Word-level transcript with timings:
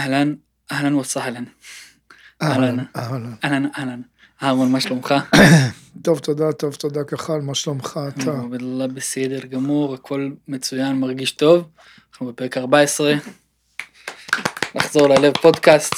אהלן, 0.00 0.34
אהלן 0.72 0.94
וסהלן. 0.94 1.44
אהלן, 2.42 2.78
אהלן. 2.96 3.34
אהלן, 3.44 3.66
אהלן. 3.78 4.00
אהרון, 4.42 4.72
מה 4.72 4.80
שלומך? 4.80 5.14
טוב, 6.04 6.18
תודה, 6.18 6.52
טוב, 6.52 6.74
תודה 6.74 7.04
כחל, 7.04 7.40
מה 7.40 7.54
שלומך 7.54 8.00
אתה? 8.08 8.40
אללה 8.60 8.86
בסדר 8.86 9.46
גמור, 9.46 9.94
הכל 9.94 10.30
מצוין, 10.48 10.96
מרגיש 10.96 11.32
טוב. 11.32 11.68
אנחנו 12.12 12.26
בפרק 12.26 12.56
14. 12.56 13.14
נחזור 14.74 15.06
ללב 15.06 15.32
פודקאסט. 15.42 15.94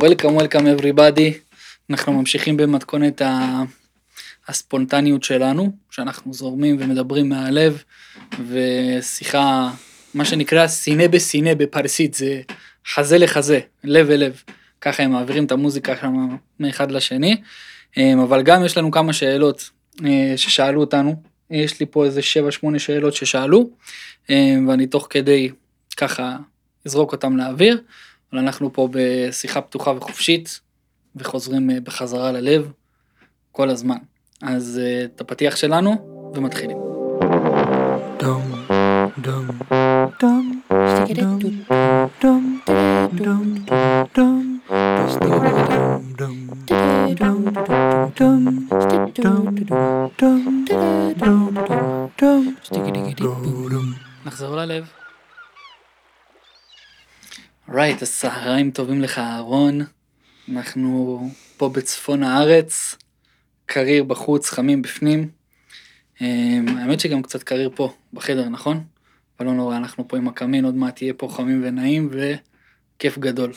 Welcome, 0.00 0.40
welcome 0.40 0.80
everybody. 0.80 1.54
אנחנו 1.90 2.12
ממשיכים 2.12 2.56
במתכונת 2.56 3.22
ה... 3.22 3.62
הספונטניות 4.48 5.24
שלנו, 5.24 5.72
שאנחנו 5.90 6.34
זורמים 6.34 6.76
ומדברים 6.80 7.28
מהלב, 7.28 7.82
ושיחה, 8.48 9.70
מה 10.16 10.24
שנקרא 10.24 10.66
סינא 10.66 11.08
בסינא 11.08 11.54
בפרסית, 11.54 12.14
זה 12.14 12.40
חזה 12.94 13.18
לחזה, 13.18 13.60
לב 13.84 14.10
אל 14.10 14.16
לב. 14.16 14.42
ככה 14.80 15.02
הם 15.02 15.10
מעבירים 15.10 15.44
את 15.44 15.52
המוזיקה 15.52 15.96
שם 15.96 16.36
מאחד 16.60 16.90
לשני. 16.90 17.36
אמ, 17.96 18.20
אבל 18.20 18.42
גם 18.42 18.64
יש 18.64 18.78
לנו 18.78 18.90
כמה 18.90 19.12
שאלות 19.12 19.70
אה, 20.04 20.32
ששאלו 20.36 20.80
אותנו. 20.80 21.14
יש 21.50 21.80
לי 21.80 21.86
פה 21.86 22.04
איזה 22.04 22.20
7-8 22.64 22.78
שאלות 22.78 23.14
ששאלו, 23.14 23.70
אמ, 24.30 24.68
ואני 24.68 24.86
תוך 24.86 25.06
כדי 25.10 25.50
ככה 25.96 26.36
אזרוק 26.86 27.12
אותם 27.12 27.36
לאוויר, 27.36 27.80
אבל 28.32 28.40
אנחנו 28.40 28.72
פה 28.72 28.88
בשיחה 28.92 29.60
פתוחה 29.60 29.90
וחופשית, 29.90 30.60
וחוזרים 31.16 31.70
אה, 31.70 31.80
בחזרה 31.80 32.32
ללב 32.32 32.70
כל 33.52 33.70
הזמן. 33.70 33.98
אז 34.42 34.80
אה, 34.84 35.04
את 35.04 35.20
הפתיח 35.20 35.56
שלנו, 35.56 36.16
ומתחילים. 36.34 36.76
dum 38.18 38.42
dum 39.24 39.85
נחזור 54.26 54.56
ללב. 54.56 54.84
רייט, 57.68 58.02
אז 58.02 58.18
צהריים 58.18 58.70
טובים 58.70 59.02
לך 59.02 59.18
אהרון. 59.18 59.80
אנחנו 60.52 61.20
פה 61.56 61.68
בצפון 61.68 62.22
הארץ, 62.22 62.96
קריר 63.66 64.04
בחוץ, 64.04 64.50
חמים 64.50 64.82
בפנים. 64.82 65.28
אמ, 66.20 66.66
האמת 66.78 67.00
שגם 67.00 67.22
קצת 67.22 67.42
קריר 67.42 67.70
פה, 67.74 67.94
בחדר, 68.12 68.48
נכון? 68.48 68.84
אבל 69.38 69.46
לא 69.46 69.54
נורא, 69.54 69.76
אנחנו 69.76 70.08
פה 70.08 70.16
עם 70.16 70.28
הקמין, 70.28 70.64
עוד 70.64 70.74
מעט 70.74 71.02
יהיה 71.02 71.14
פה 71.14 71.28
חמים 71.28 71.62
ונעים 71.64 72.10
וכיף 72.12 73.18
גדול. 73.18 73.52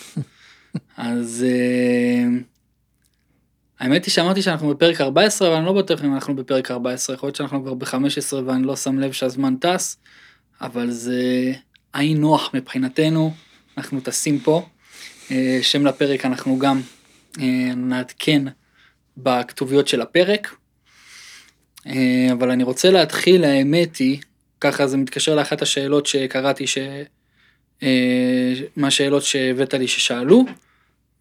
אז 0.98 1.46
אמ, 1.48 2.44
האמת 3.80 4.06
היא 4.06 4.12
שאמרתי 4.12 4.42
שאנחנו 4.42 4.70
בפרק 4.70 5.02
14, 5.02 5.48
אבל 5.48 5.58
אני 5.58 5.66
לא 5.66 5.74
בטוח 5.74 6.04
אם 6.04 6.14
אנחנו 6.14 6.36
בפרק 6.36 6.72
14, 6.72 7.16
יכול 7.16 7.28
להיות 7.28 7.36
שאנחנו 7.36 7.64
כבר 7.64 7.74
ב-15 7.74 8.36
ואני 8.46 8.64
לא 8.64 8.76
שם 8.76 9.00
לב 9.00 9.12
שהזמן 9.12 9.56
טס, 9.56 9.98
אבל 10.62 10.92
זה 10.92 11.54
עין 11.94 12.18
נוח 12.18 12.52
מבחינתנו, 12.54 13.34
אנחנו 13.78 14.02
טסים 14.02 14.40
פה. 14.40 14.66
אה, 15.32 15.60
שם 15.62 15.86
לפרק 15.86 16.26
אנחנו 16.26 16.60
גם 16.60 16.82
אה, 17.40 17.72
נעדכן 17.76 18.44
בכתוביות 19.18 19.88
של 19.88 20.02
הפרק. 20.02 20.56
אבל 22.32 22.52
אני 22.52 22.64
רוצה 22.64 22.90
להתחיל, 22.90 23.44
האמת 23.44 23.98
היא, 23.98 24.20
ככה 24.62 24.88
זה 24.88 24.98
מתקשר 24.98 25.36
לאחת 25.36 25.62
השאלות 25.62 26.06
שקראתי, 26.06 26.66
ש... 26.68 26.78
מהשאלות 28.76 29.24
שהבאת 29.24 29.74
לי 29.74 29.88
ששאלו, 29.88 30.46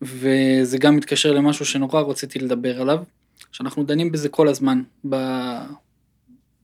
וזה 0.02 0.78
גם 0.78 0.96
מתקשר 0.96 1.32
למשהו 1.32 1.64
שנורא 1.64 2.02
רציתי 2.02 2.38
לדבר 2.38 2.80
עליו, 2.80 2.98
שאנחנו 3.52 3.84
דנים 3.84 4.12
בזה 4.12 4.28
כל 4.28 4.48
הזמן 4.48 4.82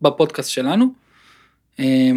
בפודקאסט 0.03 0.51
שלנו, 0.51 0.93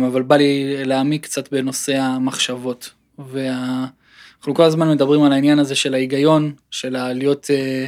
אבל 0.07 0.21
בא 0.21 0.35
לי 0.35 0.85
להעמיק 0.85 1.23
קצת 1.23 1.51
בנושא 1.51 1.97
המחשבות. 1.97 2.91
ואנחנו 3.19 4.53
כל 4.55 4.63
הזמן 4.63 4.91
מדברים 4.91 5.23
על 5.23 5.31
העניין 5.31 5.59
הזה 5.59 5.75
של 5.75 5.93
ההיגיון, 5.93 6.53
של 6.71 7.13
להיות 7.13 7.47
אה, 7.51 7.87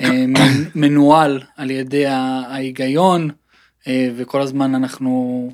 אה, 0.00 0.24
מנוהל 0.74 1.42
על 1.56 1.70
ידי 1.70 2.06
ההיגיון, 2.06 3.30
אה, 3.88 4.10
וכל 4.16 4.40
הזמן 4.42 4.74
אנחנו 4.74 5.50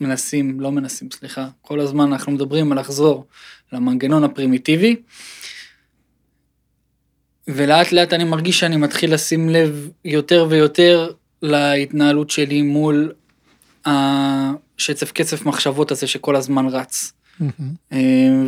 מנסים, 0.00 0.60
לא 0.60 0.72
מנסים, 0.72 1.08
סליחה, 1.10 1.48
כל 1.62 1.80
הזמן 1.80 2.12
אנחנו 2.12 2.32
מדברים 2.32 2.72
על 2.72 2.78
לחזור 2.78 3.26
למנגנון 3.72 4.24
הפרימיטיבי. 4.24 4.96
ולאט 7.48 7.92
לאט 7.92 8.12
אני 8.12 8.24
מרגיש 8.24 8.60
שאני 8.60 8.76
מתחיל 8.76 9.14
לשים 9.14 9.48
לב 9.48 9.90
יותר 10.04 10.46
ויותר 10.50 11.12
להתנהלות 11.42 12.30
שלי 12.30 12.62
מול 12.62 13.12
השצף 13.86 15.12
קצף 15.12 15.46
מחשבות 15.46 15.90
הזה 15.90 16.06
שכל 16.06 16.36
הזמן 16.36 16.66
רץ. 16.66 17.12
Mm-hmm. 17.40 17.94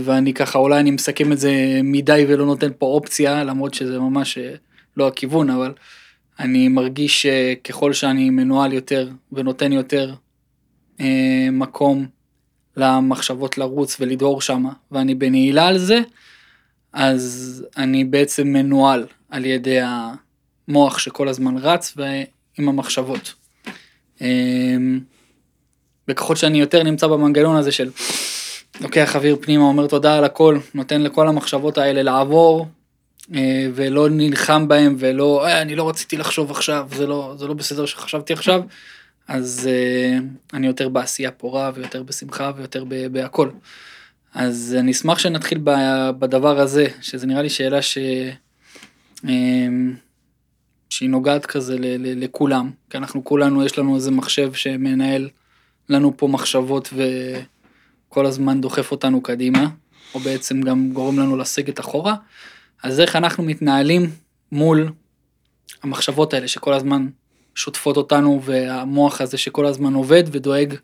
ואני 0.04 0.34
ככה 0.34 0.58
אולי 0.58 0.81
אני 0.81 0.91
מסכם 0.91 1.32
את 1.32 1.38
זה 1.38 1.81
מדי 1.84 2.25
ולא 2.28 2.47
נותן 2.47 2.69
פה 2.78 2.87
אופציה 2.87 3.44
למרות 3.44 3.75
שזה 3.75 3.98
ממש 3.98 4.38
אה, 4.38 4.54
לא 4.97 5.08
הכיוון 5.08 5.50
אבל 5.50 5.72
אני 6.38 6.69
מרגיש 6.69 7.26
שככל 7.26 7.92
שאני 7.92 8.31
מנוהל 8.31 8.72
יותר 8.72 9.08
ונותן 9.32 9.72
יותר 9.72 10.14
אה, 11.00 11.48
מקום 11.53 12.06
למחשבות 12.76 13.59
לרוץ 13.59 13.97
ולדהור 14.00 14.41
שמה 14.41 14.72
ואני 14.92 15.14
בנעילה 15.14 15.66
על 15.66 15.78
זה 15.78 16.00
אז 16.92 17.64
אני 17.76 18.04
בעצם 18.04 18.47
מנוהל 18.47 19.06
על 19.31 19.44
ידי 19.44 19.78
המוח 20.69 20.98
שכל 20.98 21.28
הזמן 21.28 21.56
רץ 21.56 21.94
ועם 21.97 22.69
המחשבות. 22.69 23.34
וככל 26.08 26.37
שאני 26.37 26.60
יותר 26.60 26.82
נמצא 26.82 27.06
במנגנון 27.06 27.56
הזה 27.56 27.72
של 27.72 27.91
לוקח 28.81 29.16
אוויר 29.16 29.37
פנימה, 29.41 29.64
אומר 29.64 29.87
תודה 29.87 30.19
על 30.19 30.25
הכל, 30.25 30.58
נותן 30.75 31.03
לכל 31.03 31.28
המחשבות 31.28 31.78
האלה 31.78 32.03
לעבור, 32.03 32.66
אה, 33.34 33.66
ולא 33.75 34.08
נלחם 34.10 34.69
בהם, 34.69 34.97
ולא, 34.98 35.47
אה, 35.47 35.62
אני 35.62 35.76
לא 35.76 35.88
רציתי 35.88 36.16
לחשוב 36.16 36.50
עכשיו, 36.50 36.88
זה 36.97 37.06
לא, 37.06 37.34
זה 37.38 37.47
לא 37.47 37.54
בסדר 37.54 37.87
שחשבתי 37.87 38.32
עכשיו, 38.32 38.62
אז 39.28 39.69
אה, 39.71 40.19
אני 40.53 40.66
יותר 40.66 40.89
בעשייה 40.89 41.31
פורה, 41.31 41.71
ויותר 41.75 42.03
בשמחה, 42.03 42.53
ויותר 42.56 42.84
בהכל. 43.12 43.50
אז 44.34 44.77
אני 44.78 44.93
אשמח 44.93 45.19
שנתחיל 45.19 45.59
בדבר 46.19 46.61
הזה, 46.61 46.87
שזה 47.00 47.27
נראה 47.27 47.43
לי 47.43 47.50
שאלה 47.50 47.83
ש... 47.83 47.99
שהיא 50.91 51.11
נוגעת 51.11 51.47
כזה 51.47 51.77
לכולם, 51.99 52.71
כי 52.91 52.97
אנחנו 52.97 53.25
כולנו, 53.25 53.65
יש 53.65 53.78
לנו 53.78 53.97
איזה 53.97 54.11
מחשב 54.11 54.53
שמנהל 54.53 55.28
לנו 55.88 56.17
פה 56.17 56.28
מחשבות 56.28 56.88
ו... 56.93 57.03
כל 58.09 58.27
הזמן 58.27 58.61
דוחף 58.61 58.91
אותנו 58.93 59.21
קדימה, 59.21 59.69
או 60.15 60.21
בעצם 60.21 60.61
גם 60.61 60.93
גורם 60.93 61.19
לנו 61.19 61.37
לסגת 61.37 61.81
אחורה, 61.81 62.15
אז 62.83 63.00
איך 63.00 63.17
אנחנו 63.17 63.43
מתנהלים 63.44 64.11
מול 64.53 64.93
המחשבות 65.83 66.34
האלה 66.34 66.49
שכל 66.49 66.75
הזמן 66.75 67.09
שוטפות 67.58 67.96
אותנו, 67.96 68.42
והמוח 68.44 69.20
הזה 69.20 69.38
שכל 69.38 69.66
הזמן 69.66 69.94
עובד 69.94 70.24
ודואג 70.32 70.74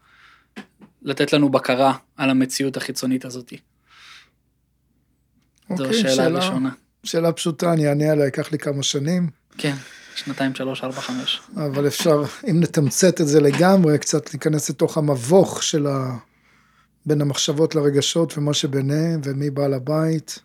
לתת 1.02 1.32
לנו 1.32 1.48
בקרה 1.48 1.96
על 2.16 2.30
המציאות 2.30 2.76
החיצונית 2.76 3.24
הזאת. 3.24 3.52
Okay, 3.52 3.56
זו 5.76 5.84
השאלה 5.84 6.12
אוקיי, 6.12 6.24
הראשונה. 6.24 6.70
שאלה 7.04 7.32
פשוטה, 7.32 7.72
אני 7.72 7.88
אענה 7.88 8.10
עליה, 8.10 8.24
ייקח 8.24 8.52
לי 8.52 8.58
כמה 8.58 8.82
שנים. 8.82 9.30
כן, 9.58 9.74
שנתיים, 10.14 10.54
שלוש, 10.54 10.84
ארבע, 10.84 11.00
חמש. 11.00 11.40
אבל 11.56 11.86
אפשר, 11.86 12.22
אם 12.50 12.60
נתמצת 12.60 13.20
את 13.20 13.26
זה 13.26 13.40
לגמרי, 13.40 13.98
קצת 13.98 14.34
להיכנס 14.34 14.70
לתוך 14.70 14.98
המבוך 14.98 15.62
של 15.62 15.86
ה... 15.86 16.16
בין 17.06 17.20
המחשבות 17.20 17.74
לרגשות 17.74 18.38
ומה 18.38 18.54
שביניהם, 18.54 19.20
ומי 19.24 19.50
בעל 19.50 19.74
הבית, 19.74 20.38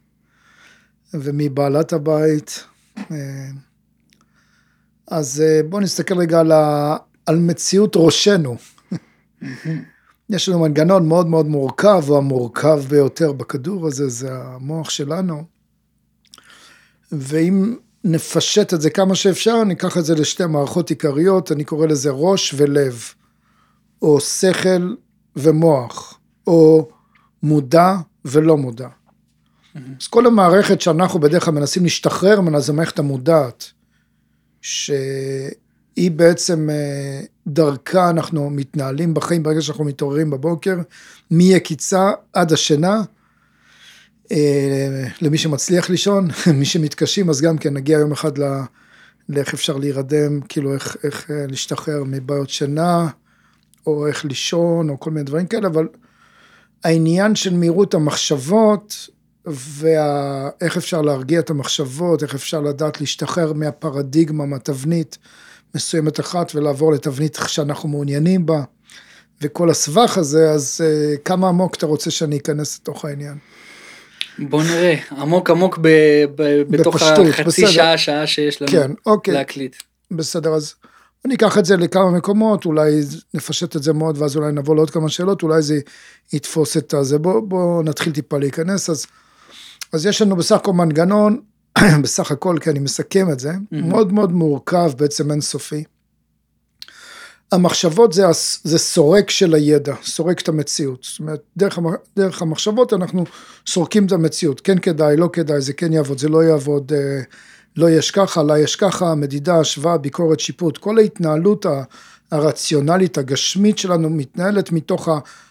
ומי 1.13 1.49
בעלת 1.49 1.93
הבית. 1.93 2.65
אז 5.09 5.43
אה, 5.45 5.61
בואו 5.69 5.81
נסתכל 5.81 6.17
רגע 6.17 6.39
על, 6.39 6.51
ה... 6.51 6.97
על 7.25 7.37
מציאות 7.37 7.93
ראשנו. 7.95 8.57
יש 10.29 10.49
לנו 10.49 10.59
מנגנון 10.59 11.07
מאוד 11.07 11.27
מאוד 11.27 11.45
מורכב, 11.45 12.03
הוא 12.07 12.17
המורכב 12.17 12.83
ביותר 12.89 13.31
בכדור 13.31 13.87
הזה, 13.87 14.09
זה 14.09 14.29
המוח 14.31 14.89
שלנו. 14.89 15.43
ואם 17.11 17.75
נפשט 18.03 18.73
את 18.73 18.81
זה 18.81 18.89
כמה 18.89 19.15
שאפשר, 19.15 19.63
ניקח 19.63 19.97
את 19.97 20.05
זה 20.05 20.15
לשתי 20.15 20.45
מערכות 20.45 20.89
עיקריות, 20.89 21.51
אני 21.51 21.63
קורא 21.63 21.87
לזה 21.87 22.09
ראש 22.09 22.53
ולב, 22.57 23.03
או 24.01 24.19
שכל 24.19 24.93
ומוח. 25.35 26.19
או 26.49 26.89
מודע 27.43 27.95
ולא 28.25 28.57
מודע. 28.57 28.87
אז 30.01 30.07
כל 30.07 30.25
המערכת 30.25 30.81
שאנחנו 30.81 31.19
בדרך 31.19 31.45
כלל 31.45 31.53
מנסים 31.53 31.83
להשתחרר 31.83 32.41
ממנה 32.41 32.59
זה 32.59 32.73
מערכת 32.73 32.99
המודעת, 32.99 33.71
שהיא 34.61 36.11
בעצם 36.11 36.69
אה, 36.69 37.21
דרכה 37.47 38.09
אנחנו 38.09 38.49
מתנהלים 38.49 39.13
בחיים 39.13 39.43
ברגע 39.43 39.61
שאנחנו 39.61 39.83
מתעוררים 39.83 40.29
בבוקר, 40.29 40.77
מיקיצה 41.31 42.11
עד 42.33 42.53
השינה. 42.53 43.01
אה, 44.31 45.07
למי 45.21 45.37
שמצליח 45.37 45.89
לישון, 45.89 46.27
מי 46.59 46.65
שמתקשים, 46.65 47.29
אז 47.29 47.41
גם 47.41 47.57
כן 47.57 47.73
נגיע 47.73 47.99
יום 47.99 48.11
אחד 48.11 48.37
ל... 48.37 48.43
לאיך 49.29 49.53
אפשר 49.53 49.77
להירדם, 49.77 50.41
כאילו 50.41 50.73
איך, 50.73 50.97
איך 51.03 51.31
אה, 51.31 51.45
להשתחרר 51.49 52.03
מבעיות 52.05 52.49
שינה, 52.49 53.07
או 53.87 54.07
איך 54.07 54.25
לישון, 54.25 54.89
או 54.89 54.99
כל 54.99 55.11
מיני 55.11 55.23
דברים 55.23 55.47
כאלה, 55.47 55.67
אבל 55.67 55.87
העניין 56.83 57.35
של 57.35 57.53
מהירות 57.53 57.93
המחשבות, 57.93 59.09
ואיך 59.49 60.77
אפשר 60.77 61.01
להרגיע 61.01 61.39
את 61.39 61.49
המחשבות, 61.49 62.23
איך 62.23 62.35
אפשר 62.35 62.61
לדעת 62.61 63.01
להשתחרר 63.01 63.53
מהפרדיגמה, 63.53 64.45
מהתבנית 64.45 65.17
מסוימת 65.75 66.19
אחת, 66.19 66.55
ולעבור 66.55 66.93
לתבנית 66.93 67.37
שאנחנו 67.47 67.89
מעוניינים 67.89 68.45
בה, 68.45 68.61
וכל 69.41 69.69
הסבך 69.69 70.17
הזה, 70.17 70.51
אז 70.51 70.81
אה, 70.83 71.17
כמה 71.25 71.49
עמוק 71.49 71.75
אתה 71.75 71.85
רוצה 71.85 72.11
שאני 72.11 72.37
אכנס 72.37 72.79
לתוך 72.79 73.05
העניין? 73.05 73.37
בוא 74.39 74.63
נראה, 74.63 74.95
עמוק 75.11 75.49
עמוק 75.49 75.79
ב, 75.81 75.87
ב, 76.35 76.61
בתוך 76.69 76.95
בפשטות, 76.95 77.27
החצי 77.29 77.43
בסדר. 77.43 77.71
שעה, 77.71 77.97
שעה 77.97 78.27
שיש 78.27 78.61
לנו 78.61 78.71
כן, 78.71 78.91
אוקיי. 79.05 79.33
להקליט. 79.33 79.75
בסדר, 80.11 80.53
אז 80.53 80.73
אני 81.25 81.35
אקח 81.35 81.57
את 81.57 81.65
זה 81.65 81.77
לכמה 81.77 82.11
מקומות, 82.11 82.65
אולי 82.65 83.01
נפשט 83.33 83.75
את 83.75 83.83
זה 83.83 83.93
מאוד, 83.93 84.21
ואז 84.21 84.35
אולי 84.35 84.51
נבוא 84.51 84.75
לעוד 84.75 84.89
כמה 84.89 85.09
שאלות, 85.09 85.43
אולי 85.43 85.61
זה 85.61 85.79
יתפוס 86.33 86.77
את 86.77 86.93
הזה. 86.93 87.17
בואו 87.17 87.47
בוא 87.47 87.83
נתחיל 87.83 88.13
טיפה 88.13 88.37
להיכנס. 88.37 88.89
אז, 88.89 89.05
אז 89.93 90.05
יש 90.05 90.21
לנו 90.21 90.35
בסך 90.35 90.55
הכל 90.55 90.73
מנגנון, 90.73 91.39
בסך 92.03 92.31
הכל, 92.31 92.57
כי 92.61 92.69
אני 92.69 92.79
מסכם 92.79 93.31
את 93.31 93.39
זה, 93.39 93.51
מאוד 93.71 94.13
מאוד 94.13 94.31
מורכב, 94.31 94.91
בעצם 94.97 95.31
אינסופי. 95.31 95.83
המחשבות 97.51 98.13
זה, 98.13 98.23
זה 98.63 98.77
סורק 98.77 99.29
של 99.29 99.53
הידע, 99.53 99.93
סורק 100.03 100.41
את 100.41 100.47
המציאות. 100.49 101.03
זאת 101.03 101.19
אומרת, 101.19 101.41
דרך, 101.57 101.77
המ- 101.77 101.87
דרך 102.15 102.41
המחשבות 102.41 102.93
אנחנו 102.93 103.23
סורקים 103.67 104.05
את 104.05 104.11
המציאות. 104.11 104.61
כן 104.61 104.77
כדאי, 104.79 105.17
לא 105.17 105.29
כדאי, 105.33 105.61
זה 105.61 105.73
כן 105.73 105.93
יעבוד, 105.93 106.17
זה 106.19 106.29
לא 106.29 106.43
יעבוד, 106.43 106.91
אה, 106.95 107.21
לא 107.77 107.89
יש 107.89 108.11
ככה, 108.11 108.43
לא 108.43 108.57
יש 108.57 108.75
ככה, 108.75 109.15
מדידה, 109.15 109.59
השוואה, 109.59 109.97
ביקורת, 109.97 110.39
שיפוט. 110.39 110.77
כל 110.77 110.97
ההתנהלות 110.97 111.65
הרציונלית, 112.31 113.17
הגשמית 113.17 113.77
שלנו, 113.77 114.09
מתנהלת 114.09 114.71
מתוך 114.71 115.09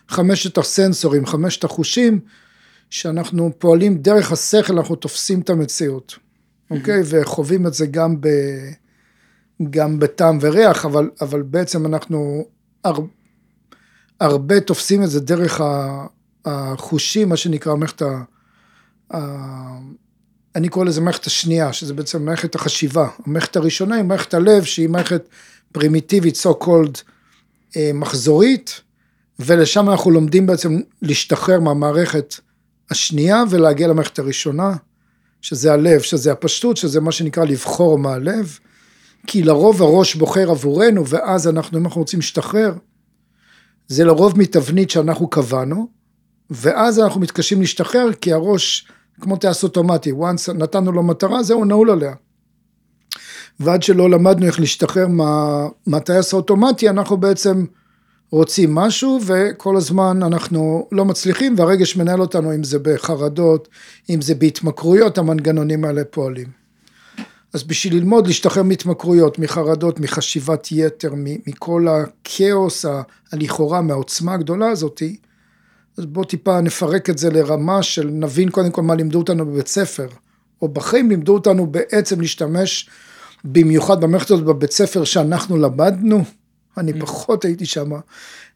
חמשת 0.08 0.58
הסנסורים, 0.58 1.26
חמשת 1.26 1.64
החושים, 1.64 2.20
שאנחנו 2.90 3.50
פועלים 3.58 3.98
דרך 3.98 4.32
השכל, 4.32 4.78
אנחנו 4.78 4.96
תופסים 4.96 5.40
את 5.40 5.50
המציאות, 5.50 6.18
אוקיי? 6.70 7.00
וחווים 7.04 7.66
את 7.66 7.74
זה 7.74 7.86
גם 7.86 8.20
ב... 8.20 8.28
גם 9.70 9.98
בטעם 9.98 10.38
וריח, 10.40 10.84
אבל, 10.84 11.10
אבל 11.20 11.42
בעצם 11.42 11.86
אנחנו 11.86 12.44
הר, 12.84 12.98
הרבה 14.20 14.60
תופסים 14.60 15.02
את 15.02 15.10
זה 15.10 15.20
דרך 15.20 15.60
החושים, 16.44 17.28
מה 17.28 17.36
שנקרא 17.36 17.74
מערכת 17.74 18.02
ה... 18.02 18.22
ה- 19.14 19.78
אני 20.56 20.68
קורא 20.68 20.84
לזה 20.84 21.00
מערכת 21.00 21.26
השנייה, 21.26 21.72
שזה 21.72 21.94
בעצם 21.94 22.24
מערכת 22.24 22.54
החשיבה. 22.54 23.08
המערכת 23.26 23.56
הראשונה 23.56 23.94
היא 23.94 24.04
מערכת 24.04 24.34
הלב, 24.34 24.64
שהיא 24.64 24.88
מערכת 24.88 25.28
פרימיטיבית, 25.72 26.34
so 26.36 26.64
called 26.64 27.02
אה, 27.76 27.90
מחזורית, 27.94 28.80
ולשם 29.38 29.90
אנחנו 29.90 30.10
לומדים 30.10 30.46
בעצם 30.46 30.80
להשתחרר 31.02 31.60
מהמערכת 31.60 32.34
השנייה 32.90 33.44
ולהגיע 33.50 33.88
למערכת 33.88 34.18
הראשונה, 34.18 34.76
שזה 35.40 35.72
הלב, 35.72 36.00
שזה 36.00 36.32
הפשטות, 36.32 36.76
שזה 36.76 37.00
מה 37.00 37.12
שנקרא 37.12 37.44
לבחור 37.44 37.98
מהלב. 37.98 38.58
כי 39.26 39.42
לרוב 39.42 39.82
הראש 39.82 40.14
בוחר 40.14 40.50
עבורנו, 40.50 41.06
ואז 41.06 41.48
אנחנו, 41.48 41.78
אם 41.78 41.84
אנחנו 41.84 42.00
רוצים 42.00 42.18
להשתחרר, 42.18 42.74
זה 43.88 44.04
לרוב 44.04 44.38
מתבנית 44.38 44.90
שאנחנו 44.90 45.28
קבענו, 45.30 45.88
ואז 46.50 47.00
אנחנו 47.00 47.20
מתקשים 47.20 47.60
להשתחרר, 47.60 48.12
כי 48.12 48.32
הראש, 48.32 48.88
כמו 49.20 49.36
טייס 49.36 49.62
אוטומטי, 49.64 50.12
once 50.12 50.52
נתנו 50.52 50.92
לו 50.92 51.02
מטרה, 51.02 51.42
זהו, 51.42 51.64
נעול 51.64 51.90
עליה. 51.90 52.14
ועד 53.60 53.82
שלא 53.82 54.10
למדנו 54.10 54.46
איך 54.46 54.60
להשתחרר 54.60 55.08
מה, 55.08 55.66
מהטייס 55.86 56.32
האוטומטי, 56.32 56.88
אנחנו 56.88 57.16
בעצם 57.16 57.64
רוצים 58.30 58.74
משהו, 58.74 59.20
וכל 59.26 59.76
הזמן 59.76 60.22
אנחנו 60.22 60.88
לא 60.92 61.04
מצליחים, 61.04 61.54
והרגש 61.58 61.96
מנהל 61.96 62.20
אותנו, 62.20 62.54
אם 62.54 62.64
זה 62.64 62.78
בחרדות, 62.78 63.68
אם 64.10 64.20
זה 64.20 64.34
בהתמכרויות, 64.34 65.18
המנגנונים 65.18 65.84
האלה 65.84 66.04
פועלים. 66.04 66.58
אז 67.54 67.62
בשביל 67.62 67.94
ללמוד 67.94 68.26
להשתחרר 68.26 68.62
מהתמכרויות, 68.62 69.38
מחרדות, 69.38 70.00
מחשיבת 70.00 70.68
יתר, 70.70 71.12
מכל 71.16 71.86
הכאוס 71.88 72.84
הלכאורה, 73.32 73.80
מהעוצמה 73.80 74.34
הגדולה 74.34 74.68
הזאתי, 74.68 75.16
אז 75.98 76.06
בואו 76.06 76.24
טיפה 76.24 76.60
נפרק 76.60 77.10
את 77.10 77.18
זה 77.18 77.30
לרמה 77.30 77.82
של 77.82 78.10
נבין 78.12 78.50
קודם 78.50 78.70
כל 78.70 78.82
מה 78.82 78.94
לימדו 78.94 79.18
אותנו 79.18 79.46
בבית 79.46 79.68
ספר, 79.68 80.06
או 80.62 80.68
בחיים 80.68 81.10
לימדו 81.10 81.34
אותנו 81.34 81.66
בעצם 81.66 82.20
להשתמש 82.20 82.88
במיוחד 83.44 84.00
במערכת 84.00 84.30
הזאת 84.30 84.44
בבית 84.44 84.72
ספר 84.72 85.04
שאנחנו 85.04 85.56
למדנו, 85.56 86.24
אני 86.76 87.00
פחות 87.00 87.44
הייתי 87.44 87.66
שם, 87.66 87.90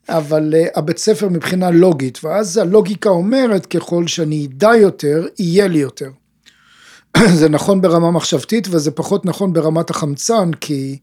אבל 0.09 0.55
uh, 0.55 0.79
הבית 0.79 0.99
ספר 0.99 1.29
מבחינה 1.29 1.71
לוגית, 1.71 2.25
ואז 2.25 2.57
הלוגיקה 2.57 3.09
אומרת 3.11 3.67
ככל 3.67 4.07
שאני 4.07 4.47
אדע 4.47 4.71
יותר, 4.77 5.27
יהיה 5.39 5.69
לי 5.69 5.79
יותר. 5.79 6.11
זה 7.39 7.49
נכון 7.49 7.81
ברמה 7.81 8.11
מחשבתית 8.11 8.69
וזה 8.71 8.91
פחות 8.91 9.27
נכון 9.27 9.53
ברמת 9.53 9.91
החמצן, 9.91 10.51
כי 10.61 10.99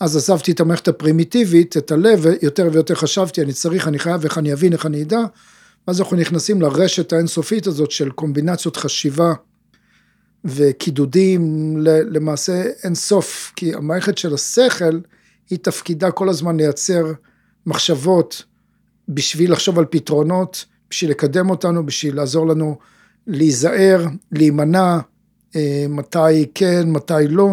אז 0.00 0.16
עזבתי 0.16 0.52
את 0.52 0.60
המערכת 0.60 0.88
הפרימיטיבית, 0.88 1.76
את 1.76 1.90
הלב, 1.90 2.18
ויותר 2.22 2.68
ויותר 2.72 2.94
חשבתי, 2.94 3.42
אני 3.42 3.52
צריך, 3.52 3.88
אני 3.88 3.98
חייב, 3.98 4.24
איך 4.24 4.38
אני 4.38 4.52
אבין, 4.52 4.72
איך 4.72 4.86
אני 4.86 5.02
אדע, 5.02 5.20
ואז 5.88 6.00
אנחנו 6.00 6.16
נכנסים 6.16 6.62
לרשת 6.62 7.12
האינסופית 7.12 7.66
הזאת 7.66 7.90
של 7.90 8.10
קומבינציות 8.10 8.76
חשיבה 8.76 9.32
וקידודים, 10.44 11.74
למעשה 11.86 12.62
אין 12.82 12.94
סוף, 12.94 13.52
כי 13.56 13.74
המערכת 13.74 14.18
של 14.18 14.34
השכל, 14.34 15.00
היא 15.50 15.58
תפקידה 15.62 16.10
כל 16.10 16.28
הזמן 16.28 16.56
לייצר 16.56 17.04
מחשבות 17.66 18.42
בשביל 19.08 19.52
לחשוב 19.52 19.78
על 19.78 19.84
פתרונות, 19.90 20.64
בשביל 20.90 21.10
לקדם 21.10 21.50
אותנו, 21.50 21.86
בשביל 21.86 22.16
לעזור 22.16 22.46
לנו 22.46 22.78
להיזהר, 23.26 24.06
להימנע, 24.32 24.98
אה, 25.56 25.86
מתי 25.88 26.46
כן, 26.54 26.90
מתי 26.90 27.28
לא, 27.28 27.50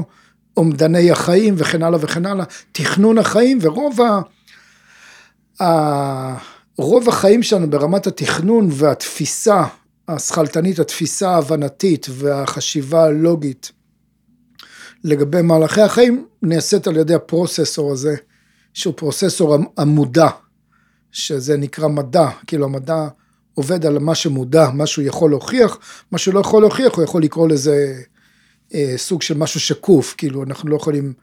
אומדני 0.58 1.12
החיים 1.12 1.56
וכן 1.58 1.84
הלאה 1.84 2.00
וכן 2.02 2.26
הלאה, 2.26 2.46
תכנון 2.72 3.18
החיים 3.18 3.58
ורוב 3.62 4.00
ה... 4.02 4.22
ה... 5.64 6.38
רוב 6.78 7.10
החיים 7.10 7.44
שלנו 7.44 7.70
ברמת 7.70 8.08
התכנון 8.08 8.68
והתפיסה 8.72 9.64
השכלתנית, 10.08 10.80
התפיסה 10.80 11.30
ההבנתית 11.30 12.08
והחשיבה 12.10 13.04
הלוגית 13.04 13.72
לגבי 15.04 15.42
מהלכי 15.42 15.82
החיים 15.82 16.26
נעשית 16.42 16.88
על 16.88 16.98
ידי 16.98 17.14
הפרוססור 17.14 17.92
הזה, 17.92 18.16
שהוא 18.74 18.94
פרוססור 18.98 19.58
המודע, 19.78 20.28
שזה 21.12 21.58
נקרא 21.58 21.88
מדע, 21.88 22.30
כאילו 22.48 22.66
המדע 22.66 23.08
עובד 23.54 23.86
על 23.86 24.00
מה 24.00 24.16
שמודע, 24.16 24.70
מה 24.74 24.86
שהוא 24.86 25.06
יכול 25.06 25.30
להוכיח, 25.30 25.78
מה 26.12 26.18
שהוא 26.18 26.34
לא 26.34 26.40
יכול 26.40 26.62
להוכיח, 26.62 26.96
הוא 26.96 27.04
יכול 27.04 27.24
לקרוא 27.24 27.48
לזה 27.48 28.02
אה, 28.74 28.94
סוג 28.98 29.22
של 29.22 29.38
משהו 29.38 29.60
שקוף, 29.60 30.16
כאילו 30.18 30.44
אנחנו 30.44 30.70
לא 30.70 30.76
יכולים 30.76 31.14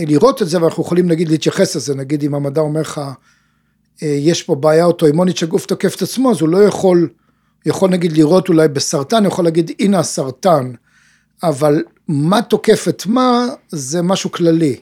אה, 0.00 0.04
לראות 0.04 0.42
את 0.42 0.48
זה, 0.48 0.62
ואנחנו 0.62 0.82
יכולים 0.82 1.08
נגיד 1.08 1.28
להתייחס 1.28 1.76
לזה, 1.76 1.94
נגיד 1.94 2.22
אם 2.22 2.34
המדע 2.34 2.60
אומר 2.60 2.80
לך, 2.80 3.00
אה, 4.02 4.08
יש 4.08 4.42
פה 4.42 4.54
בעיה 4.54 4.84
אוטואימונית 4.84 5.36
שהגוף 5.36 5.66
תוקף 5.66 5.96
את 5.96 6.02
עצמו, 6.02 6.30
אז 6.30 6.40
הוא 6.40 6.48
לא 6.48 6.64
יכול, 6.64 7.08
יכול 7.66 7.90
נגיד 7.90 8.12
לראות 8.12 8.48
אולי 8.48 8.68
בסרטן, 8.68 9.24
הוא 9.24 9.32
יכול 9.32 9.44
להגיד 9.44 9.70
הנה 9.80 9.98
הסרטן, 9.98 10.72
אבל 11.42 11.82
מה 12.08 12.42
תוקף 12.42 12.88
את 12.88 13.06
מה 13.06 13.48
זה 13.68 14.02
משהו 14.02 14.32
כללי, 14.32 14.76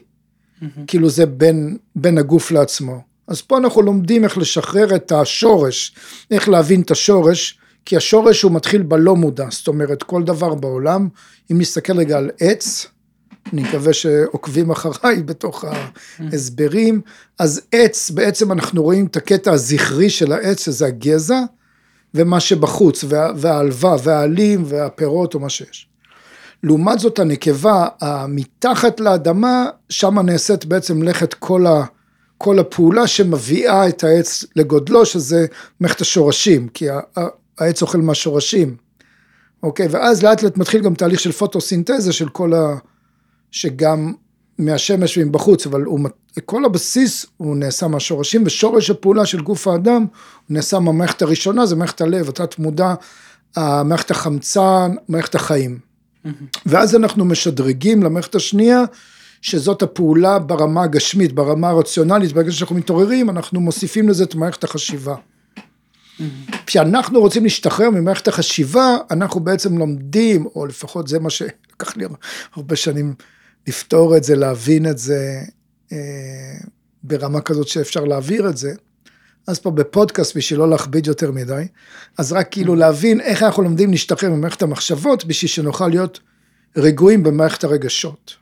כאילו 0.87 1.09
זה 1.09 1.25
בין, 1.25 1.77
בין 1.95 2.17
הגוף 2.17 2.51
לעצמו. 2.51 3.01
אז 3.27 3.41
פה 3.41 3.57
אנחנו 3.57 3.81
לומדים 3.81 4.23
איך 4.23 4.37
לשחרר 4.37 4.95
את 4.95 5.11
השורש, 5.11 5.95
איך 6.31 6.49
להבין 6.49 6.81
את 6.81 6.91
השורש, 6.91 7.59
כי 7.85 7.97
השורש 7.97 8.41
הוא 8.41 8.51
מתחיל 8.51 8.81
בלא 8.81 9.15
מודע, 9.15 9.47
זאת 9.51 9.67
אומרת 9.67 10.03
כל 10.03 10.23
דבר 10.23 10.55
בעולם, 10.55 11.07
אם 11.51 11.57
נסתכל 11.57 11.97
רגע 11.97 12.17
על 12.17 12.29
עץ, 12.39 12.87
אני 13.53 13.63
מקווה 13.63 13.93
שעוקבים 13.93 14.71
אחריי 14.71 15.23
בתוך 15.29 15.65
ההסברים, 16.19 17.01
אז 17.39 17.61
עץ, 17.71 18.11
בעצם 18.11 18.51
אנחנו 18.51 18.83
רואים 18.83 19.05
את 19.05 19.17
הקטע 19.17 19.51
הזכרי 19.51 20.09
של 20.09 20.31
העץ, 20.31 20.65
שזה 20.65 20.85
הגזע, 20.85 21.39
ומה 22.13 22.39
שבחוץ, 22.39 23.03
וה, 23.07 23.31
והעלווה, 23.37 23.95
והעלים, 24.03 24.63
והפירות, 24.65 25.33
או 25.33 25.39
מה 25.39 25.49
שיש. 25.49 25.90
לעומת 26.63 26.99
זאת 26.99 27.19
הנקבה, 27.19 27.87
מתחת 28.27 28.99
לאדמה, 28.99 29.65
שם 29.89 30.19
נעשית 30.19 30.65
בעצם 30.65 30.99
מלאכת 30.99 31.33
כל, 31.33 31.67
ה, 31.67 31.83
כל 32.37 32.59
הפעולה 32.59 33.07
שמביאה 33.07 33.87
את 33.87 34.03
העץ 34.03 34.45
לגודלו, 34.55 35.05
שזה 35.05 35.45
מערכת 35.79 36.01
השורשים, 36.01 36.67
כי 36.67 36.85
העץ 37.57 37.81
אוכל 37.81 37.97
מהשורשים. 37.97 38.75
אוקיי, 39.63 39.87
ואז 39.91 40.23
לאט 40.23 40.43
לאט 40.43 40.57
מתחיל 40.57 40.81
גם 40.81 40.93
תהליך 40.93 41.19
של 41.19 41.31
פוטוסינתזה 41.31 42.13
של 42.13 42.29
כל 42.29 42.53
ה... 42.53 42.75
שגם 43.51 44.13
מהשמש 44.57 45.17
ומבחוץ, 45.17 45.65
אבל 45.67 45.81
הוא, 45.83 45.99
כל 46.45 46.65
הבסיס 46.65 47.25
הוא 47.37 47.55
נעשה 47.55 47.87
מהשורשים, 47.87 48.43
ושורש 48.45 48.89
הפעולה 48.89 49.25
של 49.25 49.41
גוף 49.41 49.67
האדם 49.67 50.01
הוא 50.01 50.07
נעשה 50.55 50.79
מהמערכת 50.79 51.21
הראשונה, 51.21 51.65
זה 51.65 51.75
מערכת 51.75 52.01
הלב, 52.01 52.29
התת 52.29 52.59
מודע 52.59 52.93
המערכת 53.55 54.11
החמצן, 54.11 54.91
מערכת 55.09 55.35
החיים. 55.35 55.90
ואז 56.65 56.95
אנחנו 56.95 57.25
משדרגים 57.25 58.03
למערכת 58.03 58.35
השנייה, 58.35 58.83
שזאת 59.41 59.81
הפעולה 59.81 60.39
ברמה 60.39 60.83
הגשמית, 60.83 61.33
ברמה 61.33 61.69
הרציונלית, 61.69 62.33
ברגע 62.33 62.51
שאנחנו 62.51 62.75
מתעוררים, 62.75 63.29
אנחנו 63.29 63.59
מוסיפים 63.59 64.09
לזה 64.09 64.23
את 64.23 64.35
מערכת 64.35 64.63
החשיבה. 64.63 65.15
כשאנחנו 66.65 67.19
רוצים 67.19 67.43
להשתחרר 67.43 67.89
ממערכת 67.89 68.27
החשיבה, 68.27 68.97
אנחנו 69.11 69.39
בעצם 69.39 69.77
לומדים, 69.77 70.45
או 70.45 70.65
לפחות 70.65 71.07
זה 71.07 71.19
מה 71.19 71.29
שלקח 71.29 71.97
לי 71.97 72.05
הרבה 72.53 72.75
שנים 72.75 73.13
לפתור 73.67 74.17
את 74.17 74.23
זה, 74.23 74.35
להבין 74.35 74.89
את 74.89 74.97
זה 74.97 75.41
אה, 75.91 75.97
ברמה 77.03 77.41
כזאת 77.41 77.67
שאפשר 77.67 78.05
להעביר 78.05 78.49
את 78.49 78.57
זה. 78.57 78.73
אז 79.47 79.59
פה 79.59 79.71
בפודקאסט, 79.71 80.37
בשביל 80.37 80.59
לא 80.59 80.69
להכביד 80.69 81.07
יותר 81.07 81.31
מדי, 81.31 81.63
אז 82.17 82.33
רק 82.33 82.47
כאילו 82.51 82.75
להבין 82.75 83.21
איך 83.21 83.43
אנחנו 83.43 83.63
לומדים 83.63 83.91
להשתחרר 83.91 84.29
ממערכת 84.29 84.61
המחשבות, 84.61 85.25
בשביל 85.25 85.49
שנוכל 85.49 85.87
להיות 85.87 86.19
רגועים 86.77 87.23
במערכת 87.23 87.63
הרגשות. 87.63 88.41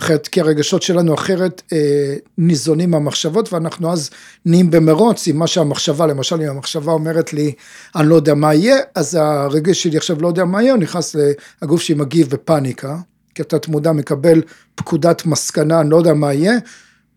אחרת, 0.00 0.28
כי 0.28 0.40
הרגשות 0.40 0.82
שלנו 0.82 1.14
אחרת 1.14 1.62
אה, 1.72 2.16
ניזונים 2.38 2.90
מהמחשבות, 2.90 3.52
ואנחנו 3.52 3.92
אז 3.92 4.10
נהיים 4.46 4.70
במרוץ 4.70 5.26
עם 5.26 5.36
מה 5.36 5.46
שהמחשבה, 5.46 6.06
למשל 6.06 6.36
אם 6.42 6.48
המחשבה 6.48 6.92
אומרת 6.92 7.32
לי, 7.32 7.52
אני 7.96 8.08
לא 8.08 8.14
יודע 8.14 8.34
מה 8.34 8.54
יהיה, 8.54 8.76
אז 8.94 9.14
הרגש 9.14 9.82
שלי 9.82 9.96
עכשיו 9.96 10.22
לא 10.22 10.28
יודע 10.28 10.44
מה 10.44 10.62
יהיה, 10.62 10.72
הוא 10.72 10.82
נכנס 10.82 11.16
לגוף 11.62 11.82
שלי 11.82 11.94
מגיב 11.94 12.30
בפאניקה, 12.30 12.96
כי 13.34 13.42
התת 13.42 13.68
מודע 13.68 13.92
מקבל 13.92 14.42
פקודת 14.74 15.26
מסקנה, 15.26 15.80
אני 15.80 15.90
לא 15.90 15.96
יודע 15.96 16.14
מה 16.14 16.32
יהיה, 16.32 16.58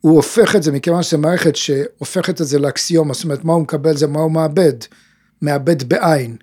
הוא 0.08 0.16
הופך 0.16 0.56
את 0.56 0.64
זה, 0.64 0.72
מכיוון 0.72 1.04
שזו 1.04 1.18
מערכת 1.18 1.56
שהופכת 1.56 2.42
את 2.42 2.48
זה 2.48 2.60
לאקסיומה, 2.60 3.14
זאת 3.14 3.24
אומרת, 3.24 3.46
מה 3.46 3.54
הוא 3.54 3.62
מקבל 3.62 3.98
זה 3.98 4.08
מה 4.08 4.20
הוא 4.20 4.32
מאבד, 4.32 4.74
מאבד 5.42 5.90
בעין, 5.90 6.36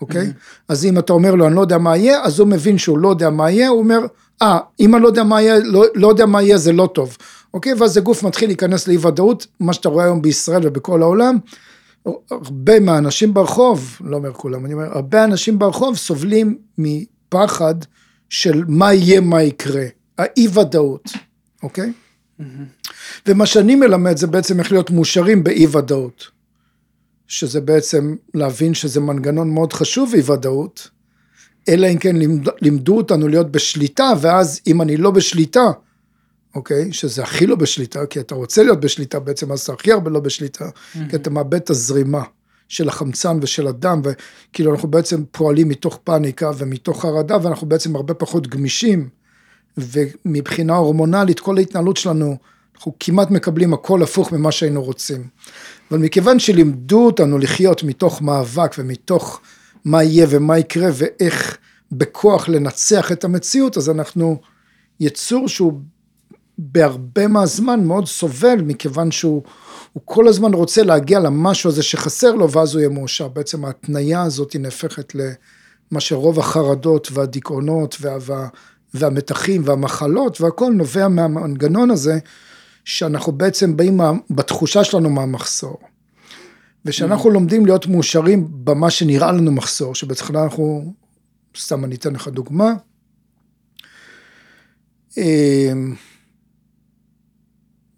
אוקיי? 0.00 0.26
Mm-hmm. 0.26 0.64
אז 0.68 0.84
אם 0.84 0.98
אתה 0.98 1.12
אומר 1.12 1.34
לו, 1.34 1.46
אני 1.46 1.54
לא 1.54 1.60
יודע 1.60 1.78
מה 1.78 1.96
יהיה, 1.96 2.22
אז 2.22 2.38
הוא 2.38 2.48
מבין 2.48 2.78
שהוא 2.78 2.98
לא 2.98 3.08
יודע 3.08 3.30
מה 3.30 3.50
יהיה, 3.50 3.68
הוא 3.68 3.78
אומר, 3.78 3.98
אה, 4.42 4.58
אם 4.80 4.94
אני 4.94 5.02
לא 5.02 5.08
יודע 5.08 5.24
מה 5.24 5.42
יהיה, 5.42 5.58
לא, 5.64 5.84
לא 5.94 6.08
יודע 6.08 6.26
מה 6.26 6.42
יהיה, 6.42 6.58
זה 6.58 6.72
לא 6.72 6.88
טוב, 6.94 7.16
אוקיי? 7.54 7.74
ואז 7.74 7.96
הגוף 7.96 8.22
מתחיל 8.22 8.48
להיכנס 8.48 8.88
לאי 8.88 8.96
ודאות, 8.96 9.46
מה 9.60 9.72
שאתה 9.72 9.88
רואה 9.88 10.04
היום 10.04 10.22
בישראל 10.22 10.60
ובכל 10.64 11.02
העולם, 11.02 11.38
הרבה 12.30 12.80
מהאנשים 12.80 13.34
ברחוב, 13.34 13.98
לא 14.04 14.16
אומר 14.16 14.32
כולם, 14.32 14.66
אני 14.66 14.74
אומר, 14.74 14.96
הרבה 14.96 15.24
אנשים 15.24 15.58
ברחוב 15.58 15.96
סובלים 15.96 16.58
מפחד 16.78 17.74
של 18.28 18.64
מה 18.68 18.92
יהיה, 18.92 19.20
מה 19.20 19.42
יקרה, 19.42 19.84
האי 20.18 20.48
ודאות, 20.54 21.10
אוקיי? 21.62 21.92
ומה 23.26 23.46
שאני 23.46 23.74
מלמד 23.74 24.16
זה 24.16 24.26
בעצם 24.26 24.60
איך 24.60 24.72
להיות 24.72 24.90
מאושרים 24.90 25.44
באי 25.44 25.66
ודאות. 25.66 26.40
שזה 27.30 27.60
בעצם 27.60 28.14
להבין 28.34 28.74
שזה 28.74 29.00
מנגנון 29.00 29.54
מאוד 29.54 29.72
חשוב 29.72 30.14
אי 30.14 30.32
ודאות, 30.32 30.90
אלא 31.68 31.86
אם 31.86 31.98
כן 31.98 32.16
לימד, 32.16 32.48
לימדו 32.62 32.96
אותנו 32.96 33.28
להיות 33.28 33.52
בשליטה, 33.52 34.12
ואז 34.20 34.60
אם 34.66 34.82
אני 34.82 34.96
לא 34.96 35.10
בשליטה, 35.10 35.70
אוקיי, 36.54 36.92
שזה 36.92 37.22
הכי 37.22 37.46
לא 37.46 37.56
בשליטה, 37.56 38.06
כי 38.06 38.20
אתה 38.20 38.34
רוצה 38.34 38.62
להיות 38.62 38.80
בשליטה 38.80 39.20
בעצם, 39.20 39.52
אז 39.52 39.60
אתה 39.60 39.72
הכי 39.72 39.92
הרבה 39.92 40.10
לא 40.10 40.20
בשליטה, 40.20 40.64
mm-hmm. 40.64 40.98
כי 41.10 41.16
אתה 41.16 41.30
מאבד 41.30 41.54
את 41.54 41.70
הזרימה 41.70 42.22
של 42.68 42.88
החמצן 42.88 43.38
ושל 43.42 43.66
הדם, 43.66 44.02
וכאילו 44.04 44.74
אנחנו 44.74 44.88
בעצם 44.88 45.22
פועלים 45.30 45.68
מתוך 45.68 45.98
פאניקה 46.04 46.50
ומתוך 46.58 47.02
חרדה, 47.02 47.36
ואנחנו 47.42 47.66
בעצם 47.68 47.96
הרבה 47.96 48.14
פחות 48.14 48.46
גמישים. 48.46 49.08
ומבחינה 49.76 50.76
הורמונלית 50.76 51.40
כל 51.40 51.58
ההתנהלות 51.58 51.96
שלנו, 51.96 52.36
אנחנו 52.80 52.92
כמעט 53.00 53.30
מקבלים 53.30 53.74
הכל 53.74 54.02
הפוך 54.02 54.32
ממה 54.32 54.52
שהיינו 54.52 54.82
רוצים. 54.82 55.28
אבל 55.90 55.98
מכיוון 55.98 56.38
שלימדו 56.38 57.06
אותנו 57.06 57.38
לחיות 57.38 57.82
מתוך 57.82 58.22
מאבק 58.22 58.72
ומתוך 58.78 59.40
מה 59.84 60.02
יהיה 60.02 60.26
ומה 60.30 60.58
יקרה 60.58 60.90
ואיך 60.94 61.58
בכוח 61.92 62.48
לנצח 62.48 63.12
את 63.12 63.24
המציאות, 63.24 63.76
אז 63.76 63.90
אנחנו 63.90 64.40
יצור 65.00 65.48
שהוא 65.48 65.80
בהרבה 66.58 67.28
מהזמן 67.28 67.84
מאוד 67.84 68.06
סובל, 68.06 68.62
מכיוון 68.62 69.10
שהוא 69.10 69.42
כל 70.04 70.28
הזמן 70.28 70.54
רוצה 70.54 70.82
להגיע 70.82 71.20
למשהו 71.20 71.70
הזה 71.70 71.82
שחסר 71.82 72.32
לו, 72.32 72.50
ואז 72.50 72.74
הוא 72.74 72.80
יהיה 72.80 72.90
מאושר. 72.90 73.28
בעצם 73.28 73.64
ההתניה 73.64 74.22
הזאת 74.22 74.52
היא 74.52 74.60
נהפכת 74.60 75.14
למה 75.14 76.00
שרוב 76.00 76.38
החרדות 76.38 77.08
והדיכאונות 77.12 77.96
וה... 78.00 78.16
וה 78.20 78.48
והמתחים 78.94 79.62
והמחלות 79.64 80.40
והכל 80.40 80.72
נובע 80.72 81.08
מהמנגנון 81.08 81.90
הזה 81.90 82.18
שאנחנו 82.84 83.32
בעצם 83.32 83.76
באים 83.76 84.00
בתחושה 84.30 84.84
שלנו 84.84 85.10
מהמחסור. 85.10 85.78
ושאנחנו 86.84 87.30
mm. 87.30 87.32
לומדים 87.32 87.66
להיות 87.66 87.86
מאושרים 87.86 88.48
במה 88.64 88.90
שנראה 88.90 89.32
לנו 89.32 89.52
מחסור, 89.52 89.94
שבהתחלה 89.94 90.42
אנחנו, 90.42 90.94
סתם 91.56 91.84
אני 91.84 91.94
אתן 91.94 92.12
לך 92.12 92.28
דוגמה. 92.28 92.72
אמ, 95.16 95.94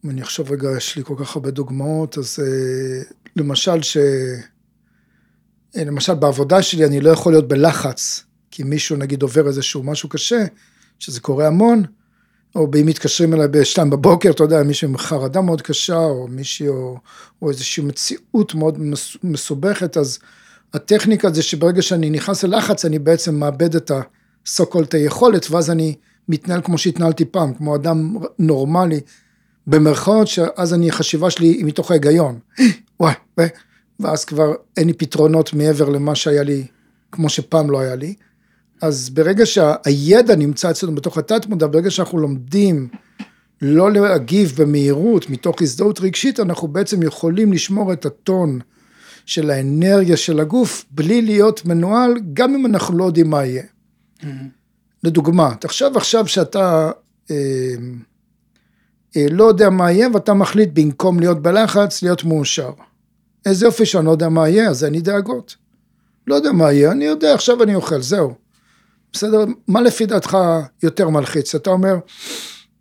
אם 0.04 0.10
אני 0.10 0.22
אחשוב 0.22 0.52
רגע, 0.52 0.68
יש 0.76 0.96
לי 0.96 1.04
כל 1.04 1.14
כך 1.18 1.36
הרבה 1.36 1.50
דוגמאות, 1.50 2.18
אז 2.18 2.38
אה, 2.40 3.02
למשל 3.36 3.82
ש... 3.82 3.96
אה, 5.76 5.84
למשל 5.84 6.14
בעבודה 6.14 6.62
שלי 6.62 6.84
אני 6.84 7.00
לא 7.00 7.10
יכול 7.10 7.32
להיות 7.32 7.48
בלחץ, 7.48 8.24
כי 8.50 8.62
מישהו 8.62 8.96
נגיד 8.96 9.22
עובר 9.22 9.46
איזשהו 9.46 9.82
משהו 9.82 10.08
קשה, 10.08 10.44
שזה 10.98 11.20
קורה 11.20 11.46
המון, 11.46 11.82
או 12.54 12.68
אם 12.80 12.86
מתקשרים 12.86 13.34
אליי 13.34 13.48
בשתיים 13.48 13.90
בבוקר, 13.90 14.30
אתה 14.30 14.44
יודע, 14.44 14.62
מישהו 14.62 14.88
עם 14.88 14.98
חרדה 14.98 15.40
מאוד 15.40 15.62
קשה, 15.62 15.98
או 15.98 16.28
מישהי, 16.28 16.68
או, 16.68 16.98
או 17.42 17.50
איזושהי 17.50 17.82
מציאות 17.82 18.54
מאוד 18.54 18.78
מסובכת, 19.22 19.96
אז 19.96 20.18
הטכניקה 20.74 21.30
זה 21.30 21.42
שברגע 21.42 21.82
שאני 21.82 22.10
נכנס 22.10 22.44
ללחץ, 22.44 22.84
אני 22.84 22.98
בעצם 22.98 23.34
מאבד 23.34 23.76
את 23.76 23.90
ה-so 23.90 24.64
היכולת, 24.92 25.50
ואז 25.50 25.70
אני 25.70 25.94
מתנהל 26.28 26.60
כמו 26.64 26.78
שהתנהלתי 26.78 27.24
פעם, 27.24 27.54
כמו 27.54 27.76
אדם 27.76 28.16
נורמלי, 28.38 29.00
במרכאות, 29.66 30.28
שאז 30.28 30.74
אני, 30.74 30.88
החשיבה 30.88 31.30
שלי 31.30 31.46
היא 31.46 31.64
מתוך 31.64 31.90
ההיגיון. 31.90 32.38
וואי, 33.00 33.14
ואז 34.00 34.24
כבר 34.24 34.54
אין 34.76 34.86
לי 34.86 34.92
פתרונות 34.92 35.54
מעבר 35.54 35.88
למה 35.88 36.14
שהיה 36.14 36.42
לי, 36.42 36.66
כמו 37.12 37.28
שפעם 37.28 37.70
לא 37.70 37.80
היה 37.80 37.94
לי. 37.94 38.14
אז 38.82 39.10
ברגע 39.10 39.46
שהידע 39.46 40.36
נמצא 40.36 40.70
אצלנו 40.70 40.94
בתוך 40.94 41.18
התת 41.18 41.46
מודע, 41.46 41.66
ברגע 41.66 41.90
שאנחנו 41.90 42.18
לומדים 42.18 42.88
לא 43.62 43.92
להגיב 43.92 44.52
במהירות 44.56 45.30
מתוך 45.30 45.62
הזדהות 45.62 46.00
רגשית, 46.00 46.40
אנחנו 46.40 46.68
בעצם 46.68 47.02
יכולים 47.02 47.52
לשמור 47.52 47.92
את 47.92 48.06
הטון 48.06 48.58
של 49.26 49.50
האנרגיה 49.50 50.16
של 50.16 50.40
הגוף 50.40 50.84
בלי 50.90 51.22
להיות 51.22 51.64
מנוהל, 51.64 52.14
גם 52.32 52.54
אם 52.54 52.66
אנחנו 52.66 52.98
לא 52.98 53.04
יודעים 53.04 53.30
מה 53.30 53.44
יהיה. 53.44 53.62
Mm-hmm. 53.62 54.26
לדוגמה, 55.04 55.54
תחשב 55.60 55.90
עכשיו 55.94 56.26
שאתה 56.26 56.90
אה, 57.30 57.36
אה, 59.16 59.26
לא 59.30 59.44
יודע 59.44 59.70
מה 59.70 59.92
יהיה 59.92 60.08
ואתה 60.14 60.34
מחליט 60.34 60.70
במקום 60.72 61.20
להיות 61.20 61.42
בלחץ, 61.42 62.02
להיות 62.02 62.24
מאושר. 62.24 62.72
איזה 63.46 63.66
יופי 63.66 63.86
שאני 63.86 64.06
לא 64.06 64.10
יודע 64.10 64.28
מה 64.28 64.48
יהיה, 64.48 64.70
אז 64.70 64.84
אין 64.84 64.92
לי 64.92 65.00
דאגות. 65.00 65.56
לא 66.26 66.34
יודע 66.34 66.52
מה 66.52 66.72
יהיה, 66.72 66.92
אני 66.92 67.04
יודע, 67.04 67.34
עכשיו 67.34 67.62
אני 67.62 67.74
אוכל, 67.74 68.02
זהו. 68.02 68.41
בסדר? 69.12 69.44
מה 69.68 69.80
לפי 69.80 70.06
דעתך 70.06 70.38
יותר 70.82 71.08
מלחיץ? 71.08 71.54
אתה 71.54 71.70
אומר, 71.70 71.94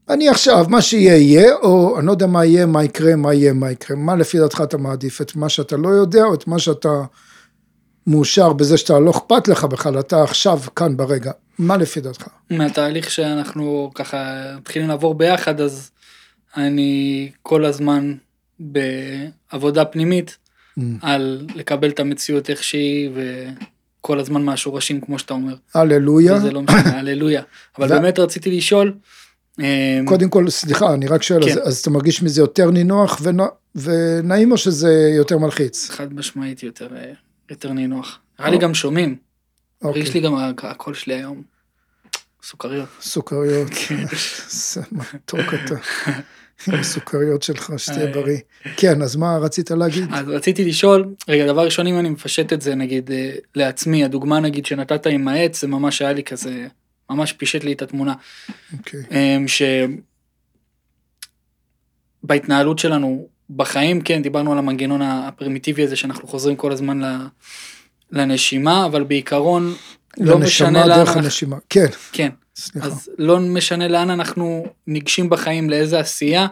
אני 0.09 0.29
עכשיו, 0.29 0.65
מה 0.69 0.81
שיהיה 0.81 1.15
יהיה, 1.17 1.55
או 1.55 1.99
אני 1.99 2.07
לא 2.07 2.11
יודע 2.11 2.27
מה 2.27 2.45
יהיה, 2.45 2.65
מה 2.65 2.83
יקרה, 2.83 3.15
מה 3.15 3.33
יהיה, 3.33 3.53
מה 3.53 3.71
יקרה. 3.71 3.97
מה 3.97 4.15
לפי 4.15 4.39
דעתך 4.39 4.61
אתה 4.63 4.77
מעדיף? 4.77 5.21
את 5.21 5.35
מה 5.35 5.49
שאתה 5.49 5.77
לא 5.77 5.89
יודע, 5.89 6.23
או 6.23 6.33
את 6.33 6.47
מה 6.47 6.59
שאתה 6.59 7.01
מאושר 8.07 8.53
בזה 8.53 8.77
שאתה 8.77 8.99
לא 8.99 9.11
אכפת 9.11 9.47
לך 9.47 9.63
בכלל, 9.63 9.99
אתה 9.99 10.23
עכשיו, 10.23 10.59
כאן, 10.75 10.97
ברגע. 10.97 11.31
מה 11.59 11.77
לפי 11.77 12.01
דעתך? 12.01 12.27
מהתהליך 12.49 13.11
שאנחנו 13.11 13.91
ככה 13.95 14.41
מתחילים 14.57 14.87
לעבור 14.87 15.15
ביחד, 15.15 15.61
אז 15.61 15.91
אני 16.57 17.31
כל 17.41 17.65
הזמן 17.65 18.13
בעבודה 18.59 19.85
פנימית, 19.85 20.37
mm. 20.79 20.81
על 21.01 21.47
לקבל 21.55 21.89
את 21.89 21.99
המציאות 21.99 22.49
איך 22.49 22.63
שהיא, 22.63 23.09
ו... 23.15 23.47
כל 24.01 24.19
הזמן 24.19 24.43
מהשורשים 24.43 25.01
כמו 25.01 25.19
שאתה 25.19 25.33
אומר. 25.33 25.55
הללויה. 25.73 26.39
זה 26.39 26.51
לא 26.51 26.61
משנה, 26.61 26.99
הללויה. 26.99 27.41
אבל 27.77 27.87
באמת 27.87 28.19
רציתי 28.19 28.57
לשאול. 28.57 28.93
אמ, 29.59 30.05
קודם 30.05 30.29
כל, 30.29 30.49
סליחה, 30.49 30.93
אני 30.93 31.07
רק 31.07 31.23
שואל, 31.23 31.45
כן. 31.45 31.51
אז, 31.51 31.67
אז 31.67 31.77
אתה 31.77 31.89
מרגיש 31.89 32.23
מזה 32.23 32.41
יותר 32.41 32.71
נינוח 32.71 33.19
ונוע, 33.23 33.47
ונעים 33.75 34.51
או 34.51 34.57
שזה 34.57 35.11
יותר 35.17 35.37
מלחיץ? 35.37 35.89
חד 35.89 36.13
משמעית 36.13 36.63
יותר, 36.63 36.87
אה, 36.95 37.11
יותר 37.49 37.73
נינוח. 37.73 38.19
נראה 38.39 38.51
לי 38.51 38.57
גם 38.57 38.73
שומעים. 38.73 39.15
אוקיי. 39.83 40.01
יש 40.01 40.13
לי 40.13 40.19
גם 40.19 40.35
הקול 40.63 40.93
שלי 40.93 41.13
היום. 41.13 41.41
סוכריות. 42.43 42.89
סוכריות. 43.01 43.67
כן. 43.75 44.05
זה 44.73 44.81
מתוק 44.91 45.53
אתה. 45.53 45.75
עם 46.67 46.79
הסוכריות 46.79 47.43
שלך, 47.43 47.73
שתהיה 47.77 48.07
אה. 48.07 48.11
בריא. 48.11 48.37
כן, 48.77 49.01
אז 49.01 49.15
מה 49.15 49.37
רצית 49.37 49.71
להגיד? 49.71 50.03
אז 50.13 50.29
רציתי 50.29 50.65
לשאול, 50.65 51.05
רגע, 51.27 51.47
דבר 51.47 51.65
ראשון, 51.65 51.87
אם 51.87 51.99
אני 51.99 52.09
מפשט 52.09 52.53
את 52.53 52.61
זה, 52.61 52.75
נגיד, 52.75 53.11
אה, 53.11 53.31
לעצמי, 53.55 54.03
הדוגמה, 54.03 54.39
נגיד, 54.39 54.65
שנתת 54.65 55.07
עם 55.07 55.27
העץ, 55.27 55.61
זה 55.61 55.67
ממש 55.67 56.01
היה 56.01 56.13
לי 56.13 56.23
כזה, 56.23 56.67
ממש 57.09 57.33
פישט 57.33 57.63
לי 57.63 57.73
את 57.73 57.81
התמונה. 57.81 58.13
אוקיי. 58.77 59.03
אמ, 59.11 59.45
שבהתנהלות 62.23 62.79
שלנו 62.79 63.27
בחיים, 63.55 64.01
כן, 64.01 64.21
דיברנו 64.21 64.51
על 64.51 64.57
המנגנון 64.57 65.01
הפרימיטיבי 65.01 65.83
הזה, 65.83 65.95
שאנחנו 65.95 66.27
חוזרים 66.27 66.55
כל 66.55 66.71
הזמן 66.71 67.01
לנשימה, 68.11 68.85
אבל 68.85 69.03
בעיקרון 69.03 69.73
לא 70.17 70.37
משנה 70.37 70.85
לאן, 70.87 70.97
דרך 70.97 71.07
אנחנו- 71.07 71.21
הנשימה. 71.21 71.55
כן, 71.69 71.85
כן, 72.11 72.29
סליחה. 72.55 72.87
אז 72.87 73.09
לא 73.17 73.39
משנה 73.39 73.87
לאן 73.87 74.09
אנחנו 74.09 74.65
ניגשים 74.87 75.29
בחיים, 75.29 75.69
לאיזה 75.69 75.99
עשייה. 75.99 76.47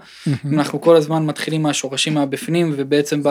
אנחנו 0.54 0.82
כל 0.82 0.96
הזמן 0.96 1.26
מתחילים 1.26 1.64
מהשורשים 1.64 2.14
מהבפנים, 2.14 2.74
ובעצם, 2.78 3.24
ב, 3.24 3.30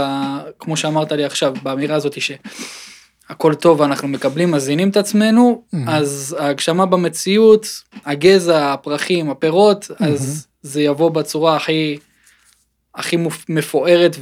כמו 0.58 0.76
שאמרת 0.76 1.12
לי 1.12 1.24
עכשיו, 1.24 1.54
באמירה 1.62 1.96
הזאת 1.96 2.16
שהכל 2.20 3.54
טוב, 3.54 3.82
אנחנו 3.82 4.08
מקבלים, 4.08 4.50
מזינים 4.50 4.90
את 4.90 4.96
עצמנו. 4.96 5.62
אז 5.88 6.36
ההגשמה 6.38 6.86
במציאות, 6.86 7.66
הגזע, 8.06 8.72
הפרחים, 8.72 9.30
הפירות, 9.30 9.90
אז 10.00 10.46
זה 10.62 10.82
יבוא 10.82 11.10
בצורה 11.10 11.56
הכי, 11.56 11.98
הכי 12.94 13.16
מפוארת, 13.48 14.16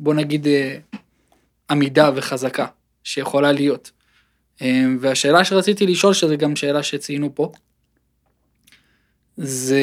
ובוא 0.00 0.14
נגיד 0.14 0.46
אה, 0.46 0.76
עמידה 1.70 2.10
וחזקה 2.14 2.66
שיכולה 3.04 3.52
להיות. 3.52 3.90
אה, 4.62 4.84
והשאלה 5.00 5.44
שרציתי 5.44 5.86
לשאול, 5.86 6.14
שזו 6.14 6.36
גם 6.36 6.56
שאלה 6.56 6.82
שציינו 6.82 7.34
פה, 7.34 7.52
זה 9.36 9.82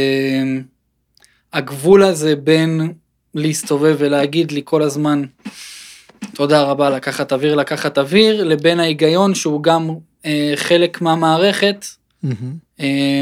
הגבול 1.53 2.03
הזה 2.03 2.35
בין 2.35 2.93
להסתובב 3.33 3.95
ולהגיד 3.99 4.51
לי 4.51 4.61
כל 4.65 4.81
הזמן 4.81 5.23
תודה 6.33 6.61
רבה 6.61 6.89
לקחת 6.89 7.33
אוויר 7.33 7.55
לקחת 7.55 7.97
אוויר 7.97 8.43
לבין 8.43 8.79
ההיגיון 8.79 9.35
שהוא 9.35 9.63
גם 9.63 9.89
אה, 10.25 10.53
חלק 10.55 11.01
מהמערכת 11.01 11.85
מהמם. 12.23 12.55
אה, 12.79 13.21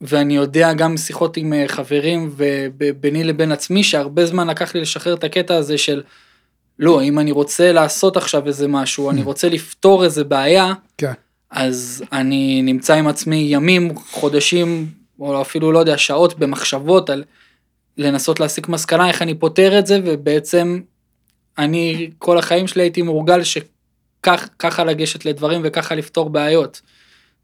ואני 0.00 0.36
יודע 0.36 0.72
גם 0.72 0.96
שיחות 0.96 1.36
עם 1.36 1.52
אה, 1.52 1.64
חברים 1.68 2.30
וביני 2.36 3.24
לבין 3.24 3.52
עצמי 3.52 3.82
שהרבה 3.82 4.26
זמן 4.26 4.46
לקח 4.48 4.74
לי 4.74 4.80
לשחרר 4.80 5.14
את 5.14 5.24
הקטע 5.24 5.54
הזה 5.54 5.78
של 5.78 6.02
לא 6.78 7.02
אם 7.02 7.18
אני 7.18 7.32
רוצה 7.32 7.72
לעשות 7.72 8.16
עכשיו 8.16 8.46
איזה 8.46 8.68
משהו 8.68 9.10
אני 9.10 9.22
רוצה 9.22 9.48
לפתור 9.48 10.04
איזה 10.04 10.24
בעיה 10.24 10.72
כן. 10.98 11.12
אז 11.50 12.04
אני 12.12 12.62
נמצא 12.62 12.94
עם 12.94 13.08
עצמי 13.08 13.46
ימים, 13.50 13.98
חודשים, 13.98 14.86
או 15.20 15.40
אפילו 15.40 15.72
לא 15.72 15.78
יודע, 15.78 15.98
שעות 15.98 16.38
במחשבות 16.38 17.10
על 17.10 17.24
לנסות 17.98 18.40
להסיק 18.40 18.68
מסקנה 18.68 19.08
איך 19.08 19.22
אני 19.22 19.34
פותר 19.34 19.78
את 19.78 19.86
זה, 19.86 20.00
ובעצם 20.04 20.80
אני 21.58 22.10
כל 22.18 22.38
החיים 22.38 22.66
שלי 22.66 22.82
הייתי 22.82 23.02
מורגל 23.02 23.40
שככה 23.42 24.84
לגשת 24.84 25.24
לדברים 25.24 25.60
וככה 25.64 25.94
לפתור 25.94 26.30
בעיות. 26.30 26.80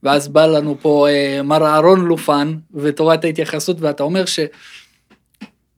ואז 0.02 0.28
בא 0.28 0.46
לנו 0.46 0.76
פה 0.80 1.08
אה, 1.08 1.42
מר 1.42 1.66
אהרון 1.66 2.04
לופן 2.04 2.56
ותורת 2.74 3.24
ההתייחסות, 3.24 3.76
ואתה 3.80 4.02
אומר 4.02 4.24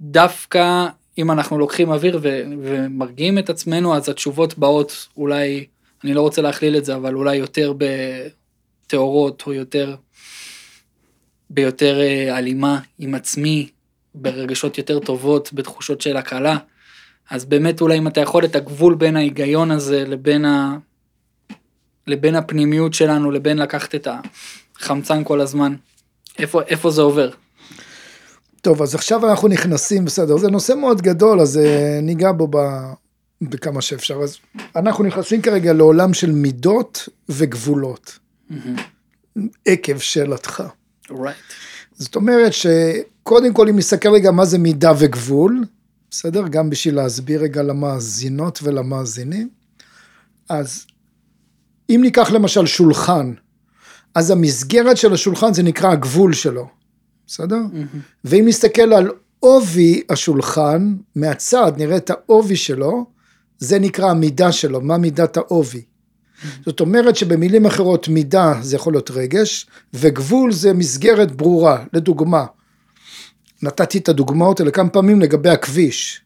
שדווקא 0.00 0.87
אם 1.18 1.30
אנחנו 1.30 1.59
לוקחים 1.59 1.90
אוויר 1.90 2.18
ו- 2.23 2.42
ומרגיעים 2.62 3.38
את 3.38 3.50
עצמנו, 3.50 3.97
אז 3.97 4.09
התשובות 4.09 4.59
באות 4.59 5.09
אולי, 5.16 5.66
אני 6.04 6.14
לא 6.14 6.21
רוצה 6.21 6.42
להכליל 6.42 6.76
את 6.76 6.85
זה, 6.85 6.97
אבל 6.97 7.14
אולי 7.14 7.37
יותר 7.37 7.73
בטהורות, 7.78 9.42
או 9.47 9.52
יותר, 9.52 9.97
ביותר 11.50 12.00
אה, 12.00 12.37
הלימה 12.37 12.80
עם 12.99 13.14
עצמי, 13.14 13.68
ברגשות 14.14 14.78
יותר 14.78 14.99
טובות, 14.99 15.52
בתחושות 15.52 16.00
של 16.00 16.16
הקלה. 16.16 16.56
אז 17.30 17.44
באמת 17.44 17.80
אולי 17.80 17.99
אם 17.99 18.06
אתה 18.06 18.21
יכול 18.21 18.44
את 18.44 18.56
הגבול 18.56 18.94
בין 18.94 19.16
ההיגיון 19.16 19.71
הזה 19.71 20.04
לבין, 20.06 20.44
ה... 20.44 20.76
לבין 22.06 22.35
הפנימיות 22.35 22.94
שלנו, 22.94 23.30
לבין 23.30 23.59
לקחת 23.59 23.94
את 23.94 24.09
החמצן 24.76 25.25
כל 25.25 25.40
הזמן, 25.40 25.75
איפה, 26.38 26.62
איפה 26.62 26.90
זה 26.90 27.02
עובר? 27.02 27.30
טוב, 28.64 28.83
אז 28.83 28.94
עכשיו 28.94 29.30
אנחנו 29.30 29.49
נכנסים, 29.49 30.04
בסדר, 30.04 30.37
זה 30.37 30.49
נושא 30.49 30.73
מאוד 30.73 31.02
גדול, 31.02 31.40
אז 31.40 31.56
אה, 31.56 31.99
ניגע 32.02 32.33
בו 32.33 32.49
ב... 32.50 32.56
בכמה 33.42 33.83
שאפשר. 33.83 34.14
אז 34.23 34.37
אנחנו 34.76 35.04
נכנסים 35.04 35.42
כרגע 35.42 35.73
לעולם 35.73 36.14
של 36.14 36.33
מידות 36.33 37.09
וגבולות, 37.28 38.18
עקב 39.66 39.99
שאלתך. 39.99 40.62
Right. 41.10 41.15
זאת 41.93 42.17
אומרת 42.17 42.52
שקודם 42.52 43.52
כל 43.52 43.69
אם 43.69 43.76
נסתכל 43.76 44.08
רגע 44.08 44.30
מה 44.30 44.45
זה 44.45 44.58
מידה 44.58 44.93
וגבול, 44.99 45.65
בסדר? 46.10 46.49
גם 46.49 46.71
בשביל 46.71 46.97
להסביר 46.97 47.43
רגע 47.43 47.62
למאזינות 47.62 48.60
ולמאזינים. 48.62 49.49
אז 50.49 50.86
אם 51.91 52.00
ניקח 52.02 52.30
למשל 52.30 52.67
שולחן, 52.67 53.34
אז 54.15 54.30
המסגרת 54.30 54.97
של 54.97 55.12
השולחן 55.12 55.54
זה 55.54 55.62
נקרא 55.62 55.91
הגבול 55.91 56.32
שלו, 56.32 56.69
בסדר? 57.26 57.60
ואם 58.25 58.45
נסתכל 58.49 58.93
על 58.93 59.10
עובי 59.41 60.02
השולחן, 60.10 60.95
מהצד 61.17 61.73
נראה 61.76 61.97
את 61.97 62.10
העובי 62.10 62.56
שלו, 62.56 63.06
זה 63.58 63.78
נקרא 63.78 64.10
המידה 64.10 64.52
שלו, 64.52 64.80
מה 64.80 64.99
מידת 64.99 65.37
העובי. 65.37 65.82
זאת 66.67 66.80
אומרת 66.80 67.17
שבמילים 67.17 67.67
אחרות 67.67 68.08
מידה 68.08 68.54
זה 68.63 68.76
יכול 68.76 68.93
להיות 68.93 69.10
רגש, 69.10 69.67
וגבול 69.95 70.52
זה 70.52 70.73
מסגרת 70.73 71.32
ברורה. 71.32 71.84
לדוגמה, 71.93 72.45
נתתי 73.63 73.99
את 73.99 74.08
הדוגמאות 74.08 74.60
האלה 74.60 74.71
כמה 74.71 74.89
פעמים 74.89 75.21
לגבי 75.21 75.49
הכביש. 75.49 76.21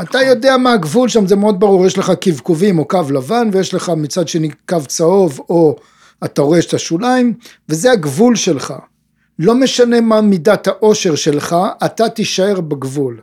אתה 0.00 0.18
יודע 0.18 0.56
מה 0.56 0.72
הגבול 0.72 1.08
שם, 1.08 1.26
זה 1.26 1.36
מאוד 1.36 1.60
ברור, 1.60 1.86
יש 1.86 1.98
לך 1.98 2.12
קבקובים 2.20 2.78
או 2.78 2.88
קו 2.88 3.00
לבן, 3.10 3.48
ויש 3.52 3.74
לך 3.74 3.92
מצד 3.96 4.28
שני 4.28 4.50
קו 4.68 4.78
צהוב, 4.86 5.40
או 5.48 5.76
אתה 6.24 6.42
רואה 6.42 6.58
את 6.58 6.74
השוליים, 6.74 7.34
וזה 7.68 7.92
הגבול 7.92 8.36
שלך. 8.36 8.74
לא 9.38 9.54
משנה 9.54 10.00
מה 10.00 10.20
מידת 10.20 10.66
העושר 10.66 11.14
שלך, 11.14 11.56
אתה 11.84 12.08
תישאר 12.08 12.60
בגבול. 12.60 13.20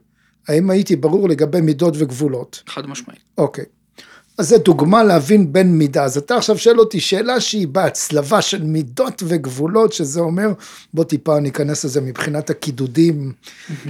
האם 0.48 0.70
הייתי 0.70 0.96
ברור 0.96 1.30
לגבי 1.30 1.62
מידות 1.62 1.94
וגבולות? 1.98 2.64
חד 2.68 2.88
משמעית. 2.88 3.20
אוקיי. 3.38 3.66
אז 4.38 4.50
זה 4.50 4.58
דוגמה 4.58 5.04
להבין 5.04 5.54
בין 5.54 5.78
מידה. 5.78 6.04
אז 6.04 6.18
אתה 6.18 6.38
עכשיו 6.38 6.58
שואל 6.58 6.80
אותי 6.80 7.00
שאלה 7.00 7.40
שהיא 7.40 7.68
בהצלבה 7.68 8.42
של 8.42 8.64
מידות 8.64 9.24
וגבולות, 9.26 9.94
שזה 9.94 10.20
אומר, 10.20 10.48
בוא 10.94 11.04
טיפה 11.04 11.40
ניכנס 11.40 11.86
לזה 11.86 12.02
מבחינת 12.02 12.50
הקידודים 12.50 13.34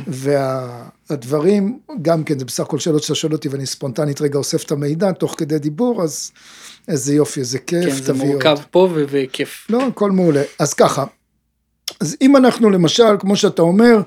והדברים, 0.08 1.80
גם 2.02 2.24
כן 2.24 2.40
זה 2.40 2.46
בסך 2.46 2.64
הכל 2.64 2.80
שאלות 2.80 3.04
שאתה 3.04 3.16
שואל 3.16 3.34
אותי 3.34 3.50
ואני 3.50 3.66
ספונטנית 3.66 4.22
רגע 4.22 4.38
אוסף 4.38 4.64
את 4.64 4.72
המידע 4.72 5.12
תוך 5.12 5.36
כדי 5.38 5.60
דיבור, 5.60 6.04
אז 6.04 6.32
איזה 6.88 7.16
יופי, 7.16 7.40
איזה 7.40 7.60
כיף, 7.60 7.86
כן, 7.86 7.92
זה 7.92 8.14
תביא 8.14 8.22
עוד. 8.22 8.32
מורכב 8.32 8.58
פה 8.72 8.90
וכיף. 8.94 9.68
לא, 9.70 9.88
הכל 9.88 10.12
מעולה. 10.12 10.42
אז 10.60 10.74
ככה, 10.74 11.06
אז 12.00 12.18
אם 12.22 12.38
אנחנו 12.38 12.70
למשל, 12.70 13.18
כמו 13.20 13.36
שאתה 13.36 13.62
אומר, 13.62 14.02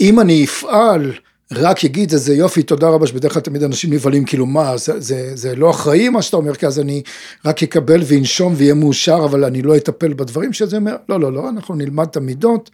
אם 0.00 0.20
אני 0.20 0.44
אפעל, 0.44 1.12
רק 1.52 1.84
יגיד 1.84 2.12
איזה 2.12 2.34
יופי, 2.34 2.62
תודה 2.62 2.88
רבה, 2.88 3.06
שבדרך 3.06 3.32
כלל 3.32 3.42
תמיד 3.42 3.62
אנשים 3.62 3.92
נבהלים, 3.92 4.24
כאילו 4.24 4.46
מה, 4.46 4.76
זה, 4.76 5.00
זה, 5.00 5.30
זה 5.34 5.56
לא 5.56 5.70
אחראי 5.70 6.08
מה 6.08 6.22
שאתה 6.22 6.36
אומר, 6.36 6.54
כי 6.54 6.66
אז 6.66 6.80
אני 6.80 7.02
רק 7.44 7.62
אקבל 7.62 8.00
ואנשום 8.04 8.54
ויהיה 8.56 8.74
מאושר, 8.74 9.20
אבל 9.24 9.44
אני 9.44 9.62
לא 9.62 9.76
אטפל 9.76 10.14
בדברים 10.14 10.52
שזה 10.52 10.76
אומר, 10.76 10.96
לא, 11.08 11.20
לא, 11.20 11.32
לא, 11.32 11.48
אנחנו 11.48 11.74
נלמד 11.74 12.06
את 12.10 12.16
המידות 12.16 12.70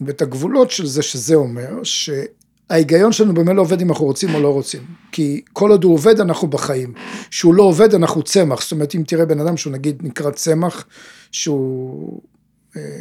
ואת 0.00 0.22
הגבולות 0.22 0.70
של 0.70 0.86
זה, 0.86 1.02
שזה 1.02 1.34
אומר, 1.34 1.68
שההיגיון 1.82 3.12
שלנו 3.12 3.34
באמת 3.34 3.56
לא 3.56 3.62
עובד 3.62 3.80
אם 3.80 3.90
אנחנו 3.90 4.04
רוצים 4.04 4.34
או 4.34 4.40
לא 4.40 4.48
רוצים, 4.48 4.82
כי 5.12 5.42
כל 5.52 5.70
עוד 5.70 5.84
הוא 5.84 5.94
עובד 5.94 6.20
אנחנו 6.20 6.48
בחיים, 6.48 6.92
שהוא 7.30 7.54
לא 7.54 7.62
עובד 7.62 7.94
אנחנו 7.94 8.22
צמח, 8.22 8.62
זאת 8.62 8.72
אומרת 8.72 8.94
אם 8.94 9.02
תראה 9.06 9.24
בן 9.24 9.40
אדם 9.40 9.56
שהוא 9.56 9.72
נגיד 9.72 10.02
נקרא 10.02 10.30
צמח, 10.30 10.86
שהוא 11.32 12.20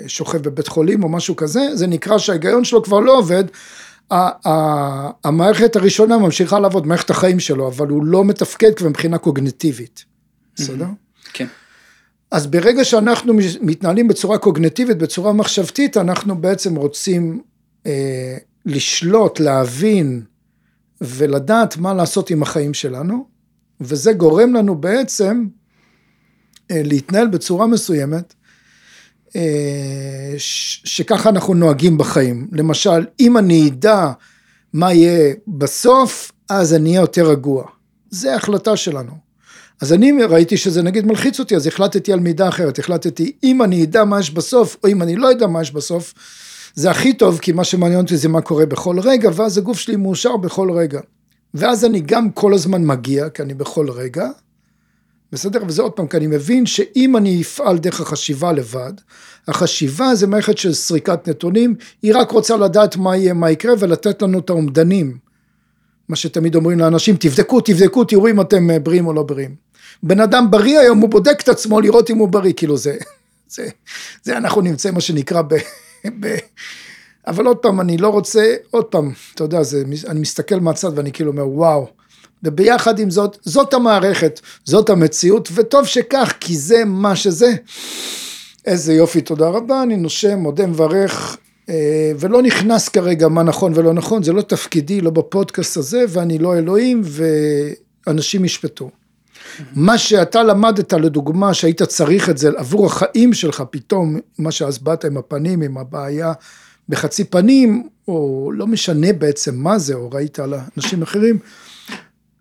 שוכב 0.07 0.37
בבית 0.37 0.67
חולים 0.67 1.03
או 1.03 1.09
משהו 1.09 1.35
כזה, 1.35 1.59
זה 1.73 1.87
נקרא 1.87 2.17
שההיגיון 2.17 2.63
שלו 2.63 2.83
כבר 2.83 2.99
לא 2.99 3.17
עובד, 3.17 3.43
המערכת 5.23 5.75
הראשונה 5.75 6.17
ממשיכה 6.17 6.59
לעבוד, 6.59 6.87
מערכת 6.87 7.09
החיים 7.09 7.39
שלו, 7.39 7.67
אבל 7.67 7.87
הוא 7.87 8.05
לא 8.05 8.25
מתפקד 8.25 8.73
כבר 8.75 8.89
מבחינה 8.89 9.17
קוגנטיבית, 9.17 10.05
בסדר? 10.55 10.85
כן. 11.33 11.47
אז 12.31 12.47
ברגע 12.47 12.83
שאנחנו 12.83 13.33
מתנהלים 13.61 14.07
בצורה 14.07 14.37
קוגנטיבית, 14.37 14.97
בצורה 14.97 15.33
מחשבתית, 15.33 15.97
אנחנו 15.97 16.41
בעצם 16.41 16.75
רוצים 16.75 17.41
אה, 17.85 18.37
לשלוט, 18.65 19.39
להבין 19.39 20.23
ולדעת 21.01 21.77
מה 21.77 21.93
לעשות 21.93 22.29
עם 22.29 22.41
החיים 22.41 22.73
שלנו, 22.73 23.25
וזה 23.81 24.13
גורם 24.13 24.53
לנו 24.53 24.75
בעצם 24.75 25.47
אה, 26.71 26.81
להתנהל 26.85 27.27
בצורה 27.27 27.67
מסוימת, 27.67 28.33
אה, 28.33 28.38
שככה 30.83 31.29
אנחנו 31.29 31.53
נוהגים 31.53 31.97
בחיים. 31.97 32.47
למשל, 32.51 33.05
אם 33.19 33.37
אני 33.37 33.67
אדע 33.67 34.11
מה 34.73 34.93
יהיה 34.93 35.33
בסוף, 35.47 36.31
אז 36.49 36.73
אני 36.73 36.89
אהיה 36.89 37.01
יותר 37.01 37.29
רגוע. 37.29 37.63
זה 38.09 38.35
החלטה 38.35 38.77
שלנו. 38.77 39.29
אז 39.81 39.93
אני 39.93 40.11
ראיתי 40.23 40.57
שזה 40.57 40.81
נגיד 40.81 41.05
מלחיץ 41.05 41.39
אותי, 41.39 41.55
אז 41.55 41.67
החלטתי 41.67 42.13
על 42.13 42.19
מידה 42.19 42.47
אחרת, 42.47 42.79
החלטתי 42.79 43.31
אם 43.43 43.63
אני 43.63 43.83
אדע 43.83 44.03
מה 44.03 44.19
יש 44.19 44.31
בסוף, 44.31 44.77
או 44.83 44.89
אם 44.89 45.01
אני 45.01 45.15
לא 45.15 45.31
אדע 45.31 45.47
מה 45.47 45.61
יש 45.61 45.71
בסוף, 45.71 46.13
זה 46.75 46.91
הכי 46.91 47.13
טוב, 47.13 47.37
כי 47.37 47.51
מה 47.51 47.63
שמעניין 47.63 47.99
אותי 48.01 48.17
זה 48.17 48.29
מה 48.29 48.41
קורה 48.41 48.65
בכל 48.65 48.99
רגע, 48.99 49.29
ואז 49.33 49.57
הגוף 49.57 49.79
שלי 49.79 49.95
מאושר 49.95 50.37
בכל 50.37 50.71
רגע. 50.71 50.99
ואז 51.53 51.85
אני 51.85 51.99
גם 51.99 52.29
כל 52.29 52.53
הזמן 52.53 52.85
מגיע, 52.85 53.29
כי 53.29 53.41
אני 53.41 53.53
בכל 53.53 53.89
רגע, 53.89 54.29
בסדר? 55.31 55.59
וזה 55.67 55.81
עוד 55.81 55.91
פעם, 55.91 56.07
כי 56.07 56.17
אני 56.17 56.27
מבין 56.27 56.65
שאם 56.65 57.17
אני 57.17 57.41
אפעל 57.41 57.77
דרך 57.77 58.01
החשיבה 58.01 58.51
לבד, 58.51 58.93
החשיבה 59.47 60.15
זה 60.15 60.27
מערכת 60.27 60.57
של 60.57 60.73
סריקת 60.73 61.29
נתונים, 61.29 61.75
היא 62.01 62.15
רק 62.15 62.31
רוצה 62.31 62.57
לדעת 62.57 62.95
מה 62.95 63.17
יהיה, 63.17 63.33
מה 63.33 63.51
יקרה, 63.51 63.73
ולתת 63.79 64.21
לנו 64.21 64.39
את 64.39 64.49
האומדנים. 64.49 65.17
מה 66.09 66.15
שתמיד 66.15 66.55
אומרים 66.55 66.79
לאנשים, 66.79 67.15
תבדקו, 67.19 67.61
תבדקו, 67.61 68.03
תראו 68.03 68.27
אם 68.27 68.41
אתם 68.41 68.69
אה, 68.69 68.79
בריאים 68.79 69.07
או 69.07 69.13
לא 69.13 69.23
בריאים. 69.23 69.55
בן 70.03 70.19
אדם 70.19 70.51
בריא 70.51 70.79
היום, 70.79 70.99
הוא 70.99 71.09
בודק 71.09 71.39
את 71.43 71.49
עצמו 71.49 71.81
לראות 71.81 72.09
אם 72.09 72.17
הוא 72.17 72.27
בריא, 72.27 72.53
כאילו 72.53 72.77
זה, 72.77 72.97
זה, 73.55 73.69
זה 74.23 74.37
אנחנו 74.37 74.61
נמצא 74.61 74.91
מה 74.91 75.01
שנקרא 75.01 75.41
ב... 75.41 75.55
ב 76.19 76.35
אבל 77.27 77.45
עוד 77.45 77.57
פעם, 77.57 77.81
אני 77.81 77.97
לא 77.97 78.09
רוצה, 78.09 78.55
עוד 78.71 78.85
פעם, 78.85 79.11
אתה 79.35 79.43
יודע, 79.43 79.63
זה, 79.63 79.83
אני 80.07 80.19
מסתכל 80.19 80.59
מהצד 80.59 80.89
ואני 80.95 81.11
כאילו 81.11 81.31
אומר, 81.31 81.47
וואו, 81.47 81.87
וביחד 82.43 82.99
עם 82.99 83.09
זאת, 83.09 83.37
זאת 83.41 83.73
המערכת, 83.73 84.39
זאת 84.65 84.89
המציאות, 84.89 85.49
וטוב 85.53 85.85
שכך, 85.85 86.33
כי 86.39 86.57
זה 86.57 86.85
מה 86.85 87.15
שזה. 87.15 87.53
איזה 88.65 88.93
יופי, 88.93 89.21
תודה 89.21 89.47
רבה, 89.47 89.83
אני 89.83 89.97
נושם, 89.97 90.39
מודה, 90.39 90.67
מברך, 90.67 91.37
אה, 91.69 92.11
ולא 92.19 92.41
נכנס 92.41 92.89
כרגע 92.89 93.27
מה 93.27 93.43
נכון 93.43 93.71
ולא 93.75 93.93
נכון, 93.93 94.23
זה 94.23 94.33
לא 94.33 94.41
תפקידי, 94.41 95.01
לא 95.01 95.11
בפודקאסט 95.11 95.77
הזה, 95.77 96.05
ואני 96.09 96.37
לא 96.37 96.57
אלוהים, 96.57 97.01
ואנשים 97.03 98.45
ישפטו. 98.45 98.89
מה 99.75 99.97
שאתה 99.97 100.43
למדת, 100.43 100.93
לדוגמה, 100.93 101.53
שהיית 101.53 101.83
צריך 101.83 102.29
את 102.29 102.37
זה 102.37 102.49
עבור 102.57 102.85
החיים 102.85 103.33
שלך, 103.33 103.63
פתאום, 103.71 104.19
מה 104.37 104.51
שאז 104.51 104.79
באת 104.79 105.05
עם 105.05 105.17
הפנים, 105.17 105.61
עם 105.61 105.77
הבעיה 105.77 106.33
בחצי 106.89 107.23
פנים, 107.23 107.87
או 108.07 108.51
לא 108.53 108.67
משנה 108.67 109.13
בעצם 109.13 109.55
מה 109.55 109.79
זה, 109.79 109.93
או 109.93 110.09
ראית 110.11 110.39
על 110.39 110.53
אנשים 110.77 111.01
אחרים, 111.01 111.39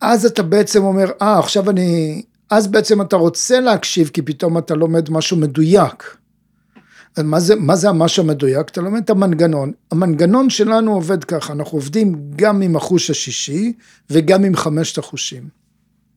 אז 0.01 0.27
אתה 0.27 0.43
בעצם 0.43 0.85
אומר, 0.85 1.11
אה, 1.23 1.37
ah, 1.37 1.39
עכשיו 1.39 1.71
אני, 1.71 2.23
אז 2.51 2.67
בעצם 2.67 3.03
אתה 3.03 3.17
רוצה 3.17 3.61
להקשיב, 3.61 4.09
כי 4.09 4.23
פתאום 4.23 4.59
אתה 4.59 4.75
לומד 4.75 5.11
משהו 5.11 5.37
מדויק. 5.37 6.17
מה 7.19 7.41
זה, 7.41 7.55
מה 7.55 7.77
זה 7.77 7.89
המשהו 7.89 8.23
המדויק? 8.23 8.69
אתה 8.69 8.81
לומד 8.81 9.03
את 9.05 9.11
המנגנון. 9.11 9.73
המנגנון 9.91 10.51
שלנו 10.51 10.95
עובד 10.95 11.25
ככה, 11.25 11.53
אנחנו 11.53 11.79
עובדים 11.79 12.31
גם 12.37 12.63
עם 12.63 12.77
החוש 12.77 13.11
השישי 13.11 13.73
וגם 14.11 14.45
עם 14.45 14.57
חמשת 14.57 14.99
החושים. 14.99 15.49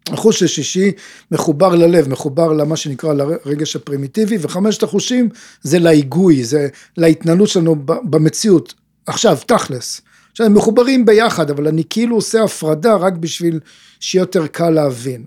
החוש 0.09 0.43
השישי 0.43 0.91
מחובר 1.31 1.75
ללב, 1.75 2.09
מחובר 2.09 2.53
למה 2.53 2.75
שנקרא 2.75 3.13
לרגש 3.13 3.75
הפרימיטיבי, 3.75 4.37
וחמשת 4.41 4.83
החושים 4.83 5.29
זה 5.61 5.79
להיגוי, 5.79 6.43
זה 6.43 6.67
להתנהלות 6.97 7.49
שלנו 7.49 7.75
במציאות. 7.85 8.73
עכשיו, 9.05 9.37
תכלס. 9.45 10.01
עכשיו, 10.41 10.51
הם 10.51 10.57
מחוברים 10.57 11.05
ביחד, 11.05 11.49
אבל 11.49 11.67
אני 11.67 11.83
כאילו 11.89 12.15
עושה 12.15 12.43
הפרדה 12.43 12.95
רק 12.95 13.13
בשביל 13.13 13.59
שיהיה 13.99 14.21
יותר 14.21 14.47
קל 14.47 14.69
להבין. 14.69 15.23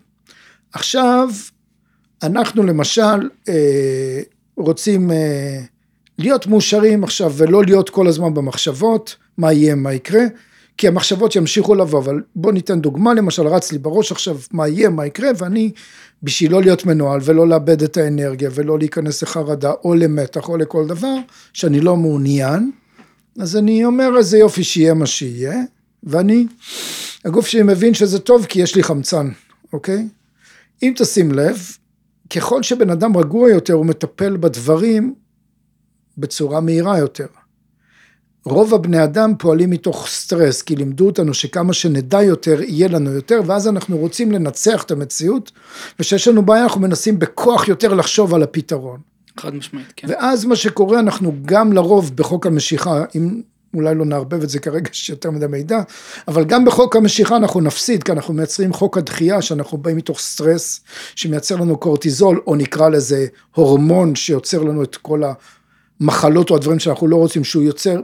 עכשיו, 0.72 1.28
אנחנו 2.22 2.62
למשל 2.62 3.28
אה, 3.48 4.20
רוצים 4.56 5.10
אה, 5.10 5.60
להיות 6.18 6.46
מאושרים 6.46 7.04
עכשיו 7.04 7.32
ולא 7.36 7.64
להיות 7.64 7.90
כל 7.90 8.06
הזמן 8.06 8.34
במחשבות, 8.34 9.16
מה 9.38 9.52
יהיה, 9.52 9.74
מה 9.74 9.92
יקרה, 9.92 10.24
כי 10.78 10.88
המחשבות 10.88 11.36
ימשיכו 11.36 11.74
לבוא, 11.74 11.98
אבל 11.98 12.22
בוא 12.36 12.52
ניתן 12.52 12.80
דוגמה, 12.80 13.14
למשל 13.14 13.46
רץ 13.46 13.72
לי 13.72 13.78
בראש 13.78 14.12
עכשיו 14.12 14.36
מה 14.50 14.68
יהיה, 14.68 14.88
מה 14.88 15.06
יקרה, 15.06 15.28
ואני 15.38 15.70
בשביל 16.22 16.52
לא 16.52 16.60
להיות 16.60 16.86
מנוהל 16.86 17.20
ולא 17.24 17.48
לאבד 17.48 17.82
את 17.82 17.96
האנרגיה 17.96 18.50
ולא 18.54 18.78
להיכנס 18.78 19.22
לחרדה 19.22 19.72
או 19.84 19.94
למתח 19.94 20.48
או 20.48 20.56
לכל 20.56 20.86
דבר 20.86 21.16
שאני 21.52 21.80
לא 21.80 21.96
מעוניין, 21.96 22.70
אז 23.38 23.56
אני 23.56 23.84
אומר 23.84 24.18
איזה 24.18 24.38
יופי 24.38 24.64
שיהיה 24.64 24.94
מה 24.94 25.06
שיהיה, 25.06 25.62
ואני, 26.02 26.46
הגוף 27.24 27.46
שלי 27.46 27.62
מבין 27.62 27.94
שזה 27.94 28.18
טוב 28.18 28.46
כי 28.46 28.62
יש 28.62 28.76
לי 28.76 28.82
חמצן, 28.82 29.30
אוקיי? 29.72 30.08
אם 30.82 30.92
תשים 30.96 31.32
לב, 31.32 31.58
ככל 32.30 32.62
שבן 32.62 32.90
אדם 32.90 33.16
רגוע 33.16 33.50
יותר 33.50 33.72
הוא 33.72 33.86
מטפל 33.86 34.36
בדברים 34.36 35.14
בצורה 36.18 36.60
מהירה 36.60 36.98
יותר. 36.98 37.26
רוב 38.44 38.74
הבני 38.74 39.04
אדם 39.04 39.32
פועלים 39.38 39.70
מתוך 39.70 40.06
סטרס, 40.08 40.62
כי 40.62 40.76
לימדו 40.76 41.06
אותנו 41.06 41.34
שכמה 41.34 41.72
שנדע 41.72 42.22
יותר, 42.22 42.62
יהיה 42.62 42.88
לנו 42.88 43.10
יותר, 43.10 43.40
ואז 43.46 43.68
אנחנו 43.68 43.98
רוצים 43.98 44.32
לנצח 44.32 44.82
את 44.82 44.90
המציאות, 44.90 45.52
וכשיש 45.98 46.28
לנו 46.28 46.42
בעיה 46.42 46.62
אנחנו 46.62 46.80
מנסים 46.80 47.18
בכוח 47.18 47.68
יותר 47.68 47.94
לחשוב 47.94 48.34
על 48.34 48.42
הפתרון. 48.42 49.13
חד 49.40 49.54
משמעית, 49.54 49.92
כן. 49.96 50.08
ואז 50.10 50.44
מה 50.44 50.56
שקורה, 50.56 51.00
אנחנו 51.00 51.32
גם 51.44 51.72
לרוב 51.72 52.16
בחוק 52.16 52.46
המשיכה, 52.46 53.04
אם 53.14 53.42
אולי 53.74 53.94
לא 53.94 54.04
נערבב 54.04 54.42
את 54.42 54.48
זה 54.48 54.58
כרגע 54.58 54.88
שיש 54.92 55.10
יותר 55.10 55.30
מדי 55.30 55.46
מידע, 55.46 55.82
אבל 56.28 56.44
גם 56.44 56.64
בחוק 56.64 56.96
המשיכה 56.96 57.36
אנחנו 57.36 57.60
נפסיד, 57.60 58.02
כי 58.02 58.12
אנחנו 58.12 58.34
מייצרים 58.34 58.72
חוק 58.72 58.98
הדחייה, 58.98 59.42
שאנחנו 59.42 59.78
באים 59.78 59.96
מתוך 59.96 60.18
סטרס, 60.18 60.80
שמייצר 61.14 61.56
לנו 61.56 61.76
קורטיזול, 61.76 62.40
או 62.46 62.56
נקרא 62.56 62.88
לזה 62.88 63.26
הורמון 63.54 64.14
שיוצר 64.14 64.62
לנו 64.62 64.82
את 64.82 64.96
כל 64.96 65.22
המחלות 66.00 66.50
או 66.50 66.56
הדברים 66.56 66.78
שאנחנו 66.78 67.06
לא 67.06 67.16
רוצים 67.16 67.44
שהוא 67.44 67.62
יוצר, 67.62 68.00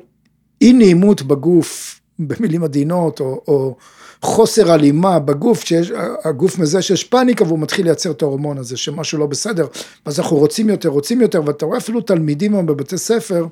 אי 0.61 0.73
נעימות 0.73 1.23
בגוף, 1.23 2.01
במילים 2.19 2.65
עדינות, 2.65 3.21
או, 3.21 3.43
או 3.49 3.77
חוסר 4.23 4.73
הלימה 4.73 5.19
בגוף, 5.19 5.65
שיש, 5.65 5.93
הגוף 6.25 6.59
מזה 6.59 6.83
שיש 6.83 7.05
פאניקה 7.05 7.45
והוא 7.45 7.59
מתחיל 7.59 7.85
לייצר 7.85 8.11
את 8.11 8.23
ההורמון 8.23 8.59
הזה, 8.59 8.77
שמשהו 8.77 9.19
לא 9.19 9.27
בסדר, 9.27 9.67
אז 10.05 10.21
אנחנו 10.21 10.37
רוצים 10.37 10.69
יותר, 10.69 10.89
רוצים 10.89 11.21
יותר, 11.21 11.43
ואתה 11.47 11.67
רואה 11.67 11.79
אפילו 11.79 12.01
תלמידים 12.01 12.55
היום 12.55 12.67
בבתי 12.67 12.99
ספר, 12.99 13.47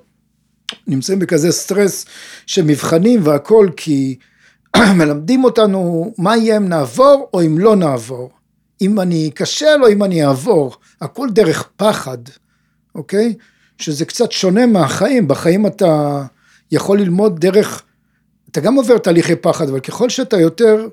נמצאים 0.87 1.19
בכזה 1.19 1.53
סטרס 1.53 2.07
שמבחנים 2.47 3.21
והכל, 3.25 3.69
כי 3.77 4.19
מלמדים 4.99 5.45
אותנו 5.45 6.13
מה 6.19 6.37
יהיה 6.37 6.57
אם 6.57 6.69
נעבור 6.69 7.29
או 7.35 7.43
אם 7.43 7.59
לא 7.59 7.77
נעבור. 7.77 8.31
אם 8.81 9.01
אני 9.01 9.31
אכשל 9.35 9.83
או 9.83 9.89
אם 9.89 10.05
אני 10.05 10.25
אעבור, 10.25 10.77
הכל 11.01 11.29
דרך 11.31 11.69
פחד, 11.77 12.19
אוקיי? 12.95 13.35
שזה 13.79 14.05
קצת 14.05 14.33
שונה 14.33 14.67
מהחיים, 14.67 15.29
בחיים 15.29 15.67
אתה 15.67 16.23
יכול 16.73 17.01
ללמוד 17.01 17.41
דרך, 17.41 17.83
אתה 18.51 18.61
גם 18.61 18.75
עובר 18.75 18.99
תהליכי 18.99 19.37
פחד, 19.37 19.69
אבל 19.69 19.81
ככל 19.81 20.09
שאתה 20.09 20.41
יותר 20.41 20.89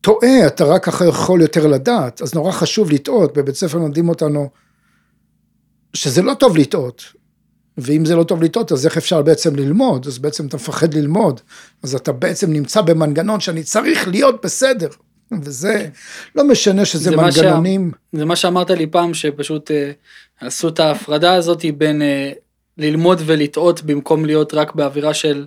טועה, 0.00 0.46
אתה 0.46 0.64
רק 0.64 0.84
ככה 0.84 1.06
יכול 1.06 1.42
יותר 1.42 1.66
לדעת, 1.66 2.22
אז 2.22 2.34
נורא 2.34 2.52
חשוב 2.52 2.90
לטעות, 2.90 3.38
בבית 3.38 3.54
ספר 3.54 3.78
לומדים 3.78 4.08
אותנו 4.08 4.50
שזה 5.94 6.22
לא 6.22 6.34
טוב 6.34 6.56
לטעות, 6.56 7.02
ואם 7.78 8.04
זה 8.04 8.16
לא 8.16 8.24
טוב 8.24 8.42
לטעות, 8.42 8.72
אז 8.72 8.86
איך 8.86 8.96
אפשר 8.96 9.22
בעצם 9.22 9.56
ללמוד? 9.56 10.06
אז 10.06 10.18
בעצם 10.18 10.46
אתה 10.46 10.56
מפחד 10.56 10.94
ללמוד, 10.94 11.40
אז 11.82 11.94
אתה 11.94 12.12
בעצם 12.12 12.52
נמצא 12.52 12.80
במנגנון 12.80 13.40
שאני 13.40 13.62
צריך 13.62 14.08
להיות 14.08 14.44
בסדר. 14.44 14.88
וזה, 15.42 15.88
לא 16.34 16.48
משנה 16.48 16.84
שזה 16.84 17.10
זה 17.10 17.16
מנגנונים. 17.16 17.90
שה, 17.94 18.18
זה 18.18 18.24
מה 18.24 18.36
שאמרת 18.36 18.70
לי 18.70 18.86
פעם, 18.86 19.14
שפשוט 19.14 19.70
אה, 19.70 19.92
עשו 20.40 20.68
את 20.68 20.80
ההפרדה 20.80 21.34
הזאת 21.34 21.64
בין 21.78 22.02
אה, 22.02 22.32
ללמוד 22.78 23.22
ולטעות 23.26 23.82
במקום 23.82 24.24
להיות 24.24 24.54
רק 24.54 24.74
באווירה 24.74 25.14
של 25.14 25.46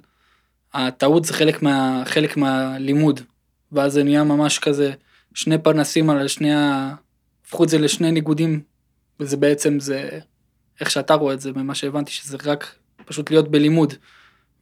הטעות 0.73 1.25
זה 1.25 1.33
חלק, 1.33 1.61
מה, 1.61 2.03
חלק 2.05 2.37
מהלימוד. 2.37 3.21
ואז 3.71 3.93
זה 3.93 4.03
נהיה 4.03 4.23
ממש 4.23 4.59
כזה 4.59 4.91
שני 5.33 5.57
פנסים 5.57 6.09
על 6.09 6.27
שני 6.27 6.53
ה... 6.53 6.93
הפכו 7.45 7.63
את 7.63 7.69
זה 7.69 7.77
לשני 7.77 8.11
ניגודים, 8.11 8.61
וזה 9.19 9.37
בעצם 9.37 9.79
זה 9.79 10.09
איך 10.81 10.91
שאתה 10.91 11.13
רואה 11.13 11.33
את 11.33 11.41
זה, 11.41 11.51
ממה 11.55 11.75
שהבנתי 11.75 12.11
שזה 12.11 12.37
רק 12.45 12.75
פשוט 13.05 13.31
להיות 13.31 13.51
בלימוד. 13.51 13.93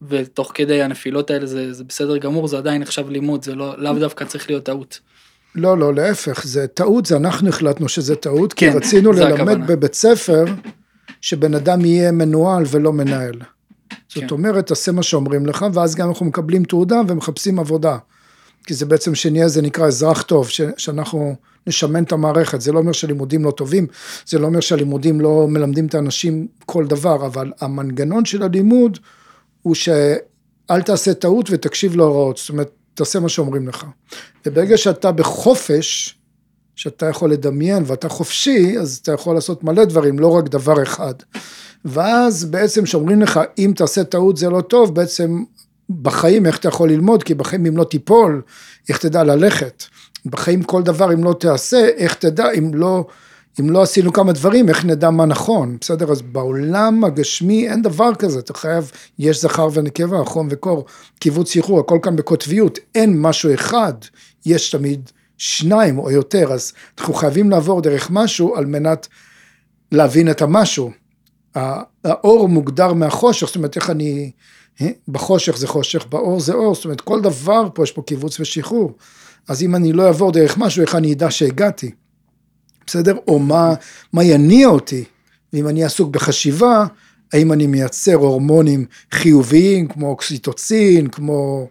ותוך 0.01 0.51
כדי 0.53 0.81
הנפילות 0.81 1.29
האלה 1.29 1.45
זה, 1.45 1.73
זה 1.73 1.83
בסדר 1.83 2.17
גמור, 2.17 2.47
זה 2.47 2.57
עדיין 2.57 2.81
נחשב 2.81 3.09
לימוד, 3.09 3.43
זה 3.43 3.55
לא, 3.55 3.77
לאו 3.77 3.93
דווקא 3.93 4.25
צריך 4.25 4.49
להיות 4.49 4.63
טעות. 4.63 4.99
לא, 5.55 5.77
לא, 5.77 5.93
להפך, 5.93 6.43
זה 6.45 6.67
טעות, 6.67 7.05
זה 7.05 7.17
אנחנו 7.17 7.49
החלטנו 7.49 7.89
שזה 7.89 8.15
טעות, 8.15 8.53
כן, 8.53 8.71
כי 8.71 8.77
רצינו 8.77 9.11
ללמד 9.11 9.31
הכוונה. 9.33 9.65
בבית 9.65 9.93
ספר 9.93 10.45
שבן 11.21 11.53
אדם 11.53 11.85
יהיה 11.85 12.11
מנוהל 12.11 12.63
ולא 12.71 12.93
מנהל. 12.93 13.39
כן. 13.89 14.21
זאת 14.21 14.31
אומרת, 14.31 14.67
תעשה 14.67 14.91
מה 14.91 15.03
שאומרים 15.03 15.45
לך, 15.45 15.65
ואז 15.73 15.95
גם 15.95 16.07
אנחנו 16.07 16.25
מקבלים 16.25 16.63
תעודה 16.63 17.01
ומחפשים 17.07 17.59
עבודה. 17.59 17.97
כי 18.65 18.73
זה 18.73 18.85
בעצם 18.85 19.15
שנהיה, 19.15 19.47
זה 19.47 19.61
נקרא 19.61 19.87
אזרח 19.87 20.21
טוב, 20.21 20.49
ש, 20.49 20.61
שאנחנו 20.77 21.35
נשמן 21.67 22.03
את 22.03 22.11
המערכת, 22.11 22.61
זה 22.61 22.71
לא 22.71 22.79
אומר 22.79 22.91
שהלימודים 22.91 23.45
לא 23.45 23.51
טובים, 23.51 23.87
זה 24.25 24.39
לא 24.39 24.45
אומר 24.45 24.59
שהלימודים 24.59 25.21
לא 25.21 25.47
מלמדים 25.49 25.85
את 25.85 25.95
האנשים 25.95 26.47
כל 26.65 26.87
דבר, 26.87 27.25
אבל 27.25 27.51
המנגנון 27.59 28.25
של 28.25 28.43
הלימוד 28.43 28.99
הוא 29.61 29.75
שאל 29.75 30.81
תעשה 30.85 31.13
טעות 31.13 31.49
ותקשיב 31.51 31.95
להוראות, 31.95 32.37
זאת 32.37 32.49
אומרת, 32.49 32.71
תעשה 32.93 33.19
מה 33.19 33.29
שאומרים 33.29 33.67
לך. 33.67 33.85
וברגע 34.45 34.77
שאתה 34.77 35.11
בחופש, 35.11 36.15
שאתה 36.75 37.05
יכול 37.05 37.31
לדמיין 37.31 37.83
ואתה 37.85 38.09
חופשי, 38.09 38.75
אז 38.79 38.99
אתה 39.01 39.11
יכול 39.11 39.35
לעשות 39.35 39.63
מלא 39.63 39.85
דברים, 39.85 40.19
לא 40.19 40.31
רק 40.31 40.47
דבר 40.47 40.83
אחד. 40.83 41.13
ואז 41.85 42.45
בעצם 42.45 42.85
שאומרים 42.85 43.21
לך, 43.21 43.39
אם 43.57 43.73
תעשה 43.75 44.03
טעות 44.03 44.37
זה 44.37 44.49
לא 44.49 44.61
טוב, 44.61 44.95
בעצם 44.95 45.43
בחיים 46.01 46.45
איך 46.45 46.57
אתה 46.57 46.67
יכול 46.67 46.89
ללמוד, 46.89 47.23
כי 47.23 47.33
בחיים 47.33 47.65
אם 47.65 47.77
לא 47.77 47.83
תיפול, 47.83 48.41
איך 48.89 48.97
תדע 48.97 49.23
ללכת. 49.23 49.83
בחיים 50.25 50.63
כל 50.63 50.83
דבר 50.83 51.13
אם 51.13 51.23
לא 51.23 51.35
תעשה, 51.39 51.89
איך 51.97 52.13
תדע, 52.13 52.51
אם 52.57 52.73
לא, 52.73 53.05
אם 53.59 53.69
לא 53.69 53.81
עשינו 53.81 54.13
כמה 54.13 54.33
דברים, 54.33 54.69
איך 54.69 54.85
נדע 54.85 55.09
מה 55.09 55.25
נכון, 55.25 55.77
בסדר? 55.81 56.11
אז 56.11 56.21
בעולם 56.21 57.03
הגשמי 57.03 57.69
אין 57.69 57.81
דבר 57.81 58.15
כזה, 58.15 58.39
אתה 58.39 58.53
חייב, 58.53 58.91
יש 59.19 59.41
זכר 59.41 59.67
ונקבה, 59.73 60.23
חום 60.25 60.47
וקור, 60.51 60.85
קיבוץ 61.19 61.51
שחרור, 61.51 61.79
הכל 61.79 61.99
כאן 62.01 62.15
בקוטביות, 62.15 62.79
אין 62.95 63.21
משהו 63.21 63.53
אחד, 63.53 63.93
יש 64.45 64.69
תמיד 64.69 65.09
שניים 65.37 65.99
או 65.99 66.11
יותר, 66.11 66.53
אז 66.53 66.73
אנחנו 66.99 67.13
חייבים 67.13 67.49
לעבור 67.49 67.81
דרך 67.81 68.11
משהו 68.11 68.55
על 68.55 68.65
מנת 68.65 69.07
להבין 69.91 70.31
את 70.31 70.41
המשהו. 70.41 70.91
האור 72.03 72.49
מוגדר 72.49 72.93
מהחושך, 72.93 73.47
זאת 73.47 73.55
אומרת 73.55 73.75
איך 73.75 73.89
אני, 73.89 74.31
אה, 74.81 74.89
בחושך 75.07 75.57
זה 75.57 75.67
חושך, 75.67 76.05
באור 76.09 76.39
זה 76.39 76.53
אור, 76.53 76.75
זאת 76.75 76.85
אומרת 76.85 77.01
כל 77.01 77.21
דבר 77.21 77.69
פה 77.73 77.83
יש 77.83 77.91
פה 77.91 78.01
קיבוץ 78.01 78.39
ושחרור. 78.39 78.91
אז 79.47 79.63
אם 79.63 79.75
אני 79.75 79.93
לא 79.93 80.07
אעבור 80.07 80.31
דרך 80.31 80.57
משהו, 80.57 80.81
איך 80.81 80.95
אני 80.95 81.13
אדע 81.13 81.31
שהגעתי? 81.31 81.91
בסדר? 82.87 83.15
או 83.27 83.39
מה, 83.39 83.73
מה 84.13 84.23
יניע 84.23 84.67
אותי. 84.67 85.03
ואם 85.53 85.67
אני 85.67 85.83
עסוק 85.83 86.09
בחשיבה, 86.09 86.85
האם 87.33 87.53
אני 87.53 87.67
מייצר 87.67 88.13
הורמונים 88.13 88.85
חיוביים 89.11 89.87
כמו 89.87 90.09
אוקסיטוצין, 90.09 91.07
כמו, 91.07 91.67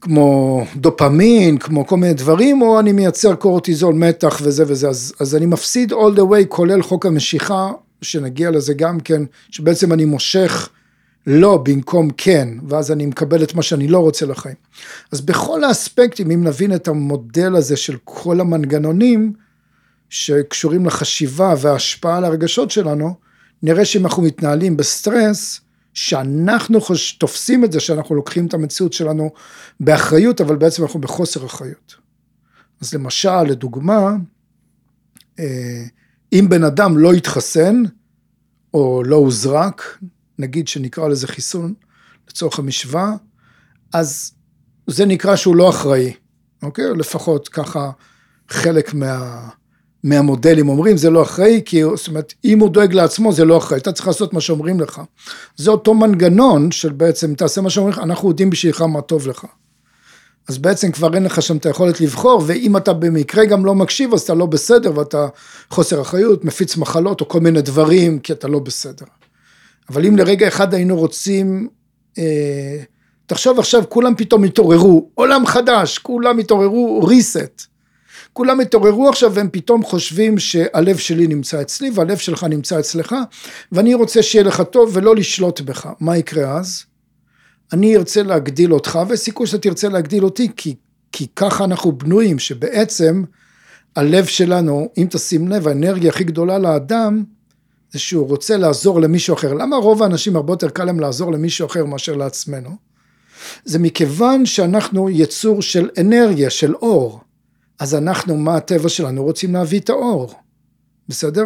כמו 0.00 0.62
דופמין, 0.76 1.58
כמו 1.58 1.86
כל 1.86 1.96
מיני 1.96 2.14
דברים, 2.14 2.62
או 2.62 2.80
אני 2.80 2.92
מייצר 2.92 3.34
קורטיזול, 3.34 3.94
מתח 3.94 4.40
וזה 4.42 4.64
וזה. 4.66 4.88
אז, 4.88 5.14
אז 5.20 5.34
אני 5.36 5.46
מפסיד 5.46 5.92
all 5.92 6.16
the 6.16 6.20
way, 6.20 6.46
כולל 6.48 6.82
חוק 6.82 7.06
המשיכה, 7.06 7.70
שנגיע 8.02 8.50
לזה 8.50 8.74
גם 8.74 9.00
כן, 9.00 9.22
שבעצם 9.50 9.92
אני 9.92 10.04
מושך 10.04 10.68
לא 11.26 11.56
במקום 11.64 12.10
כן, 12.16 12.48
ואז 12.68 12.92
אני 12.92 13.06
מקבל 13.06 13.42
את 13.42 13.54
מה 13.54 13.62
שאני 13.62 13.88
לא 13.88 13.98
רוצה 13.98 14.26
לחיים. 14.26 14.54
אז 15.12 15.20
בכל 15.20 15.64
האספקטים, 15.64 16.30
אם 16.30 16.44
נבין 16.44 16.74
את 16.74 16.88
המודל 16.88 17.56
הזה 17.56 17.76
של 17.76 17.96
כל 18.04 18.40
המנגנונים 18.40 19.32
שקשורים 20.10 20.86
לחשיבה 20.86 21.54
וההשפעה 21.60 22.16
על 22.16 22.24
הרגשות 22.24 22.70
שלנו, 22.70 23.14
נראה 23.62 23.84
שאם 23.84 24.04
אנחנו 24.04 24.22
מתנהלים 24.22 24.76
בסטרס, 24.76 25.60
שאנחנו 25.94 26.80
חוש... 26.80 27.12
תופסים 27.12 27.64
את 27.64 27.72
זה 27.72 27.80
שאנחנו 27.80 28.14
לוקחים 28.14 28.46
את 28.46 28.54
המציאות 28.54 28.92
שלנו 28.92 29.30
באחריות, 29.80 30.40
אבל 30.40 30.56
בעצם 30.56 30.82
אנחנו 30.82 31.00
בחוסר 31.00 31.46
אחריות. 31.46 31.94
אז 32.80 32.94
למשל, 32.94 33.42
לדוגמה, 33.42 34.16
אה, 35.38 35.84
אם 36.32 36.46
בן 36.48 36.64
אדם 36.64 36.98
לא 36.98 37.12
התחסן, 37.12 37.82
או 38.74 39.02
לא 39.06 39.16
הוזרק, 39.16 39.98
נגיד 40.38 40.68
שנקרא 40.68 41.08
לזה 41.08 41.26
חיסון 41.26 41.74
לצורך 42.28 42.58
המשוואה, 42.58 43.12
אז 43.92 44.32
זה 44.86 45.06
נקרא 45.06 45.36
שהוא 45.36 45.56
לא 45.56 45.70
אחראי, 45.70 46.12
אוקיי? 46.62 46.84
לפחות 46.96 47.48
ככה 47.48 47.90
חלק 48.48 48.94
מה, 48.94 49.48
מהמודלים 50.04 50.68
אומרים 50.68 50.96
זה 50.96 51.10
לא 51.10 51.22
אחראי, 51.22 51.62
כי 51.64 51.82
זאת 51.96 52.08
אומרת 52.08 52.34
אם 52.44 52.60
הוא 52.60 52.70
דואג 52.70 52.92
לעצמו 52.92 53.32
זה 53.32 53.44
לא 53.44 53.58
אחראי, 53.58 53.80
אתה 53.80 53.92
צריך 53.92 54.06
לעשות 54.06 54.32
מה 54.32 54.40
שאומרים 54.40 54.80
לך. 54.80 55.00
זה 55.56 55.70
אותו 55.70 55.94
מנגנון 55.94 56.70
של 56.70 56.92
בעצם 56.92 57.34
תעשה 57.34 57.60
מה 57.60 57.70
שאומרים 57.70 57.92
לך, 57.92 57.98
אנחנו 57.98 58.28
יודעים 58.28 58.50
בשבילך 58.50 58.82
מה 58.82 59.00
טוב 59.00 59.28
לך. 59.28 59.46
אז 60.48 60.58
בעצם 60.58 60.92
כבר 60.92 61.14
אין 61.14 61.24
לך 61.24 61.42
שם 61.42 61.56
את 61.56 61.66
היכולת 61.66 62.00
לבחור, 62.00 62.42
ואם 62.46 62.76
אתה 62.76 62.92
במקרה 62.92 63.44
גם 63.44 63.64
לא 63.64 63.74
מקשיב 63.74 64.14
אז 64.14 64.20
אתה 64.20 64.34
לא 64.34 64.46
בסדר 64.46 64.98
ואתה 64.98 65.26
חוסר 65.70 66.00
אחריות, 66.00 66.44
מפיץ 66.44 66.76
מחלות 66.76 67.20
או 67.20 67.28
כל 67.28 67.40
מיני 67.40 67.62
דברים 67.62 68.18
כי 68.18 68.32
אתה 68.32 68.48
לא 68.48 68.58
בסדר. 68.58 69.06
אבל 69.90 70.06
אם 70.06 70.16
לרגע 70.16 70.48
אחד 70.48 70.74
היינו 70.74 70.96
רוצים, 70.96 71.68
אה, 72.18 72.82
תחשוב 73.26 73.58
עכשיו 73.58 73.82
כולם 73.88 74.14
פתאום 74.16 74.44
התעוררו, 74.44 75.10
עולם 75.14 75.46
חדש, 75.46 75.98
כולם 75.98 76.38
התעוררו 76.38 77.08
reset. 77.10 77.66
כולם 78.32 78.60
התעוררו 78.60 79.08
עכשיו 79.08 79.34
והם 79.34 79.48
פתאום 79.52 79.82
חושבים 79.82 80.38
שהלב 80.38 80.96
שלי 80.96 81.26
נמצא 81.26 81.60
אצלי 81.60 81.90
והלב 81.94 82.16
שלך 82.16 82.44
נמצא 82.44 82.80
אצלך 82.80 83.14
ואני 83.72 83.94
רוצה 83.94 84.22
שיהיה 84.22 84.44
לך 84.44 84.62
טוב 84.70 84.90
ולא 84.92 85.16
לשלוט 85.16 85.60
בך. 85.60 85.88
מה 86.00 86.16
יקרה 86.16 86.58
אז? 86.58 86.84
אני 87.72 87.96
ארצה 87.96 88.22
להגדיל 88.22 88.74
אותך 88.74 88.98
וסיכוי 89.08 89.46
שאתה 89.46 89.62
תרצה 89.62 89.88
להגדיל 89.88 90.24
אותי 90.24 90.48
כי, 90.56 90.74
כי 91.12 91.26
ככה 91.36 91.64
אנחנו 91.64 91.92
בנויים 91.92 92.38
שבעצם 92.38 93.24
הלב 93.96 94.24
שלנו 94.24 94.88
אם 94.98 95.06
תשים 95.10 95.48
לב 95.48 95.68
האנרגיה 95.68 96.10
הכי 96.10 96.24
גדולה 96.24 96.58
לאדם 96.58 97.24
זה 97.92 97.98
שהוא 97.98 98.28
רוצה 98.28 98.56
לעזור 98.56 99.00
למישהו 99.00 99.34
אחר. 99.34 99.54
למה 99.54 99.76
רוב 99.76 100.02
האנשים 100.02 100.36
הרבה 100.36 100.52
יותר 100.52 100.68
קל 100.68 100.84
להם 100.84 101.00
לעזור 101.00 101.32
למישהו 101.32 101.66
אחר 101.66 101.84
מאשר 101.84 102.16
לעצמנו? 102.16 102.70
זה 103.64 103.78
מכיוון 103.78 104.46
שאנחנו 104.46 105.10
יצור 105.10 105.62
של 105.62 105.88
אנרגיה, 106.00 106.50
של 106.50 106.74
אור. 106.74 107.20
אז 107.78 107.94
אנחנו, 107.94 108.36
מה 108.36 108.56
הטבע 108.56 108.88
שלנו? 108.88 109.22
רוצים 109.22 109.54
להביא 109.54 109.80
את 109.80 109.90
האור, 109.90 110.34
בסדר? 111.08 111.44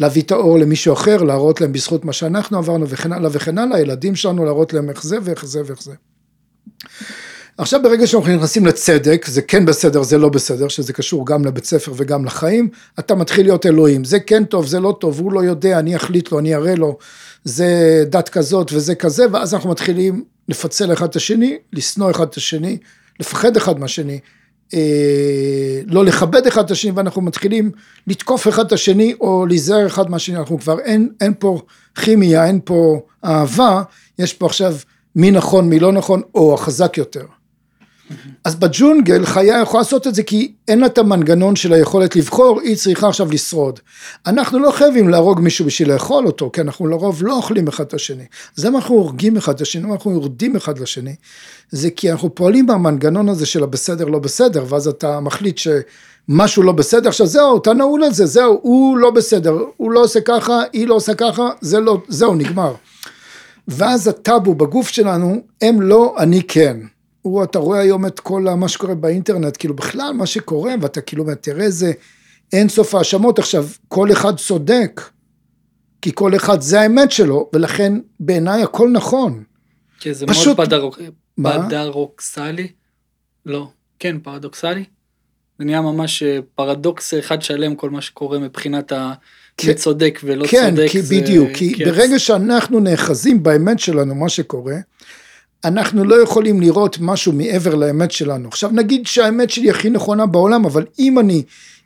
להביא 0.00 0.22
את 0.22 0.32
האור 0.32 0.58
למישהו 0.58 0.92
אחר, 0.92 1.22
להראות 1.22 1.60
להם 1.60 1.72
בזכות 1.72 2.04
מה 2.04 2.12
שאנחנו 2.12 2.58
עברנו 2.58 2.88
וכן 2.88 3.12
הלאה 3.12 3.30
וכן 3.32 3.58
הלאה, 3.58 3.76
הילדים 3.76 4.16
שלנו 4.16 4.44
להראות 4.44 4.72
להם 4.72 4.90
איך 4.90 5.04
זה 5.04 5.16
ואיך 5.22 5.44
זה 5.46 5.62
ואיך 5.66 5.82
זה. 5.82 5.92
עכשיו 7.58 7.80
ברגע 7.82 8.06
שאנחנו 8.06 8.36
נכנסים 8.36 8.66
לצדק, 8.66 9.26
זה 9.28 9.42
כן 9.42 9.66
בסדר, 9.66 10.02
זה 10.02 10.18
לא 10.18 10.28
בסדר, 10.28 10.68
שזה 10.68 10.92
קשור 10.92 11.26
גם 11.26 11.44
לבית 11.44 11.64
ספר 11.64 11.92
וגם 11.96 12.24
לחיים, 12.24 12.68
אתה 12.98 13.14
מתחיל 13.14 13.46
להיות 13.46 13.66
אלוהים, 13.66 14.04
זה 14.04 14.20
כן 14.20 14.44
טוב, 14.44 14.66
זה 14.66 14.80
לא 14.80 14.96
טוב, 15.00 15.20
הוא 15.20 15.32
לא 15.32 15.44
יודע, 15.44 15.78
אני 15.78 15.96
אחליט 15.96 16.32
לו, 16.32 16.38
אני 16.38 16.54
אראה 16.54 16.74
לו, 16.74 16.98
זה 17.44 18.04
דת 18.08 18.28
כזאת 18.28 18.72
וזה 18.72 18.94
כזה, 18.94 19.24
ואז 19.32 19.54
אנחנו 19.54 19.70
מתחילים 19.70 20.24
לפצל 20.48 20.92
אחד 20.92 21.08
את 21.08 21.16
השני, 21.16 21.58
לשנוא 21.72 22.10
אחד 22.10 22.26
את 22.28 22.34
השני, 22.34 22.78
לפחד 23.20 23.56
אחד 23.56 23.78
מהשני, 23.78 24.20
לא 25.86 26.04
לכבד 26.04 26.46
אחד 26.46 26.64
את 26.64 26.70
השני, 26.70 26.90
ואנחנו 26.90 27.22
מתחילים 27.22 27.70
לתקוף 28.06 28.48
אחד 28.48 28.66
את 28.66 28.72
השני, 28.72 29.14
או 29.20 29.46
להיזהר 29.46 29.86
אחד 29.86 30.10
מהשני, 30.10 30.36
אנחנו 30.36 30.58
כבר 30.58 30.78
אין, 30.80 31.08
אין 31.20 31.34
פה 31.38 31.60
כימיה, 31.94 32.46
אין 32.46 32.60
פה 32.64 33.00
אהבה, 33.24 33.82
יש 34.18 34.32
פה 34.32 34.46
עכשיו 34.46 34.74
מי 35.16 35.30
נכון, 35.30 35.68
מי 35.68 35.80
לא 35.80 35.92
נכון, 35.92 36.22
או 36.34 36.54
החזק 36.54 36.98
יותר. 36.98 37.24
אז 38.44 38.54
בג'ונגל 38.54 39.26
חיה 39.26 39.60
יכולה 39.60 39.80
לעשות 39.80 40.06
את 40.06 40.14
זה 40.14 40.22
כי 40.22 40.52
אין 40.68 40.80
לה 40.80 40.86
את 40.86 40.98
המנגנון 40.98 41.56
של 41.56 41.72
היכולת 41.72 42.16
לבחור, 42.16 42.60
היא 42.60 42.76
צריכה 42.76 43.08
עכשיו 43.08 43.28
לשרוד. 43.32 43.80
אנחנו 44.26 44.58
לא 44.58 44.70
חייבים 44.70 45.08
להרוג 45.08 45.40
מישהו 45.40 45.64
בשביל 45.64 45.92
לאכול 45.92 46.26
אותו, 46.26 46.50
כי 46.52 46.60
אנחנו 46.60 46.86
לרוב 46.86 47.22
לא 47.24 47.36
אוכלים 47.36 47.68
אחד 47.68 47.84
את 47.84 47.94
השני. 47.94 48.24
אז 48.58 48.64
למה 48.64 48.78
אנחנו 48.78 48.94
הורגים 48.94 49.36
אחד 49.36 49.54
את 49.54 49.60
השני, 49.60 49.92
אנחנו 49.92 50.12
יורדים 50.12 50.56
אחד 50.56 50.78
לשני? 50.78 51.14
זה 51.70 51.90
כי 51.90 52.12
אנחנו 52.12 52.34
פועלים 52.34 52.66
במנגנון 52.66 53.28
הזה 53.28 53.46
של 53.46 53.62
הבסדר 53.62 54.04
לא 54.04 54.18
בסדר, 54.18 54.64
ואז 54.68 54.88
אתה 54.88 55.20
מחליט 55.20 55.58
שמשהו 55.58 56.62
לא 56.62 56.72
בסדר, 56.72 57.08
עכשיו 57.08 57.26
זהו, 57.26 57.58
אתה 57.58 57.72
נעול 57.72 58.04
על 58.04 58.12
זה, 58.12 58.26
זהו, 58.26 58.58
הוא 58.62 58.98
לא 58.98 59.10
בסדר, 59.10 59.58
הוא 59.76 59.92
לא 59.92 60.00
עושה 60.00 60.20
ככה, 60.20 60.62
היא 60.72 60.88
לא 60.88 60.94
עושה 60.94 61.14
ככה, 61.14 61.48
זה 61.60 61.80
לא, 61.80 62.02
זהו, 62.08 62.34
נגמר. 62.34 62.74
ואז 63.68 64.08
הטאבו 64.08 64.54
בגוף 64.54 64.88
שלנו, 64.88 65.42
הם 65.62 65.82
לא, 65.82 66.14
אני 66.18 66.42
כן. 66.42 66.76
הוא, 67.24 67.44
אתה 67.44 67.58
רואה 67.58 67.80
היום 67.80 68.06
את 68.06 68.20
כל 68.20 68.42
מה 68.42 68.68
שקורה 68.68 68.94
באינטרנט, 68.94 69.56
כאילו 69.58 69.76
בכלל 69.76 70.12
מה 70.12 70.26
שקורה, 70.26 70.74
ואתה 70.80 71.00
כאילו 71.00 71.24
תראה 71.40 71.64
איזה 71.64 71.92
אין 72.52 72.68
סוף 72.68 72.94
האשמות. 72.94 73.38
עכשיו, 73.38 73.66
כל 73.88 74.12
אחד 74.12 74.36
צודק, 74.36 75.00
כי 76.02 76.10
כל 76.14 76.36
אחד 76.36 76.60
זה 76.60 76.80
האמת 76.80 77.10
שלו, 77.12 77.50
ולכן 77.52 77.92
בעיניי 78.20 78.62
הכל 78.62 78.90
נכון. 78.90 79.42
כי 80.00 80.14
זה 80.14 80.26
פשוט- 80.26 80.56
מאוד 80.56 80.66
פדרוק... 80.68 80.98
פדרוקסלי? 81.42 82.68
לא, 83.46 83.68
כן, 83.98 84.16
פרדוקסלי. 84.22 84.84
זה 85.58 85.64
נהיה 85.64 85.80
ממש 85.80 86.22
אה, 86.22 86.38
פרדוקס 86.54 87.14
אחד 87.14 87.42
שלם 87.42 87.74
כל 87.74 87.90
מה 87.90 88.00
שקורה 88.00 88.38
מבחינת 88.38 88.92
ה... 88.92 89.12
כן. 89.56 89.72
צודק 89.72 90.20
ולא 90.24 90.46
כן, 90.46 90.70
צודק. 90.76 90.88
כי 90.90 91.02
זה- 91.02 91.14
בדיוק, 91.20 91.48
כי 91.54 91.74
כי 91.74 91.84
ברגע 91.84 92.18
שאנחנו 92.18 92.80
נאחזים 92.80 93.42
באמת 93.42 93.78
שלנו, 93.78 94.14
מה 94.14 94.28
שקורה, 94.28 94.74
אנחנו 95.64 96.04
לא 96.04 96.22
יכולים 96.22 96.60
לראות 96.60 96.96
משהו 97.00 97.32
מעבר 97.32 97.74
לאמת 97.74 98.10
שלנו. 98.10 98.48
עכשיו 98.48 98.70
נגיד 98.72 99.06
שהאמת 99.06 99.50
שלי 99.50 99.70
הכי 99.70 99.90
נכונה 99.90 100.26
בעולם, 100.26 100.64
אבל 100.64 100.84
אם 100.98 101.18
אני 101.18 101.42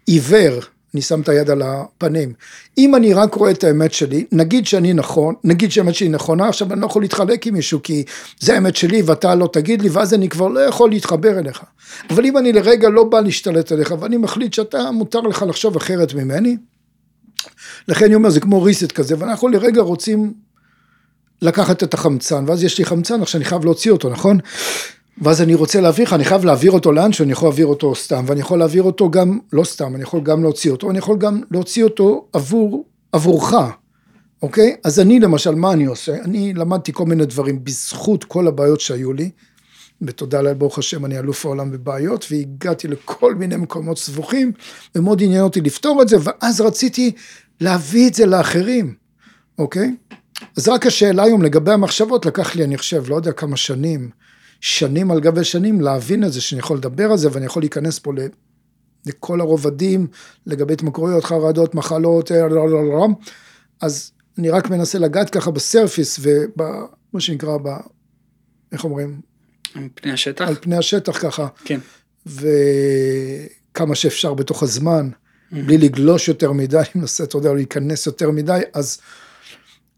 עיוור, 0.06 0.60
אני 0.94 1.02
שם 1.02 1.20
את 1.20 1.28
היד 1.28 1.50
על 1.50 1.62
הפנים, 1.62 2.32
אם 2.78 2.94
אני 2.94 3.14
רק 3.14 3.34
רואה 3.34 3.50
את 3.50 3.64
האמת 3.64 3.92
שלי, 3.92 4.24
נגיד 4.32 4.66
שאני 4.66 4.92
נכון, 4.92 5.34
נגיד 5.44 5.72
שהאמת 5.72 5.94
שלי 5.94 6.08
נכונה, 6.08 6.48
עכשיו 6.48 6.72
אני 6.72 6.80
לא 6.80 6.86
יכול 6.86 7.02
להתחלק 7.02 7.46
עם 7.46 7.54
מישהו, 7.54 7.82
כי 7.82 8.04
זה 8.40 8.54
האמת 8.54 8.76
שלי 8.76 9.02
ואתה 9.02 9.34
לא 9.34 9.48
תגיד 9.52 9.82
לי, 9.82 9.88
ואז 9.88 10.14
אני 10.14 10.28
כבר 10.28 10.48
לא 10.48 10.60
יכול 10.60 10.90
להתחבר 10.90 11.38
אליך. 11.38 11.62
אבל 12.10 12.26
אם 12.26 12.38
אני 12.38 12.52
לרגע 12.52 12.88
לא 12.88 13.04
בא 13.04 13.20
להשתלט 13.20 13.72
עליך, 13.72 13.94
ואני 14.00 14.16
מחליט 14.16 14.52
שאתה, 14.52 14.90
מותר 14.90 15.20
לך 15.20 15.44
לחשוב 15.48 15.76
אחרת 15.76 16.14
ממני, 16.14 16.56
לכן 17.88 18.04
אני 18.04 18.14
אומר, 18.14 18.30
זה 18.30 18.40
כמו 18.40 18.62
ריסט 18.62 18.92
כזה, 18.92 19.14
ואנחנו 19.18 19.48
לרגע 19.48 19.80
רוצים 19.80 20.32
לקחת 21.42 21.82
את 21.82 21.94
החמצן, 21.94 22.44
ואז 22.46 22.64
יש 22.64 22.78
לי 22.78 22.84
חמצן, 22.84 23.22
עכשיו 23.22 23.38
אני 23.38 23.44
חייב 23.44 23.64
להוציא 23.64 23.90
אותו, 23.90 24.08
נכון? 24.08 24.38
ואז 25.22 25.42
אני 25.42 25.54
רוצה 25.54 25.80
להעביר 25.80 26.06
לך, 26.06 26.12
אני 26.12 26.24
חייב 26.24 26.44
להעביר 26.44 26.72
אותו 26.72 26.92
לאן 26.92 27.12
שאני 27.12 27.32
יכול 27.32 27.48
להעביר 27.48 27.66
אותו 27.66 27.94
סתם, 27.94 28.24
ואני 28.26 28.40
יכול 28.40 28.58
להעביר 28.58 28.82
אותו 28.82 29.10
גם, 29.10 29.38
לא 29.52 29.64
סתם, 29.64 29.94
אני 29.94 30.02
יכול 30.02 30.20
גם 30.20 30.42
להוציא 30.42 30.70
אותו, 30.70 30.90
אני 30.90 30.98
יכול 30.98 31.18
גם 31.18 31.40
להוציא 31.50 31.84
אותו 31.84 32.26
עבור, 32.32 32.84
עבורך, 33.12 33.54
אוקיי? 34.42 34.76
אז 34.84 35.00
אני 35.00 35.20
למשל, 35.20 35.54
מה 35.54 35.72
אני 35.72 35.84
עושה? 35.84 36.14
אני 36.24 36.54
למדתי 36.54 36.92
כל 36.92 37.04
מיני 37.04 37.26
דברים 37.26 37.64
בזכות 37.64 38.24
כל 38.24 38.46
הבעיות 38.46 38.80
שהיו 38.80 39.12
לי, 39.12 39.30
ותודה 40.02 40.42
לאל 40.42 40.54
ברוך 40.54 40.78
השם 40.78 41.04
אני 41.04 41.18
אלוף 41.18 41.46
העולם 41.46 41.70
בבעיות, 41.70 42.26
והגעתי 42.30 42.88
לכל 42.88 43.34
מיני 43.34 43.56
מקומות 43.56 43.98
סבוכים, 43.98 44.52
ומאוד 44.94 45.22
עניין 45.22 45.42
אותי 45.42 45.60
לפתור 45.60 46.02
את 46.02 46.08
זה, 46.08 46.16
ואז 46.22 46.60
רציתי 46.60 47.12
להביא 47.60 48.08
את 48.08 48.14
זה 48.14 48.26
לאחרים, 48.26 48.94
אוקיי? 49.58 49.94
אז 50.56 50.68
רק 50.68 50.86
השאלה 50.86 51.22
היום 51.22 51.42
לגבי 51.42 51.72
המחשבות, 51.72 52.26
לקח 52.26 52.56
לי, 52.56 52.64
אני 52.64 52.78
חושב, 52.78 53.04
לא 53.08 53.16
יודע 53.16 53.32
כמה 53.32 53.56
שנים, 53.56 54.10
שנים 54.60 55.10
על 55.10 55.20
גבי 55.20 55.44
שנים, 55.44 55.80
להבין 55.80 56.24
את 56.24 56.32
זה, 56.32 56.40
שאני 56.40 56.58
יכול 56.58 56.76
לדבר 56.76 57.10
על 57.10 57.16
זה, 57.16 57.28
ואני 57.32 57.46
יכול 57.46 57.62
להיכנס 57.62 57.98
פה 57.98 58.12
ל- 58.12 58.28
לכל 59.06 59.40
הרובדים, 59.40 60.06
לגבי 60.46 60.72
התמכרויות, 60.72 61.24
חרדות, 61.24 61.74
מחלות, 61.74 62.32
אה, 62.32 62.48
לא, 62.48 62.70
לא, 62.70 62.88
לא, 62.88 63.06
אז 63.80 64.12
אני 64.38 64.50
רק 64.50 64.70
מנסה 64.70 64.98
לגעת 64.98 65.30
ככה 65.30 65.50
בסרפיס, 65.50 66.20
ומה 66.22 67.20
שנקרא, 67.20 67.56
ב... 67.56 67.68
איך 68.72 68.84
אומרים? 68.84 69.20
מפני 69.76 70.12
השטח? 70.12 70.48
על 70.48 70.54
פני 70.60 70.76
השטח 70.76 71.22
ככה, 71.22 71.46
כן. 71.64 71.80
וכמה 72.26 73.94
שאפשר 73.94 74.34
בתוך 74.34 74.62
הזמן. 74.62 75.10
בלי 75.52 75.78
לגלוש 75.78 76.28
יותר 76.28 76.52
מדי, 76.52 76.76
אני 76.78 76.86
מנסה, 76.94 77.24
אתה 77.24 77.36
יודע, 77.36 77.52
להיכנס 77.52 78.06
יותר 78.06 78.30
מדי, 78.30 78.60
אז, 78.74 78.98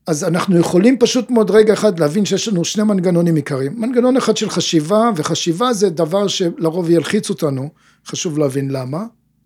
אז 0.06 0.24
אנחנו 0.24 0.58
יכולים 0.58 0.98
פשוט 0.98 1.30
מאוד 1.30 1.50
רגע 1.50 1.72
אחד 1.72 2.00
להבין 2.00 2.24
שיש 2.24 2.48
לנו 2.48 2.64
שני 2.64 2.82
מנגנונים 2.82 3.36
עיקריים. 3.36 3.80
מנגנון 3.80 4.16
אחד 4.16 4.36
של 4.36 4.50
חשיבה, 4.50 5.10
וחשיבה 5.16 5.72
זה 5.72 5.90
דבר 5.90 6.28
שלרוב 6.28 6.90
ילחיץ 6.90 7.30
אותנו, 7.30 7.70
חשוב 8.06 8.38
להבין 8.38 8.70
למה. 8.70 9.04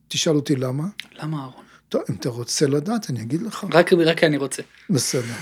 תשאל 0.09 0.37
אותי 0.37 0.57
למה. 0.57 0.85
למה 1.23 1.37
אהרון? 1.41 1.65
טוב, 1.89 2.03
אם 2.11 2.15
אתה 2.15 2.29
רוצה 2.29 2.67
לדעת, 2.67 3.11
אני 3.11 3.23
אגיד 3.23 3.43
לך. 3.43 3.65
רק, 3.73 3.93
רק 3.93 4.19
כי 4.19 4.27
אני 4.27 4.37
רוצה. 4.37 4.63
בסדר. 4.91 5.35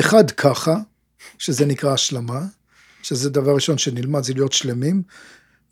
אחד 0.00 0.30
ככה, 0.30 0.76
שזה 1.38 1.66
נקרא 1.66 1.92
השלמה, 1.92 2.40
שזה 3.02 3.30
דבר 3.30 3.54
ראשון 3.54 3.78
שנלמד, 3.78 4.22
זה 4.22 4.34
להיות 4.34 4.52
שלמים, 4.52 5.02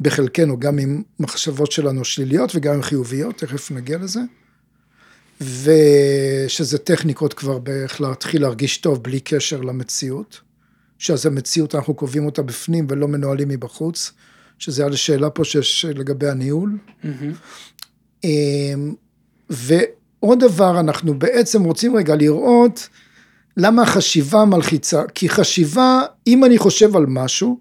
בחלקנו 0.00 0.60
גם 0.60 0.78
עם 0.78 1.02
מחשבות 1.20 1.72
שלנו 1.72 2.04
שליליות 2.04 2.54
וגם 2.54 2.74
עם 2.74 2.82
חיוביות, 2.82 3.38
תכף 3.38 3.70
נגיע 3.70 3.98
לזה. 3.98 4.20
ושזה 5.40 6.78
טכניקות 6.78 7.34
כבר 7.34 7.58
באיך 7.58 8.00
להתחיל 8.00 8.42
להרגיש 8.42 8.78
טוב 8.78 9.02
בלי 9.02 9.20
קשר 9.20 9.60
למציאות, 9.60 10.40
שאז 10.98 11.26
המציאות 11.26 11.74
אנחנו 11.74 11.94
קובעים 11.94 12.26
אותה 12.26 12.42
בפנים 12.42 12.86
ולא 12.90 13.08
מנוהלים 13.08 13.48
מבחוץ, 13.48 14.12
שזה 14.58 14.84
על 14.84 14.92
השאלה 14.92 15.30
פה 15.30 15.44
שיש 15.44 15.84
לגבי 15.84 16.28
הניהול. 16.28 16.78
אמ, 18.24 18.94
ועוד 19.50 20.40
דבר, 20.40 20.80
אנחנו 20.80 21.18
בעצם 21.18 21.64
רוצים 21.64 21.96
רגע 21.96 22.14
לראות 22.14 22.88
למה 23.56 23.82
החשיבה 23.82 24.44
מלחיצה, 24.44 25.02
כי 25.14 25.28
חשיבה, 25.28 26.02
אם 26.26 26.44
אני 26.44 26.58
חושב 26.58 26.96
על 26.96 27.06
משהו, 27.08 27.60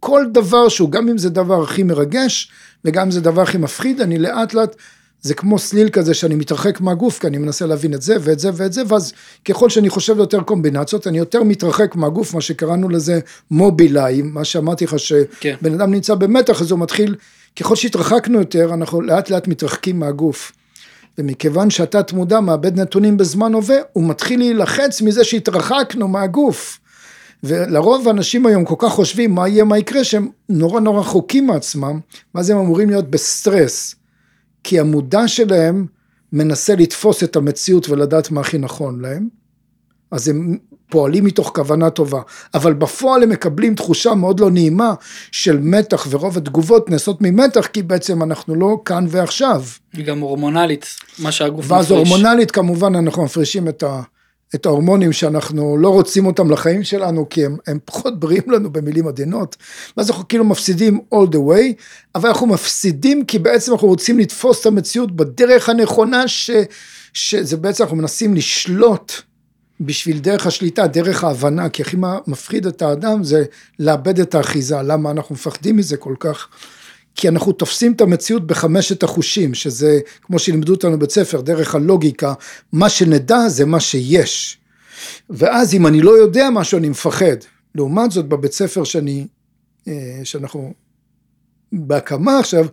כל 0.00 0.24
דבר 0.32 0.68
שהוא, 0.68 0.90
גם 0.90 1.08
אם 1.08 1.18
זה 1.18 1.30
דבר 1.30 1.62
הכי 1.62 1.82
מרגש, 1.82 2.50
וגם 2.84 3.04
אם 3.04 3.10
זה 3.10 3.20
דבר 3.20 3.42
הכי 3.42 3.58
מפחיד, 3.58 4.00
אני 4.00 4.18
לאט 4.18 4.54
לאט, 4.54 4.76
זה 5.22 5.34
כמו 5.34 5.58
סליל 5.58 5.88
כזה 5.88 6.14
שאני 6.14 6.34
מתרחק 6.34 6.80
מהגוף, 6.80 7.18
כי 7.18 7.26
אני 7.26 7.38
מנסה 7.38 7.66
להבין 7.66 7.94
את 7.94 8.02
זה 8.02 8.16
ואת 8.20 8.38
זה 8.38 8.50
ואת 8.54 8.72
זה, 8.72 8.82
ואז 8.88 9.12
ככל 9.44 9.70
שאני 9.70 9.90
חושב 9.90 10.18
יותר 10.18 10.40
קומבינציות, 10.40 11.06
אני 11.06 11.18
יותר 11.18 11.42
מתרחק 11.42 11.94
מהגוף, 11.94 12.34
מה 12.34 12.40
שקראנו 12.40 12.88
לזה 12.88 13.20
מובילאי, 13.50 14.22
מה 14.22 14.44
שאמרתי 14.44 14.84
לך, 14.84 14.98
שבן 14.98 15.24
כן. 15.40 15.74
אדם 15.74 15.90
נמצא 15.90 16.14
במתח, 16.14 16.62
אז 16.62 16.70
הוא 16.70 16.78
מתחיל, 16.78 17.14
ככל 17.56 17.76
שהתרחקנו 17.76 18.38
יותר, 18.38 18.74
אנחנו 18.74 19.00
לאט 19.00 19.30
לאט 19.30 19.48
מתרחקים 19.48 19.98
מהגוף. 20.00 20.52
ומכיוון 21.18 21.70
שהתת 21.70 22.12
מודע 22.12 22.40
מאבד 22.40 22.80
נתונים 22.80 23.16
בזמן 23.16 23.54
הווה, 23.54 23.76
הוא 23.92 24.08
מתחיל 24.08 24.40
להילחץ 24.40 25.02
מזה 25.02 25.24
שהתרחקנו 25.24 26.08
מהגוף. 26.08 26.78
ולרוב 27.44 28.08
האנשים 28.08 28.46
היום 28.46 28.64
כל 28.64 28.74
כך 28.78 28.92
חושבים 28.92 29.34
מה 29.34 29.48
יהיה, 29.48 29.64
מה 29.64 29.78
יקרה, 29.78 30.04
שהם 30.04 30.28
נורא 30.48 30.80
נורא 30.80 31.00
רחוקים 31.00 31.46
מעצמם, 31.46 32.00
ואז 32.34 32.50
הם 32.50 32.58
אמורים 32.58 32.90
להיות 32.90 33.10
בסטרס. 33.10 33.94
כי 34.64 34.80
המודע 34.80 35.28
שלהם 35.28 35.86
מנסה 36.32 36.74
לתפוס 36.74 37.24
את 37.24 37.36
המציאות 37.36 37.88
ולדעת 37.88 38.30
מה 38.30 38.40
הכי 38.40 38.58
נכון 38.58 39.00
להם, 39.00 39.28
אז 40.10 40.28
הם 40.28 40.58
פועלים 40.90 41.24
מתוך 41.24 41.52
כוונה 41.54 41.90
טובה, 41.90 42.20
אבל 42.54 42.74
בפועל 42.74 43.22
הם 43.22 43.28
מקבלים 43.28 43.74
תחושה 43.74 44.14
מאוד 44.14 44.40
לא 44.40 44.50
נעימה 44.50 44.94
של 45.32 45.58
מתח 45.58 46.06
ורוב 46.10 46.36
התגובות 46.38 46.90
נעשות 46.90 47.18
ממתח 47.20 47.66
כי 47.66 47.82
בעצם 47.82 48.22
אנחנו 48.22 48.54
לא 48.54 48.82
כאן 48.84 49.06
ועכשיו. 49.08 49.62
היא 49.92 50.04
גם 50.04 50.20
הורמונלית, 50.20 50.86
מה 51.18 51.32
שהגוף 51.32 51.64
ואז 51.68 51.90
הורמונלית 51.90 52.50
כמובן 52.50 52.94
אנחנו 52.94 53.24
מפרישים 53.24 53.68
את, 53.68 53.82
ה, 53.82 54.02
את 54.54 54.66
ההורמונים 54.66 55.12
שאנחנו 55.12 55.76
לא 55.76 55.88
רוצים 55.88 56.26
אותם 56.26 56.50
לחיים 56.50 56.84
שלנו 56.84 57.28
כי 57.28 57.44
הם, 57.44 57.56
הם 57.66 57.78
פחות 57.84 58.20
בריאים 58.20 58.50
לנו 58.50 58.72
במילים 58.72 59.08
עדינות 59.08 59.56
ואז 59.96 60.10
אנחנו 60.10 60.28
כאילו 60.28 60.44
מפסידים 60.44 61.00
all 61.14 61.26
the 61.32 61.36
way 61.36 61.82
אבל 62.14 62.28
אנחנו 62.28 62.46
מפסידים 62.46 63.24
כי 63.24 63.38
בעצם 63.38 63.72
אנחנו 63.72 63.88
רוצים 63.88 64.18
לתפוס 64.18 64.60
את 64.60 64.66
המציאות 64.66 65.16
בדרך 65.16 65.68
הנכונה 65.68 66.28
ש, 66.28 66.50
שזה 67.12 67.56
בעצם 67.56 67.84
אנחנו 67.84 67.96
מנסים 67.96 68.34
לשלוט 68.34 69.12
בשביל 69.80 70.18
דרך 70.18 70.46
השליטה, 70.46 70.86
דרך 70.86 71.24
ההבנה, 71.24 71.68
כי 71.68 71.82
הכי 71.82 71.96
מפחיד 72.26 72.66
את 72.66 72.82
האדם 72.82 73.24
זה 73.24 73.44
לאבד 73.78 74.20
את 74.20 74.34
האחיזה, 74.34 74.82
למה 74.82 75.10
אנחנו 75.10 75.34
מפחדים 75.34 75.76
מזה 75.76 75.96
כל 75.96 76.14
כך? 76.20 76.48
כי 77.14 77.28
אנחנו 77.28 77.52
תופסים 77.52 77.92
את 77.92 78.00
המציאות 78.00 78.46
בחמשת 78.46 79.02
החושים, 79.02 79.54
שזה 79.54 80.00
כמו 80.22 80.38
שלימדו 80.38 80.72
אותנו 80.72 80.96
בבית 80.96 81.10
ספר, 81.10 81.40
דרך 81.40 81.74
הלוגיקה, 81.74 82.34
מה 82.72 82.88
שנדע 82.88 83.48
זה 83.48 83.66
מה 83.66 83.80
שיש. 83.80 84.58
ואז 85.30 85.74
אם 85.74 85.86
אני 85.86 86.00
לא 86.00 86.10
יודע 86.10 86.48
משהו 86.52 86.78
אני 86.78 86.88
מפחד. 86.88 87.36
לעומת 87.74 88.10
זאת 88.10 88.28
בבית 88.28 88.52
ספר 88.52 88.84
שאני, 88.84 89.26
אה, 89.88 90.20
שאנחנו 90.24 90.72
בהקמה 91.72 92.38
עכשיו, 92.38 92.66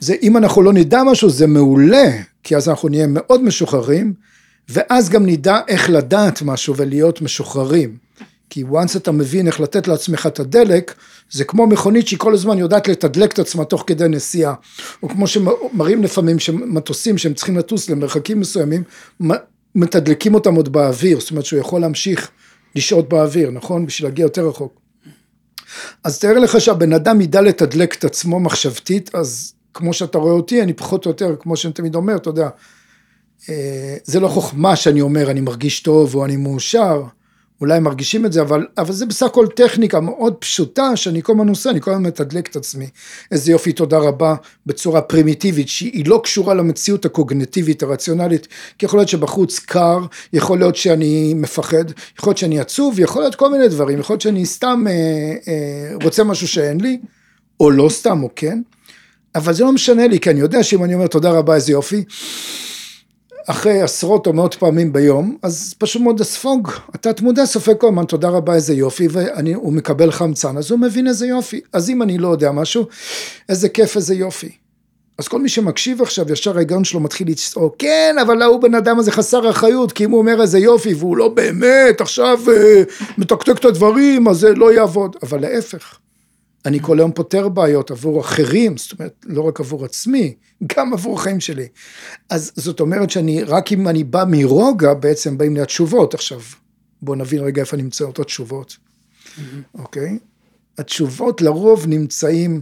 זה 0.00 0.14
אם 0.22 0.36
אנחנו 0.36 0.62
לא 0.62 0.72
נדע 0.72 1.02
משהו 1.02 1.30
זה 1.30 1.46
מעולה, 1.46 2.10
כי 2.42 2.56
אז 2.56 2.68
אנחנו 2.68 2.88
נהיה 2.88 3.06
מאוד 3.06 3.42
משוחררים, 3.42 4.14
ואז 4.68 5.08
גם 5.08 5.26
נדע 5.26 5.60
איך 5.68 5.90
לדעת 5.90 6.42
משהו 6.42 6.76
ולהיות 6.76 7.22
משוחררים. 7.22 7.96
כי 8.50 8.64
once 8.64 8.96
אתה 8.96 9.12
מבין 9.12 9.46
איך 9.46 9.60
לתת 9.60 9.88
לעצמך 9.88 10.26
את 10.26 10.40
הדלק, 10.40 10.94
זה 11.30 11.44
כמו 11.44 11.66
מכונית 11.66 12.08
שהיא 12.08 12.18
כל 12.18 12.34
הזמן 12.34 12.58
יודעת 12.58 12.88
לתדלק 12.88 13.32
את 13.32 13.38
עצמה 13.38 13.64
תוך 13.64 13.84
כדי 13.86 14.08
נסיעה. 14.08 14.54
או 15.02 15.08
כמו 15.08 15.26
שמראים 15.26 16.02
לפעמים 16.02 16.38
שמטוסים 16.38 17.18
שהם 17.18 17.34
צריכים 17.34 17.56
לטוס 17.56 17.90
למרחקים 17.90 18.40
מסוימים, 18.40 18.82
מתדלקים 19.74 20.34
אותם 20.34 20.54
עוד 20.54 20.72
באוויר, 20.72 21.20
זאת 21.20 21.30
אומרת 21.30 21.44
שהוא 21.44 21.60
יכול 21.60 21.80
להמשיך 21.80 22.30
לשהות 22.76 23.08
באוויר, 23.08 23.50
נכון? 23.50 23.86
בשביל 23.86 24.08
להגיע 24.08 24.22
יותר 24.22 24.48
רחוק. 24.48 24.80
אז 26.04 26.18
תאר 26.18 26.38
לך 26.38 26.60
שהבן 26.60 26.92
אדם 26.92 27.20
ידע 27.20 27.40
לתדלק 27.40 27.94
את 27.94 28.04
עצמו 28.04 28.40
מחשבתית, 28.40 29.14
אז 29.14 29.54
כמו 29.74 29.92
שאתה 29.92 30.18
רואה 30.18 30.32
אותי, 30.32 30.62
אני 30.62 30.72
פחות 30.72 31.06
או 31.06 31.10
יותר, 31.10 31.36
כמו 31.40 31.56
שאני 31.56 31.72
תמיד 31.72 31.94
אומר, 31.94 32.16
אתה 32.16 32.28
יודע, 32.28 32.48
אה, 33.48 33.96
זה 34.04 34.20
לא 34.20 34.28
חוכמה 34.28 34.76
שאני 34.76 35.00
אומר 35.00 35.30
אני 35.30 35.40
מרגיש 35.40 35.80
טוב 35.80 36.14
או 36.14 36.24
אני 36.24 36.36
מאושר, 36.36 37.02
אולי 37.60 37.76
הם 37.76 37.84
מרגישים 37.84 38.26
את 38.26 38.32
זה, 38.32 38.40
אבל, 38.40 38.66
אבל 38.78 38.92
זה 38.92 39.06
בסך 39.06 39.26
הכל 39.26 39.46
טכניקה 39.46 40.00
מאוד 40.00 40.34
פשוטה 40.34 40.96
שאני 40.96 41.22
כל 41.22 41.32
הזמן 41.32 41.48
עושה, 41.48 41.70
אני 41.70 41.80
כל 41.80 41.90
הזמן 41.90 42.06
מתדלק 42.06 42.50
את 42.50 42.56
עצמי. 42.56 42.88
איזה 43.32 43.52
יופי, 43.52 43.72
תודה 43.72 43.98
רבה, 43.98 44.34
בצורה 44.66 45.00
פרימיטיבית, 45.00 45.68
שהיא 45.68 46.06
לא 46.06 46.20
קשורה 46.24 46.54
למציאות 46.54 47.04
הקוגנטיבית 47.04 47.82
הרציונלית, 47.82 48.48
כי 48.78 48.86
יכול 48.86 48.98
להיות 48.98 49.08
שבחוץ 49.08 49.58
קר, 49.58 49.98
יכול 50.32 50.58
להיות 50.58 50.76
שאני 50.76 51.34
מפחד, 51.34 51.84
יכול 52.18 52.30
להיות 52.30 52.38
שאני 52.38 52.60
עצוב, 52.60 53.00
יכול 53.00 53.22
להיות 53.22 53.34
כל 53.34 53.50
מיני 53.50 53.68
דברים, 53.68 54.00
יכול 54.00 54.14
להיות 54.14 54.22
שאני 54.22 54.46
סתם 54.46 54.84
אה, 54.88 54.92
אה, 55.48 55.94
רוצה 56.04 56.24
משהו 56.24 56.48
שאין 56.48 56.80
לי, 56.80 57.00
או 57.60 57.70
לא 57.70 57.88
סתם, 57.88 58.22
או 58.22 58.28
כן, 58.36 58.60
אבל 59.34 59.52
זה 59.52 59.64
לא 59.64 59.72
משנה 59.72 60.06
לי, 60.06 60.20
כי 60.20 60.30
אני 60.30 60.40
יודע 60.40 60.62
שאם 60.62 60.84
אני 60.84 60.94
אומר 60.94 61.06
תודה 61.06 61.30
רבה, 61.30 61.54
איזה 61.54 61.72
יופי, 61.72 62.04
אחרי 63.46 63.82
עשרות 63.82 64.26
או 64.26 64.32
מאות 64.32 64.54
פעמים 64.54 64.92
ביום, 64.92 65.36
אז 65.42 65.74
פשוט 65.78 66.02
מאוד 66.02 66.20
הספוג, 66.20 66.70
התת 66.94 67.20
מודע 67.20 67.46
סופג 67.46 67.74
כל 67.78 67.86
הזמן 67.86 68.04
תודה 68.04 68.28
רבה 68.28 68.54
איזה 68.54 68.74
יופי, 68.74 69.08
והוא 69.10 69.72
מקבל 69.72 70.10
חמצן, 70.10 70.56
אז 70.56 70.70
הוא 70.70 70.80
מבין 70.80 71.06
איזה 71.06 71.26
יופי. 71.26 71.60
אז 71.72 71.90
אם 71.90 72.02
אני 72.02 72.18
לא 72.18 72.28
יודע 72.28 72.52
משהו, 72.52 72.86
איזה 73.48 73.68
כיף 73.68 73.96
איזה 73.96 74.14
יופי. 74.14 74.50
אז 75.18 75.28
כל 75.28 75.40
מי 75.40 75.48
שמקשיב 75.48 76.02
עכשיו, 76.02 76.32
ישר 76.32 76.56
ההיגיון 76.56 76.84
שלו 76.84 77.00
מתחיל 77.00 77.28
לצעוק, 77.28 77.74
כן, 77.78 78.16
אבל 78.22 78.42
ההוא 78.42 78.62
בן 78.62 78.74
אדם 78.74 78.98
הזה 78.98 79.12
חסר 79.12 79.50
אחריות, 79.50 79.92
כי 79.92 80.04
אם 80.04 80.10
הוא 80.10 80.18
אומר 80.18 80.42
איזה 80.42 80.58
יופי, 80.58 80.94
והוא 80.94 81.16
לא 81.16 81.28
באמת 81.28 82.00
עכשיו 82.00 82.40
אה, 82.48 82.82
מתקתק 83.18 83.58
את 83.58 83.64
הדברים, 83.64 84.28
אז 84.28 84.36
זה 84.36 84.54
לא 84.54 84.72
יעבוד. 84.72 85.16
אבל 85.22 85.40
להפך, 85.40 85.98
אני 86.66 86.80
כל 86.80 86.98
היום 86.98 87.12
פותר 87.12 87.48
בעיות 87.48 87.90
עבור 87.90 88.20
אחרים, 88.20 88.76
זאת 88.76 88.92
אומרת, 88.98 89.24
לא 89.26 89.42
רק 89.42 89.60
עבור 89.60 89.84
עצמי, 89.84 90.34
גם 90.76 90.92
עבור 90.92 91.18
החיים 91.18 91.40
שלי. 91.40 91.68
אז 92.30 92.52
זאת 92.56 92.80
אומרת 92.80 93.10
שאני, 93.10 93.42
רק 93.42 93.72
אם 93.72 93.88
אני 93.88 94.04
בא 94.04 94.24
מרוגע, 94.28 94.94
בעצם 94.94 95.38
באים 95.38 95.54
לי 95.54 95.62
התשובות. 95.62 96.14
עכשיו, 96.14 96.40
בואו 97.02 97.16
נבין 97.16 97.40
רגע 97.40 97.60
איפה 97.60 97.76
נמצאות 97.76 98.18
התשובות, 98.18 98.76
אוקיי? 99.74 100.18
התשובות 100.78 101.40
לרוב 101.40 101.86
נמצאים 101.86 102.60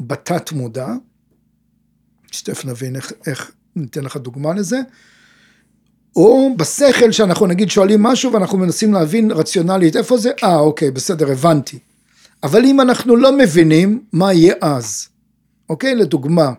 בתת 0.00 0.52
מודע, 0.52 0.88
שתכף 2.30 2.64
נבין 2.64 2.96
איך, 2.96 3.12
איך 3.26 3.50
ניתן 3.76 4.04
לך 4.04 4.16
דוגמה 4.16 4.54
לזה, 4.54 4.80
או 6.16 6.54
בשכל 6.56 7.12
שאנחנו 7.12 7.46
נגיד 7.46 7.70
שואלים 7.70 8.02
משהו 8.02 8.32
ואנחנו 8.32 8.58
מנסים 8.58 8.94
להבין 8.94 9.30
רציונלית 9.30 9.96
איפה 9.96 10.18
זה, 10.18 10.30
אה 10.44 10.58
אוקיי 10.58 10.90
בסדר 10.90 11.30
הבנתי. 11.32 11.78
אבל 12.42 12.64
אם 12.64 12.80
אנחנו 12.80 13.16
לא 13.16 13.38
מבינים, 13.38 14.04
מה 14.12 14.32
יהיה 14.32 14.54
אז? 14.60 15.08
אוקיי? 15.68 15.94
לדוגמה, 15.94 16.52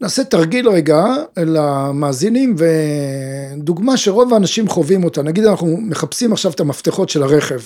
נעשה 0.00 0.24
תרגיל 0.24 0.68
רגע 0.68 1.04
למאזינים 1.36 2.56
ודוגמה 2.58 3.96
שרוב 3.96 4.34
האנשים 4.34 4.68
חווים 4.68 5.04
אותה, 5.04 5.22
נגיד 5.22 5.44
אנחנו 5.44 5.76
מחפשים 5.76 6.32
עכשיו 6.32 6.52
את 6.52 6.60
המפתחות 6.60 7.08
של 7.08 7.22
הרכב, 7.22 7.60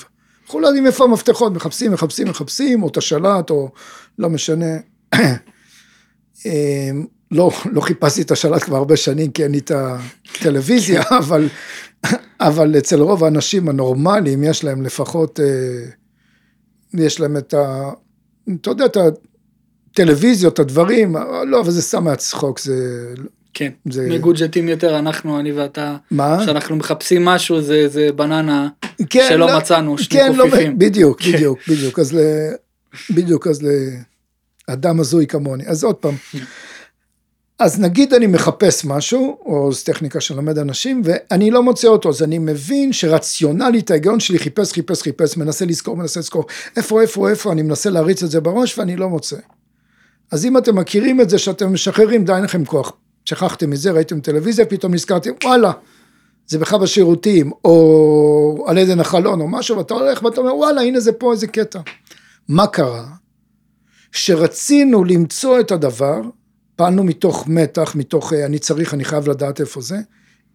אנחנו 0.44 0.60
לא 0.60 0.66
יודעים 0.66 0.86
איפה 0.86 1.04
המפתחות, 1.04 1.52
מחפשים, 1.52 1.92
מחפשים, 1.92 2.28
מחפשים, 2.28 2.82
או 2.82 2.88
את 2.88 2.96
השלט, 2.96 3.50
או 3.50 3.70
לא 4.18 4.30
משנה. 4.30 4.76
לא, 7.30 7.50
לא 7.72 7.80
חיפשתי 7.80 8.22
את 8.22 8.30
השלט 8.30 8.62
כבר 8.62 8.76
הרבה 8.76 8.96
שנים 8.96 9.30
כי 9.30 9.42
אין 9.44 9.52
לי 9.52 9.58
את 9.58 9.72
הטלוויזיה, 10.36 11.02
אבל 11.18 11.48
אבל 12.40 12.78
אצל 12.78 13.00
רוב 13.00 13.24
האנשים 13.24 13.68
הנורמליים 13.68 14.44
יש 14.44 14.64
להם 14.64 14.82
לפחות, 14.82 15.40
אה, 15.40 15.46
יש 16.94 17.20
להם 17.20 17.36
את 17.36 17.54
ה... 17.54 17.90
אתה 18.60 18.70
יודע, 18.70 18.86
את 18.86 18.96
טלוויזיות, 19.94 20.58
הדברים, 20.58 21.16
לא, 21.46 21.60
אבל 21.60 21.70
זה 21.70 21.82
סתם 21.82 22.04
מהצחוק, 22.04 22.60
זה... 22.60 23.06
כן, 23.54 23.70
זה- 23.90 24.08
מגודג'טים 24.10 24.68
יותר 24.68 24.98
אנחנו, 24.98 25.40
אני 25.40 25.52
ואתה, 25.52 25.96
מה? 26.10 26.38
כשאנחנו 26.42 26.76
מחפשים 26.76 27.24
משהו 27.24 27.62
זה 27.62 27.88
זה 27.88 28.08
בננה 28.16 28.68
כן, 29.10 29.26
שלא 29.28 29.46
לא- 29.46 29.58
מצאנו, 29.58 29.98
שני 29.98 30.18
כן, 30.20 30.32
לא, 30.36 30.44
קופיפים. 30.44 30.78
בדיוק, 30.78 31.20
כן. 31.22 31.32
בדיוק, 31.32 31.58
בדיוק, 31.68 31.98
אז 31.98 32.14
ל... 32.14 32.18
בדיוק, 33.10 33.46
אז 33.46 33.66
לאדם 34.68 35.00
הזוי 35.00 35.26
כמוני. 35.26 35.66
אז 35.66 35.84
עוד 35.84 35.96
פעם, 35.96 36.14
אז 37.60 37.80
נגיד 37.80 38.14
אני 38.14 38.26
מחפש 38.26 38.84
משהו, 38.84 39.38
או 39.44 39.72
זו 39.72 39.84
טכניקה 39.84 40.20
שלומד 40.20 40.58
אנשים, 40.58 41.02
ואני 41.04 41.50
לא 41.50 41.62
מוצא 41.62 41.88
אותו, 41.88 42.08
אז 42.08 42.22
אני 42.22 42.38
מבין 42.38 42.92
שרציונלית 42.92 43.90
ההיגיון 43.90 44.20
שלי 44.20 44.38
חיפש, 44.38 44.72
חיפש, 44.72 45.02
חיפש, 45.02 45.36
מנסה 45.36 45.64
לזכור, 45.64 45.96
מנסה 45.96 46.20
לזכור, 46.20 46.44
איפה, 46.76 47.00
איפה, 47.00 47.28
איפה, 47.28 47.52
אני 47.52 47.62
מנסה 47.62 47.90
להריץ 47.90 48.22
את 48.22 48.30
זה 48.30 48.40
בראש 48.40 48.78
ואני 48.78 48.96
לא 48.96 49.08
מוצא. 49.08 49.36
אז 50.30 50.44
אם 50.44 50.58
אתם 50.58 50.78
מכירים 50.78 51.20
את 51.20 51.30
זה 51.30 51.38
שאתם 51.38 51.72
משחררים, 51.72 52.24
די 52.24 52.32
אין 52.32 52.44
לכם 52.44 52.64
כוח. 52.64 52.92
שכחתם 53.24 53.70
מזה, 53.70 53.90
ראיתם 53.90 54.20
טלוויזיה, 54.20 54.66
פתאום 54.66 54.94
נזכרתם, 54.94 55.30
וואלה, 55.44 55.72
זה 56.46 56.58
בכלל 56.58 56.78
בשירותים, 56.78 57.50
או 57.64 58.64
על 58.68 58.78
עדן 58.78 59.00
החלון, 59.00 59.40
או 59.40 59.48
משהו, 59.48 59.76
ואתה 59.76 59.94
הולך 59.94 60.22
ואתה 60.22 60.40
אומר, 60.40 60.56
וואלה, 60.56 60.80
הנה 60.80 61.00
זה 61.00 61.12
פה 61.12 61.32
איזה 61.32 61.46
קטע. 61.46 61.80
מה 62.48 62.66
קרה? 62.66 63.04
שרצינו 64.12 65.04
למצוא 65.04 65.60
את 65.60 65.70
הדבר, 65.70 66.20
פעלנו 66.80 67.04
מתוך 67.04 67.48
מתח, 67.48 67.94
מתוך 67.94 68.32
אה, 68.32 68.46
אני 68.46 68.58
צריך, 68.58 68.94
אני 68.94 69.04
חייב 69.04 69.28
לדעת 69.28 69.60
איפה 69.60 69.80
זה, 69.80 69.96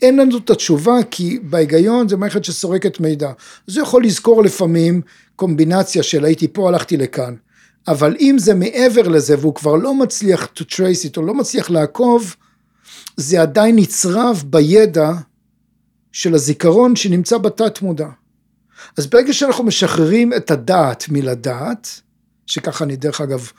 אין 0.01 0.17
לנו 0.17 0.37
את 0.37 0.49
התשובה, 0.49 0.93
כי 1.11 1.39
בהיגיון 1.43 2.09
זה 2.09 2.17
מערכת 2.17 2.43
שסורקת 2.43 2.99
מידע. 2.99 3.31
זה 3.67 3.81
יכול 3.81 4.03
לזכור 4.03 4.43
לפעמים 4.43 5.01
קומבינציה 5.35 6.03
של 6.03 6.25
הייתי 6.25 6.47
פה, 6.47 6.69
הלכתי 6.69 6.97
לכאן. 6.97 7.35
אבל 7.87 8.15
אם 8.19 8.35
זה 8.39 8.53
מעבר 8.53 9.07
לזה, 9.07 9.35
והוא 9.39 9.55
כבר 9.55 9.75
לא 9.75 9.93
מצליח 9.93 10.47
to 10.55 10.61
trace 10.61 11.11
it, 11.11 11.17
או 11.17 11.21
לא 11.21 11.33
מצליח 11.33 11.69
לעקוב, 11.69 12.35
זה 13.17 13.41
עדיין 13.41 13.75
נצרב 13.75 14.43
בידע 14.45 15.11
של 16.11 16.33
הזיכרון 16.35 16.95
שנמצא 16.95 17.37
בתת 17.37 17.81
מודע. 17.81 18.09
אז 18.97 19.07
ברגע 19.07 19.33
שאנחנו 19.33 19.63
משחררים 19.63 20.33
את 20.33 20.51
הדעת 20.51 21.05
מלדעת, 21.09 22.01
שככה 22.45 22.85
אני 22.85 22.95
דרך 22.95 23.21
אגב, 23.21 23.51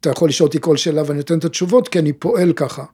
אתה 0.00 0.10
יכול 0.10 0.28
לשאול 0.28 0.46
אותי 0.46 0.58
כל 0.60 0.76
שאלה 0.76 1.02
ואני 1.06 1.16
נותן 1.16 1.38
את 1.38 1.44
התשובות 1.44 1.88
כי 1.88 1.98
אני 1.98 2.12
פועל 2.12 2.52
ככה. 2.52 2.84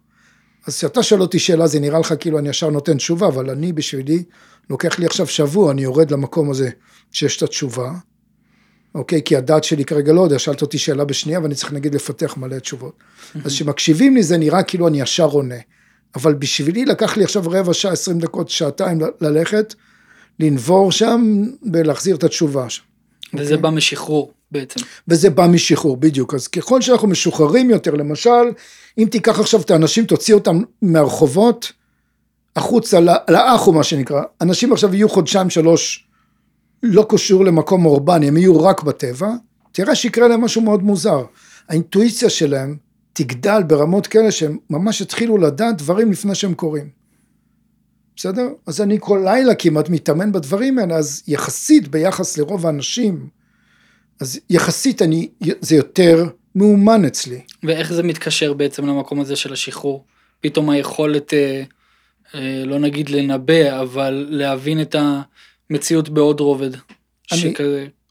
אז 0.67 0.77
כשאתה 0.77 1.03
שואל 1.03 1.21
אותי 1.21 1.39
שאלה 1.39 1.67
זה 1.67 1.81
נראה 1.81 1.99
לך 1.99 2.15
כאילו 2.21 2.39
אני 2.39 2.49
ישר 2.49 2.71
נותן 2.71 2.97
תשובה, 2.97 3.27
אבל 3.27 3.51
אני 3.51 3.73
בשבילי, 3.73 4.23
לוקח 4.71 4.99
לי 4.99 5.07
עכשיו 5.07 5.27
שבוע, 5.27 5.73
אני 5.73 5.83
יורד 5.83 6.11
למקום 6.11 6.51
הזה 6.51 6.71
שיש 7.13 7.37
את 7.37 7.43
התשובה, 7.43 7.93
אוקיי? 8.95 9.23
כי 9.25 9.37
הדעת 9.37 9.65
שלי 9.65 9.85
כרגע 9.85 10.13
לא 10.13 10.21
יודע, 10.21 10.39
שאלת 10.39 10.63
אותי 10.63 10.79
שאלה 10.79 11.05
בשנייה 11.05 11.41
ואני 11.41 11.55
צריך 11.55 11.73
נגיד 11.73 11.95
לפתח 11.95 12.37
מלא 12.37 12.59
תשובות. 12.59 12.97
אז 13.45 13.53
כשמקשיבים 13.53 14.15
לי 14.15 14.23
זה 14.23 14.37
נראה 14.39 14.63
כאילו 14.63 14.89
אני 14.89 15.01
ישר 15.01 15.25
עונה. 15.25 15.59
אבל 16.15 16.35
בשבילי 16.35 16.85
לקח 16.85 17.17
לי 17.17 17.25
עכשיו 17.25 17.43
רבע 17.47 17.75
שעה, 17.75 17.93
עשרים 17.93 18.19
דקות, 18.19 18.49
שעתיים 18.49 19.01
ללכת, 19.21 19.75
לנבור 20.41 20.93
שם 20.93 21.43
ולהחזיר 21.73 22.17
את 22.17 22.25
התשובה 22.25 22.71
שם. 22.71 22.83
וזה 23.35 23.55
אוקיי. 23.55 23.57
בא 23.57 23.71
משחרור 23.71 24.33
בעצם. 24.53 24.81
וזה 25.09 25.31
בא 25.31 25.47
משחרור, 25.47 25.97
בדיוק. 25.97 26.35
אז 26.35 26.49
ככל 26.49 26.83
שאנחנו 26.83 27.09
משוחררים 27.09 27.71
יותר, 27.71 27.95
למשל, 27.95 28.31
אם 28.99 29.09
תיקח 29.11 29.41
עכשיו 29.41 29.61
את 29.61 29.71
האנשים, 29.71 30.05
תוציא 30.05 30.35
אותם 30.35 30.63
מהרחובות, 30.83 31.73
החוצה, 32.57 33.01
ל- 33.01 33.17
לאחו 33.31 33.73
מה 33.73 33.83
שנקרא. 33.83 34.23
אנשים 34.41 34.73
עכשיו 34.73 34.95
יהיו 34.95 35.09
חודשיים 35.09 35.51
שלוש 35.51 36.09
לא 36.83 37.07
קשור 37.09 37.45
למקום 37.45 37.87
אורבני, 37.87 38.29
הם 38.29 38.37
יהיו 38.37 38.61
רק 38.65 38.83
בטבע, 38.83 39.31
תראה 39.73 39.95
שיקרה 39.95 40.29
להם 40.29 40.41
משהו 40.41 40.63
מאוד 40.63 40.83
מוזר. 40.83 41.25
האינטואיציה 41.69 42.31
שלהם 42.31 42.77
תגדל 43.13 43.63
ברמות 43.67 44.07
כאלה 44.07 44.31
שהם 44.31 44.59
ממש 44.71 45.01
יתחילו 45.01 45.39
לדעת 45.39 45.77
דברים 45.77 46.13
לפני 46.13 46.35
שהם 46.35 46.55
קורים. 46.55 46.98
בסדר? 48.19 48.49
אז 48.67 48.81
אני 48.81 48.97
כל 49.01 49.21
לילה 49.25 49.55
כמעט 49.55 49.89
מתאמן 49.89 50.33
בדברים 50.33 50.79
האלה, 50.79 50.95
אז 50.97 51.23
יחסית 51.27 51.89
ביחס 51.89 52.39
לרוב 52.39 52.67
האנשים, 52.67 53.29
אז 54.21 54.41
יחסית 54.51 55.03
אני, 55.03 55.29
זה 55.61 55.77
יותר 55.77 56.27
מאומן 56.55 57.05
אצלי. 57.05 57.41
ואיך 57.63 57.93
זה 57.93 58.03
מתקשר 58.03 58.53
בעצם 58.53 58.87
למקום 58.87 59.21
הזה 59.21 59.37
של 59.37 59.53
השחרור? 59.53 60.05
פתאום 60.41 60.71
היכולת, 60.71 61.35
אה, 61.35 61.63
אה, 62.35 62.63
לא 62.65 62.79
נגיד 62.79 63.09
לנבא, 63.09 63.81
אבל 63.81 64.27
להבין 64.31 64.81
את 64.81 64.97
המציאות 65.71 66.09
בעוד 66.09 66.41
רובד. 66.41 66.71
אני- 67.33 67.55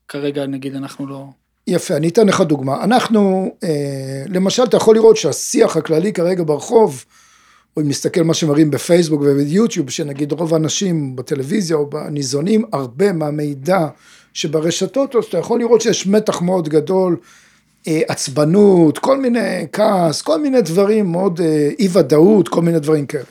שכרגע 0.07 0.45
נגיד 0.45 0.75
אנחנו 0.75 1.07
לא... 1.07 1.25
יפה, 1.67 1.95
אני 1.95 2.07
אתן 2.07 2.27
לך 2.27 2.41
דוגמה. 2.41 2.83
אנחנו, 2.83 3.51
אה, 3.63 4.23
למשל, 4.29 4.63
אתה 4.63 4.77
יכול 4.77 4.95
לראות 4.95 5.17
שהשיח 5.17 5.77
הכללי 5.77 6.13
כרגע 6.13 6.43
ברחוב, 6.43 7.05
או 7.77 7.81
אם 7.81 7.89
נסתכל 7.89 8.23
מה 8.23 8.33
שמראים 8.33 8.71
בפייסבוק 8.71 9.21
וביוטיוב, 9.21 9.89
שנגיד 9.89 10.31
רוב 10.31 10.53
האנשים 10.53 11.15
בטלוויזיה 11.15 11.77
או 11.77 11.89
בניזונים, 11.89 12.65
הרבה 12.73 13.13
מהמידע 13.13 13.87
שברשתות, 14.33 15.15
אז 15.15 15.23
אתה 15.23 15.37
יכול 15.37 15.59
לראות 15.59 15.81
שיש 15.81 16.07
מתח 16.07 16.41
מאוד 16.41 16.69
גדול, 16.69 17.17
אה, 17.87 18.01
עצבנות, 18.07 18.97
כל 18.97 19.17
מיני 19.17 19.67
כעס, 19.71 20.21
כל 20.21 20.41
מיני 20.41 20.61
דברים 20.61 21.11
מאוד 21.11 21.41
אה, 21.41 21.69
אי 21.79 21.87
ודאות, 21.93 22.47
כל 22.47 22.61
מיני 22.61 22.79
דברים 22.79 23.05
כאלה. 23.05 23.23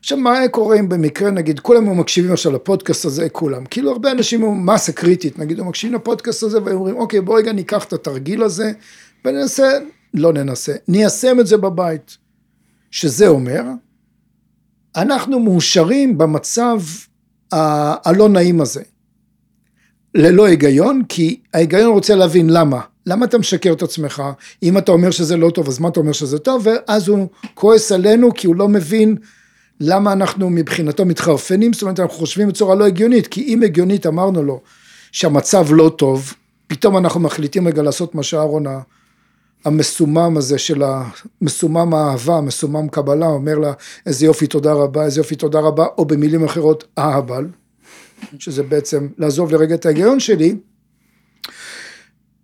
עכשיו 0.00 0.18
מה 0.18 0.48
קורה 0.50 0.78
אם 0.78 0.88
במקרה 0.88 1.30
נגיד 1.30 1.60
כולם 1.60 1.84
היו 1.84 1.94
מקשיבים 1.94 2.32
עכשיו 2.32 2.52
לפודקאסט 2.52 3.04
הזה 3.04 3.28
כולם 3.28 3.64
כאילו 3.64 3.90
הרבה 3.90 4.10
אנשים 4.10 4.42
היו 4.42 4.52
מסה 4.52 4.92
קריטית 4.92 5.38
נגיד 5.38 5.60
הם 5.60 5.68
מקשיבים 5.68 5.98
לפודקאסט 5.98 6.42
הזה 6.42 6.58
ואומרים 6.64 6.96
אוקיי 6.96 7.20
בוא 7.20 7.38
רגע 7.38 7.52
ניקח 7.52 7.84
את 7.84 7.92
התרגיל 7.92 8.42
הזה 8.42 8.72
וננסה 9.24 9.78
לא 10.14 10.32
ננסה 10.32 10.72
ניישם 10.88 11.40
את 11.40 11.46
זה 11.46 11.56
בבית 11.56 12.16
שזה 12.92 13.28
אומר 13.28 13.62
אנחנו 14.96 15.40
מאושרים 15.40 16.18
במצב 16.18 16.80
הלא 17.52 18.28
נעים 18.28 18.60
הזה. 18.60 18.82
ללא 20.14 20.46
היגיון 20.46 21.02
כי 21.08 21.40
ההיגיון 21.54 21.92
רוצה 21.92 22.14
להבין 22.14 22.50
למה. 22.50 22.80
למה 23.06 23.26
אתה 23.26 23.38
משקר 23.38 23.72
את 23.72 23.82
עצמך? 23.82 24.22
אם 24.62 24.78
אתה 24.78 24.92
אומר 24.92 25.10
שזה 25.10 25.36
לא 25.36 25.50
טוב 25.50 25.68
אז 25.68 25.78
מה 25.78 25.88
אתה 25.88 26.00
אומר 26.00 26.12
שזה 26.12 26.38
טוב? 26.38 26.66
ואז 26.66 27.08
הוא 27.08 27.28
כועס 27.54 27.92
עלינו 27.92 28.34
כי 28.34 28.46
הוא 28.46 28.56
לא 28.56 28.68
מבין 28.68 29.16
למה 29.80 30.12
אנחנו 30.12 30.50
מבחינתו 30.50 31.04
מתחרפנים, 31.04 31.72
זאת 31.72 31.82
אומרת 31.82 32.00
אנחנו 32.00 32.16
חושבים 32.16 32.48
בצורה 32.48 32.74
לא 32.74 32.86
הגיונית, 32.86 33.26
כי 33.26 33.42
אם 33.42 33.62
הגיונית 33.62 34.06
אמרנו 34.06 34.42
לו 34.42 34.60
שהמצב 35.12 35.66
לא 35.70 35.94
טוב, 35.98 36.34
פתאום 36.66 36.96
אנחנו 36.96 37.20
מחליטים 37.20 37.68
רגע 37.68 37.82
לעשות 37.82 38.14
מה 38.14 38.22
שאהרון 38.22 38.64
המסומם 39.64 40.36
הזה 40.36 40.58
של 40.58 40.82
המסומם 40.82 41.94
האהבה, 41.94 42.40
מסומם 42.40 42.88
קבלה, 42.88 43.26
אומר 43.26 43.58
לה 43.58 43.72
איזה 44.06 44.26
יופי 44.26 44.46
תודה 44.46 44.72
רבה, 44.72 45.04
איזה 45.04 45.20
יופי 45.20 45.36
תודה 45.36 45.60
רבה, 45.60 45.86
או 45.98 46.04
במילים 46.04 46.44
אחרות 46.44 46.84
אהבל, 46.98 47.46
שזה 48.38 48.62
בעצם 48.62 49.08
לעזוב 49.18 49.52
לרגע 49.52 49.74
את 49.74 49.86
ההיגיון 49.86 50.20
שלי, 50.20 50.56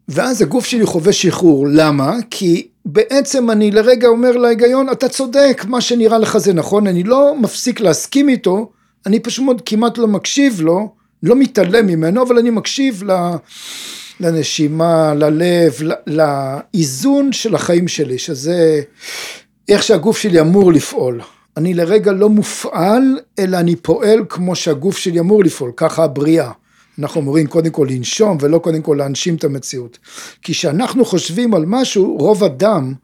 ואז 0.08 0.42
הגוף 0.42 0.66
שלי 0.66 0.86
חווה 0.86 1.12
שחרור, 1.12 1.66
למה? 1.70 2.16
כי 2.30 2.68
בעצם 2.84 3.50
אני 3.50 3.70
לרגע 3.70 4.08
אומר 4.08 4.36
להיגיון, 4.36 4.90
אתה 4.92 5.08
צודק, 5.08 5.64
מה 5.68 5.80
שנראה 5.80 6.18
לך 6.18 6.38
זה 6.38 6.52
נכון, 6.52 6.86
אני 6.86 7.02
לא 7.02 7.34
מפסיק 7.40 7.80
להסכים 7.80 8.28
איתו, 8.28 8.70
אני 9.06 9.20
פשוט 9.20 9.44
מאוד 9.44 9.62
כמעט 9.66 9.98
לא 9.98 10.06
מקשיב 10.06 10.60
לו, 10.60 10.94
לא 11.22 11.36
מתעלם 11.36 11.86
ממנו, 11.86 12.22
אבל 12.22 12.38
אני 12.38 12.50
מקשיב 12.50 13.02
ל... 13.06 13.12
לנשימה, 14.20 15.14
ללב, 15.14 15.74
לאיזון 16.06 17.32
של 17.32 17.54
החיים 17.54 17.88
שלי, 17.88 18.18
שזה 18.18 18.82
איך 19.68 19.82
שהגוף 19.82 20.18
שלי 20.18 20.40
אמור 20.40 20.72
לפעול. 20.72 21.20
אני 21.56 21.74
לרגע 21.74 22.12
לא 22.12 22.28
מופעל, 22.28 23.18
אלא 23.38 23.56
אני 23.56 23.76
פועל 23.76 24.24
כמו 24.28 24.56
שהגוף 24.56 24.98
שלי 24.98 25.20
אמור 25.20 25.44
לפעול, 25.44 25.72
ככה 25.76 26.04
הבריאה. 26.04 26.50
אנחנו 26.98 27.20
אמורים 27.20 27.46
קודם 27.46 27.70
כל 27.70 27.86
לנשום 27.90 28.38
ולא 28.40 28.58
קודם 28.58 28.82
כל 28.82 28.94
להנשים 28.98 29.34
את 29.34 29.44
המציאות. 29.44 29.98
כי 30.42 30.52
כשאנחנו 30.52 31.04
חושבים 31.04 31.54
על 31.54 31.64
משהו, 31.66 32.16
רוב 32.20 32.44
הדם 32.44 32.94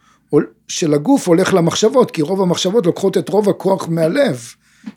של 0.69 0.95
הגוף 0.95 1.29
הולך 1.29 1.55
למחשבות, 1.55 2.11
כי 2.11 2.23
רוב 2.23 2.43
המחשבות 2.43 2.87
לוקחות 2.87 3.19
את 3.19 3.29
רוב 3.29 3.49
הכוח 3.49 3.89
מהלב. 3.89 4.41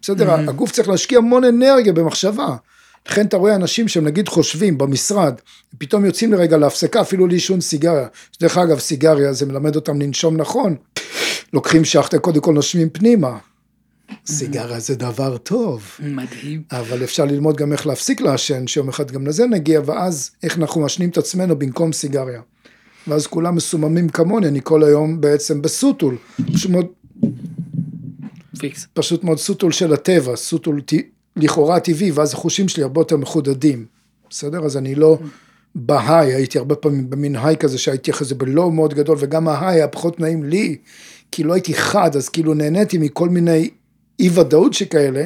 בסדר? 0.01 0.35
Mm-hmm. 0.35 0.49
הגוף 0.49 0.71
צריך 0.71 0.89
להשקיע 0.89 1.17
המון 1.17 1.43
אנרגיה 1.43 1.93
במחשבה. 1.93 2.55
לכן 3.09 3.25
אתה 3.25 3.37
רואה 3.37 3.55
אנשים 3.55 3.87
שהם 3.87 4.05
נגיד 4.05 4.29
חושבים 4.29 4.77
במשרד, 4.77 5.33
פתאום 5.77 6.05
יוצאים 6.05 6.33
לרגע 6.33 6.57
להפסקה 6.57 7.01
אפילו 7.01 7.27
לעישון 7.27 7.61
סיגריה. 7.61 8.07
דרך 8.39 8.57
אגב, 8.57 8.79
סיגריה 8.79 9.33
זה 9.33 9.45
מלמד 9.45 9.75
אותם 9.75 10.01
לנשום 10.01 10.37
נכון. 10.37 10.75
לוקחים 11.53 11.85
שחטה, 11.85 12.19
קודם 12.19 12.41
כל 12.41 12.53
נושמים 12.53 12.89
פנימה. 12.89 13.37
סיגריה 14.27 14.79
זה 14.79 14.95
דבר 14.95 15.37
טוב. 15.37 15.83
מדהים. 15.99 16.63
אבל 16.71 17.03
אפשר 17.03 17.25
ללמוד 17.25 17.57
גם 17.57 17.73
איך 17.73 17.87
להפסיק 17.87 18.21
לעשן, 18.21 18.67
שיום 18.67 18.89
אחד 18.89 19.11
גם 19.11 19.27
לזה 19.27 19.45
נגיע, 19.45 19.81
ואז 19.85 20.31
איך 20.43 20.57
אנחנו 20.57 20.81
משנים 20.81 21.09
את 21.09 21.17
עצמנו 21.17 21.59
במקום 21.59 21.93
סיגריה. 21.93 22.41
ואז 23.07 23.27
כולם 23.27 23.55
מסוממים 23.55 24.09
כמוני, 24.09 24.47
אני 24.47 24.59
כל 24.63 24.83
היום 24.83 25.21
בעצם 25.21 25.61
בסוטול. 25.61 26.17
פשוט 26.53 26.71
מאוד, 26.71 26.85
פיקס. 28.59 28.87
פשוט 28.93 29.23
מאוד 29.23 29.37
סוטול 29.37 29.71
של 29.71 29.93
הטבע, 29.93 30.35
סוטול. 30.35 30.81
לכאורה 31.37 31.79
טבעי, 31.79 32.11
ואז 32.11 32.33
החושים 32.33 32.67
שלי 32.67 32.83
הרבה 32.83 33.01
יותר 33.01 33.17
מחודדים. 33.17 33.85
בסדר? 34.29 34.65
אז 34.65 34.77
אני 34.77 34.95
לא 34.95 35.17
ב 35.75 35.85
high, 35.85 36.33
הייתי 36.33 36.57
הרבה 36.57 36.75
פעמים 36.75 37.09
במין 37.09 37.35
high 37.35 37.57
כזה 37.57 37.77
שהייתי 37.77 38.11
אחרי 38.11 38.27
זה 38.27 38.35
ב 38.35 38.44
low 38.44 38.71
מאוד 38.71 38.93
גדול, 38.93 39.17
וגם 39.19 39.47
ה 39.47 39.53
high 39.53 39.75
היה 39.75 39.87
פחות 39.87 40.19
נעים 40.19 40.43
לי, 40.43 40.77
כי 41.31 41.43
לא 41.43 41.53
הייתי 41.53 41.73
חד, 41.73 42.15
אז 42.15 42.29
כאילו 42.29 42.53
נהניתי 42.53 42.97
מכל 42.97 43.29
מיני 43.29 43.69
אי 44.19 44.29
ודאות 44.33 44.73
שכאלה, 44.73 45.23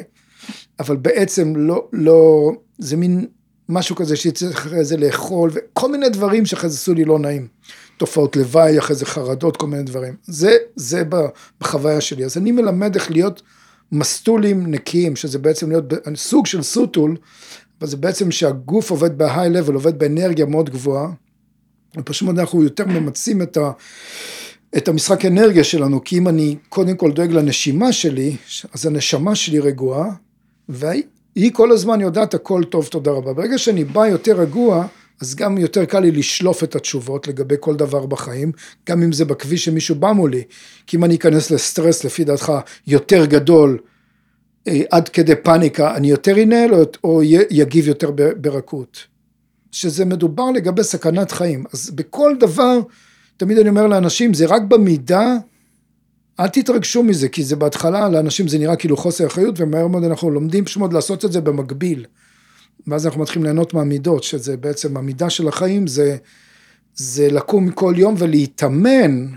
אבל 0.80 0.96
בעצם 0.96 1.54
לא, 1.56 1.88
לא, 1.94 2.52
זה 2.78 2.98
מין 2.98 3.26
משהו 3.70 3.96
כזה 3.96 4.16
שצריך 4.16 4.58
אחרי 4.58 4.86
זה 4.86 4.98
לאכול, 4.98 5.52
וכל 5.54 5.92
מיני 5.92 6.10
דברים 6.10 6.46
שאחרי 6.46 6.70
זה 6.70 6.76
עשו 6.76 6.94
לי 6.94 7.06
לא 7.06 7.20
נעים. 7.20 7.48
תופעות 7.98 8.36
לוואי, 8.36 8.80
אחרי 8.80 8.96
זה 8.96 9.06
חרדות, 9.06 9.58
כל 9.58 9.68
מיני 9.68 9.84
דברים. 9.84 10.16
זה, 10.24 10.58
זה 10.76 11.04
בחוויה 11.62 12.02
שלי. 12.02 12.26
אז 12.26 12.38
אני 12.38 12.52
מלמד 12.52 12.96
איך 12.96 13.12
להיות 13.12 13.42
מסטולים 13.92 14.68
נקיים, 14.68 15.16
שזה 15.16 15.40
בעצם 15.40 15.70
להיות 15.70 15.94
סוג 16.16 16.46
של 16.46 16.62
סוטול, 16.62 17.18
אבל 17.82 17.90
זה 17.90 17.98
בעצם 17.98 18.32
שהגוף 18.32 18.92
עובד 18.92 19.18
בהיי 19.18 19.50
לבל, 19.50 19.74
עובד 19.74 20.00
באנרגיה 20.00 20.46
מאוד 20.46 20.70
גבוהה, 20.70 21.10
ופשוט 21.98 22.30
אנחנו 22.30 22.64
יותר 22.64 22.86
ממצים 22.86 23.42
את, 23.42 23.58
ה, 23.58 23.72
את 24.78 24.88
המשחק 24.88 25.26
אנרגיה 25.26 25.64
שלנו, 25.64 26.04
כי 26.04 26.18
אם 26.18 26.28
אני 26.28 26.56
קודם 26.70 26.96
כל 26.96 27.12
דואג 27.12 27.32
לנשימה 27.32 27.94
שלי, 27.94 28.36
אז 28.74 28.86
הנשמה 28.86 29.36
שלי 29.36 29.60
רגועה, 29.60 30.10
והיא 30.70 31.52
כל 31.54 31.72
הזמן 31.72 32.02
יודעת 32.02 32.34
הכל 32.34 32.64
טוב, 32.64 32.88
תודה 32.88 33.12
רבה. 33.12 33.34
ברגע 33.34 33.58
שאני 33.58 33.84
בא 33.84 34.08
יותר 34.08 34.42
רגוע, 34.42 34.88
אז 35.22 35.36
גם 35.36 35.58
יותר 35.58 35.86
קל 35.86 36.00
לי 36.00 36.12
לשלוף 36.12 36.64
את 36.64 36.76
התשובות 36.76 37.28
לגבי 37.28 37.56
כל 37.60 37.76
דבר 37.76 38.06
בחיים, 38.06 38.52
גם 38.90 39.04
אם 39.04 39.12
זה 39.12 39.26
בכביש 39.26 39.66
שמישהו 39.66 39.96
בא 39.96 40.12
מולי, 40.12 40.44
כי 40.88 40.98
אם 40.98 41.04
אני 41.04 41.16
אכנס 41.16 41.52
לסטרס 41.52 42.04
לפי 42.04 42.24
דעתך 42.24 42.54
יותר 42.88 43.26
גדול, 43.26 43.78
אה, 44.68 44.82
עד 44.92 45.10
כדי 45.10 45.36
פאניקה, 45.36 45.96
אני 45.96 46.10
יותר 46.10 46.44
אנהל 46.44 46.72
או, 47.04 47.24
יגיב 47.50 47.88
יותר 47.88 48.12
ברכות. 48.36 48.98
שזה 49.72 50.06
מדובר 50.06 50.52
לגבי 50.52 50.84
סכנת 50.84 51.32
חיים. 51.32 51.64
אז 51.74 51.90
בכל 51.90 52.36
דבר, 52.40 52.80
תמיד 53.38 53.58
אני 53.58 53.70
אומר 53.70 53.88
לאנשים, 53.88 54.34
זה 54.34 54.46
רק 54.46 54.62
במידה, 54.62 55.36
אל 56.40 56.48
תתרגשו 56.48 57.04
מזה, 57.04 57.30
כי 57.30 57.44
זה 57.44 57.56
בהתחלה, 57.56 58.10
לאנשים 58.10 58.48
זה 58.48 58.58
נראה 58.58 58.76
כאילו 58.76 58.98
חוסר 58.98 59.28
אחריות, 59.28 59.56
ומהר 59.58 59.88
מאוד 59.88 60.04
אנחנו 60.04 60.30
לומדים 60.30 60.66
פשוט 60.66 60.94
לעשות 60.94 61.26
את 61.26 61.32
זה 61.32 61.42
במקביל. 61.42 62.06
ואז 62.88 63.06
אנחנו 63.06 63.22
מתחילים 63.22 63.44
ליהנות 63.44 63.74
מהמידות, 63.74 64.24
שזה 64.24 64.58
בעצם 64.58 64.98
המידה 64.98 65.30
של 65.30 65.48
החיים, 65.48 65.88
זה, 65.88 66.18
זה 66.96 67.32
לקום 67.32 67.72
כל 67.72 67.94
יום 67.98 68.16
ולהתאמן 68.18 69.28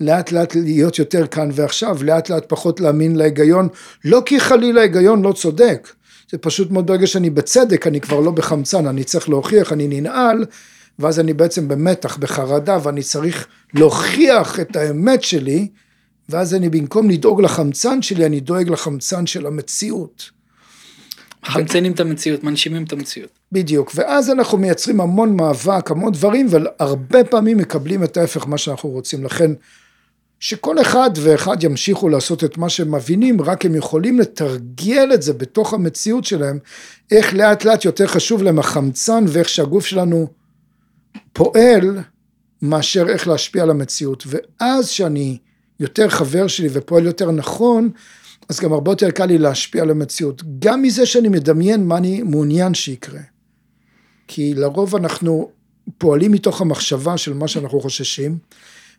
לאט 0.00 0.32
לאט 0.32 0.54
להיות 0.54 0.98
יותר 0.98 1.26
כאן 1.26 1.48
ועכשיו, 1.52 1.98
לאט 2.02 2.30
לאט 2.30 2.44
פחות 2.48 2.80
להאמין 2.80 3.16
להיגיון, 3.16 3.68
לא 4.04 4.22
כי 4.26 4.40
חלילה 4.40 4.80
ההיגיון 4.80 5.22
לא 5.22 5.32
צודק, 5.32 5.88
זה 6.30 6.38
פשוט 6.38 6.70
מאוד 6.70 6.86
ברגע 6.86 7.06
שאני 7.06 7.30
בצדק, 7.30 7.86
אני 7.86 8.00
כבר 8.00 8.20
לא 8.20 8.30
בחמצן, 8.30 8.86
אני 8.86 9.04
צריך 9.04 9.28
להוכיח, 9.28 9.72
אני 9.72 10.00
ננעל, 10.00 10.44
ואז 10.98 11.20
אני 11.20 11.32
בעצם 11.32 11.68
במתח, 11.68 12.16
בחרדה, 12.16 12.78
ואני 12.82 13.02
צריך 13.02 13.46
להוכיח 13.74 14.60
את 14.60 14.76
האמת 14.76 15.22
שלי, 15.22 15.68
ואז 16.28 16.54
אני 16.54 16.68
במקום 16.68 17.10
לדאוג 17.10 17.40
לחמצן 17.42 18.02
שלי, 18.02 18.26
אני 18.26 18.40
דואג 18.40 18.68
לחמצן 18.68 19.26
של 19.26 19.46
המציאות. 19.46 20.39
חמצנים 21.44 21.92
את 21.92 22.00
המציאות, 22.00 22.44
מנשימים 22.44 22.84
את 22.84 22.92
המציאות. 22.92 23.30
בדיוק, 23.52 23.92
ואז 23.94 24.30
אנחנו 24.30 24.58
מייצרים 24.58 25.00
המון 25.00 25.36
מאבק, 25.36 25.90
המון 25.90 26.12
דברים, 26.12 26.46
והרבה 26.50 27.24
פעמים 27.24 27.56
מקבלים 27.56 28.04
את 28.04 28.16
ההפך 28.16 28.46
מה 28.46 28.58
שאנחנו 28.58 28.88
רוצים. 28.88 29.24
לכן 29.24 29.50
שכל 30.40 30.80
אחד 30.80 31.10
ואחד 31.14 31.64
ימשיכו 31.64 32.08
לעשות 32.08 32.44
את 32.44 32.58
מה 32.58 32.68
שהם 32.68 32.94
מבינים, 32.94 33.40
רק 33.40 33.64
הם 33.64 33.74
יכולים 33.74 34.20
לתרגל 34.20 35.10
את 35.14 35.22
זה 35.22 35.32
בתוך 35.32 35.74
המציאות 35.74 36.24
שלהם, 36.24 36.58
איך 37.10 37.34
לאט 37.34 37.64
לאט 37.64 37.84
יותר 37.84 38.06
חשוב 38.06 38.42
להם 38.42 38.58
החמצן 38.58 39.24
ואיך 39.28 39.48
שהגוף 39.48 39.86
שלנו 39.86 40.26
פועל, 41.32 41.98
מאשר 42.62 43.08
איך 43.08 43.28
להשפיע 43.28 43.62
על 43.62 43.70
המציאות. 43.70 44.24
ואז 44.26 44.88
שאני 44.88 45.38
יותר 45.80 46.08
חבר 46.08 46.46
שלי 46.46 46.68
ופועל 46.72 47.06
יותר 47.06 47.30
נכון, 47.30 47.90
אז 48.50 48.60
גם 48.60 48.72
הרבה 48.72 48.90
יותר 48.90 49.10
קל 49.10 49.26
לי 49.26 49.38
להשפיע 49.38 49.82
על 49.82 49.90
המציאות. 49.90 50.42
גם 50.58 50.82
מזה 50.82 51.06
שאני 51.06 51.28
מדמיין 51.28 51.86
מה 51.86 51.96
אני 51.96 52.22
מעוניין 52.22 52.74
שיקרה. 52.74 53.20
כי 54.28 54.54
לרוב 54.54 54.96
אנחנו 54.96 55.50
פועלים 55.98 56.32
מתוך 56.32 56.60
המחשבה 56.60 57.16
של 57.16 57.34
מה 57.34 57.48
שאנחנו 57.48 57.80
חוששים, 57.80 58.38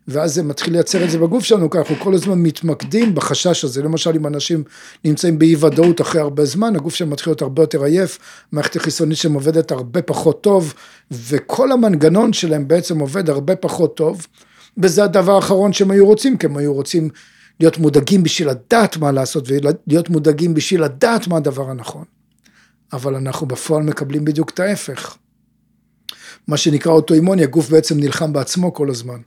ואז 0.07 0.33
זה 0.33 0.43
מתחיל 0.43 0.73
לייצר 0.73 1.03
את 1.03 1.09
זה 1.09 1.17
בגוף 1.17 1.43
שלנו, 1.43 1.69
כי 1.69 1.77
אנחנו 1.77 1.95
כל 1.95 2.13
הזמן 2.13 2.39
מתמקדים 2.39 3.15
בחשש 3.15 3.63
הזה. 3.63 3.83
למשל, 3.83 4.15
אם 4.15 4.27
אנשים 4.27 4.63
נמצאים 5.05 5.39
באי 5.39 5.55
ודאות 5.55 6.01
אחרי 6.01 6.21
הרבה 6.21 6.45
זמן, 6.45 6.75
הגוף 6.75 6.95
שלהם 6.95 7.09
מתחיל 7.09 7.31
להיות 7.31 7.41
הרבה 7.41 7.63
יותר 7.63 7.83
עייף, 7.83 8.19
מערכת 8.51 8.75
החיסונית 8.75 9.17
שלהם 9.17 9.33
עובדת 9.33 9.71
הרבה 9.71 10.01
פחות 10.01 10.41
טוב, 10.43 10.73
וכל 11.11 11.71
המנגנון 11.71 12.33
שלהם 12.33 12.67
בעצם 12.67 12.99
עובד 12.99 13.29
הרבה 13.29 13.55
פחות 13.55 13.97
טוב, 13.97 14.27
וזה 14.77 15.03
הדבר 15.03 15.35
האחרון 15.35 15.73
שהם 15.73 15.91
היו 15.91 16.05
רוצים, 16.05 16.37
כי 16.37 16.45
הם 16.45 16.57
היו 16.57 16.73
רוצים 16.73 17.09
להיות 17.61 17.77
מודאגים 17.77 18.23
בשביל 18.23 18.49
לדעת 18.49 18.97
מה 18.97 19.11
לעשות, 19.11 19.47
ולהיות 19.47 20.09
מודאגים 20.09 20.53
בשביל 20.53 20.83
לדעת 20.83 21.27
מה 21.27 21.37
הדבר 21.37 21.69
הנכון. 21.69 22.03
אבל 22.93 23.15
אנחנו 23.15 23.47
בפועל 23.47 23.83
מקבלים 23.83 24.25
בדיוק 24.25 24.49
את 24.49 24.59
ההפך. 24.59 25.17
מה 26.47 26.57
שנקרא 26.57 26.91
אוטואימוני, 26.91 27.43
הגוף 27.43 27.69
בעצם 27.69 27.99
נלחם 27.99 28.33
בעצמו 28.33 28.73
כל 28.73 28.89
הזמן. 28.89 29.19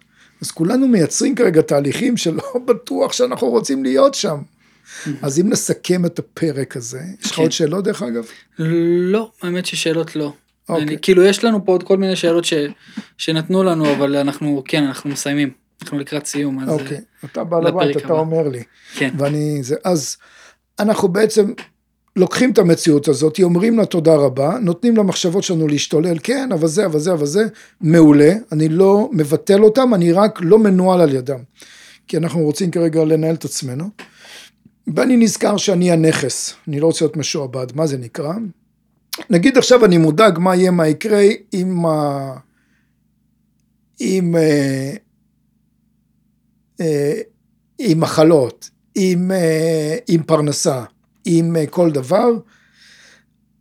אז 0.43 0.51
כולנו 0.51 0.89
מייצרים 0.89 1.35
כרגע 1.35 1.63
תהליכים 1.63 2.17
שלא 2.17 2.43
בטוח 2.69 3.13
שאנחנו 3.13 3.49
רוצים 3.49 3.85
להיות 3.85 4.15
שם. 4.15 4.39
אז 5.23 5.41
אם 5.41 5.49
נסכם 5.49 6.07
את 6.07 6.19
הפרק 6.19 6.77
הזה, 6.77 7.01
יש 7.25 7.31
לך 7.31 7.39
עוד 7.39 7.53
שאלות 7.53 7.85
דרך 7.85 8.03
אגב? 8.03 8.25
לא, 9.13 9.31
האמת 9.43 9.67
ששאלות 9.67 10.17
לא. 10.17 10.33
אני, 10.71 10.97
כאילו 11.03 11.23
יש 11.23 11.45
לנו 11.45 11.65
פה 11.65 11.73
עוד 11.73 11.83
כל 11.83 11.97
מיני 11.97 12.17
שאלות 12.17 12.45
ש, 12.45 12.55
שנתנו 13.19 13.63
לנו, 13.63 13.93
אבל 13.93 14.17
אנחנו, 14.17 14.63
כן, 14.69 14.85
אנחנו 14.85 15.11
מסיימים. 15.11 15.64
אנחנו 15.85 15.99
לקראת 15.99 16.27
סיום, 16.27 16.61
אז... 16.61 16.69
אוקיי, 16.69 17.01
אתה 17.25 17.45
בעל 17.45 17.67
הבית, 17.67 17.97
אתה 17.97 18.13
אומר 18.13 18.49
לי. 18.49 18.63
כן. 18.97 19.11
ואני, 19.19 19.63
זה, 19.63 19.77
אז 19.85 20.17
אנחנו 20.79 21.09
בעצם 21.09 21.53
לוקחים 22.17 22.53
את 22.53 22.59
המציאות 22.59 23.09
הזאת, 23.09 23.41
אומרים 23.43 23.79
לה 23.79 23.87
תודה 23.87 24.15
רבה, 24.15 24.59
נותנים 24.61 24.97
למחשבות 24.97 25.43
שלנו 25.43 25.69
להשתולל, 25.69 26.17
כן, 26.23 26.49
אבל 26.53 26.69
זה, 26.69 26.87
אבל 26.87 26.99
זה, 26.99 27.13
אבל 27.13 27.27
זה, 27.27 27.45
מעולה, 27.81 28.33
אני 28.53 28.69
לא 28.69 29.09
מבטל 29.13 29.63
אותם, 29.63 29.95
אני 29.95 30.13
רק 30.13 30.39
לא 30.43 30.59
מנוהל 30.59 31.01
על 31.01 31.15
ידם. 31.15 31.41
כי 32.09 32.17
אנחנו 32.17 32.41
רוצים 32.41 32.71
כרגע 32.71 33.05
לנהל 33.05 33.35
את 33.35 33.45
עצמנו. 33.45 33.91
ואני 34.95 35.17
נזכר 35.17 35.57
שאני 35.57 35.93
הנכס, 35.93 36.55
אני 36.69 36.81
לא 36.81 36.87
רוצה 36.87 37.05
להיות 37.05 37.17
משועבד, 37.17 37.67
מה 37.75 37.87
זה 37.87 37.99
נקרא? 37.99 38.33
נגיד 39.31 39.59
עכשיו 39.59 39.85
אני 39.85 39.99
מודאג 39.99 40.39
מה 40.39 40.57
יהיה, 40.57 40.71
מה 40.71 40.89
יקרה 40.89 41.23
עם 41.53 41.87
ה... 41.87 41.91
אה, 44.01 44.19
אה, 44.37 44.93
עם 47.79 48.01
מחלות, 48.01 48.71
עם, 48.95 49.31
אה, 49.33 49.97
עם 50.09 50.23
פרנסה, 50.23 50.85
עם 51.25 51.57
אה, 51.57 51.67
כל 51.67 51.91
דבר, 51.91 52.31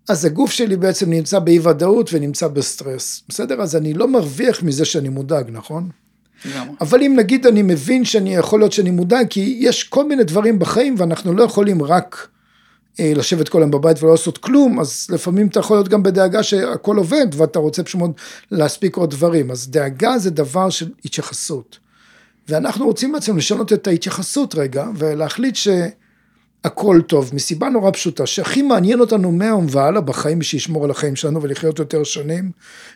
אז 0.09 0.25
הגוף 0.25 0.51
שלי 0.51 0.77
בעצם 0.77 1.09
נמצא 1.09 1.39
באי 1.39 1.59
ודאות 1.59 2.09
ונמצא 2.13 2.47
בסטרס, 2.47 3.23
בסדר? 3.29 3.61
אז 3.61 3.75
אני 3.75 3.93
לא 3.93 4.07
מרוויח 4.07 4.63
מזה 4.63 4.85
שאני 4.85 5.09
מודאג, 5.09 5.49
נכון? 5.51 5.89
אבל 6.81 7.03
אם 7.03 7.15
נגיד 7.17 7.47
אני 7.47 7.61
מבין 7.61 8.05
שאני 8.05 8.35
יכול 8.35 8.59
להיות 8.59 8.71
שאני 8.71 8.91
מודאג, 8.91 9.27
כי 9.29 9.57
יש 9.59 9.83
כל 9.83 10.07
מיני 10.07 10.23
דברים 10.23 10.59
בחיים 10.59 10.95
ואנחנו 10.97 11.33
לא 11.33 11.43
יכולים 11.43 11.83
רק 11.83 12.27
אה, 12.99 13.13
לשבת 13.15 13.49
כל 13.49 13.61
היום 13.61 13.71
בבית 13.71 14.03
ולא 14.03 14.11
לעשות 14.11 14.37
כלום, 14.37 14.79
אז 14.79 15.07
לפעמים 15.09 15.47
אתה 15.47 15.59
יכול 15.59 15.77
להיות 15.77 15.87
גם 15.87 16.03
בדאגה 16.03 16.43
שהכל 16.43 16.97
עובד 16.97 17.27
ואתה 17.37 17.59
רוצה 17.59 17.83
פשוט 17.83 18.01
להספיק 18.51 18.95
עוד 18.95 19.11
דברים. 19.11 19.51
אז 19.51 19.69
דאגה 19.69 20.17
זה 20.17 20.29
דבר 20.29 20.69
של 20.69 20.89
התייחסות. 21.05 21.82
ואנחנו 22.47 22.85
רוצים 22.85 23.11
בעצם 23.11 23.37
לשנות 23.37 23.73
את 23.73 23.87
ההתייחסות 23.87 24.55
רגע 24.55 24.87
ולהחליט 24.95 25.55
ש... 25.55 25.67
הכל 26.63 27.01
טוב, 27.07 27.31
מסיבה 27.33 27.69
נורא 27.69 27.91
פשוטה, 27.91 28.25
שהכי 28.25 28.61
מעניין 28.61 28.99
אותנו 28.99 29.31
מהיום 29.31 29.65
והלאה 29.69 30.01
בחיים, 30.01 30.41
שישמור 30.41 30.83
על 30.83 30.91
החיים 30.91 31.15
שלנו 31.15 31.41
ולחיות 31.41 31.79
יותר 31.79 32.03
שנים 32.03 32.51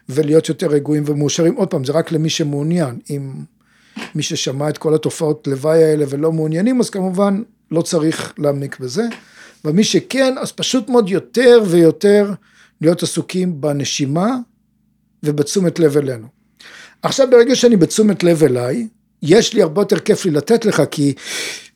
ולהיות 0.09 0.49
יותר 0.49 0.67
רגועים 0.67 1.03
ומאושרים. 1.05 1.55
עוד 1.55 1.67
פעם, 1.67 1.83
זה 1.83 1.91
רק 1.91 2.11
למי 2.11 2.29
שמעוניין. 2.29 2.99
אם 3.09 3.31
מי 4.15 4.23
ששמע 4.23 4.69
את 4.69 4.77
כל 4.77 4.95
התופעות 4.95 5.47
לוואי 5.47 5.83
האלה 5.83 6.05
ולא 6.09 6.31
מעוניינים, 6.31 6.79
אז 6.79 6.89
כמובן 6.89 7.41
לא 7.71 7.81
צריך 7.81 8.33
להעמיק 8.37 8.79
בזה. 8.79 9.03
ומי 9.65 9.83
שכן, 9.83 10.35
אז 10.41 10.51
פשוט 10.51 10.89
מאוד 10.89 11.09
יותר 11.09 11.63
ויותר 11.67 12.33
להיות 12.81 13.03
עסוקים 13.03 13.61
בנשימה 13.61 14.35
ובתשומת 15.23 15.79
לב 15.79 15.97
אלינו. 15.97 16.27
עכשיו 17.01 17.27
ברגע 17.31 17.55
שאני 17.55 17.77
בתשומת 17.77 18.23
לב 18.23 18.43
אליי, 18.43 18.87
יש 19.21 19.53
לי 19.53 19.61
הרבה 19.61 19.81
יותר 19.81 19.99
כיף 19.99 20.25
לי 20.25 20.31
לתת 20.31 20.65
לך, 20.65 20.81
כי 20.91 21.13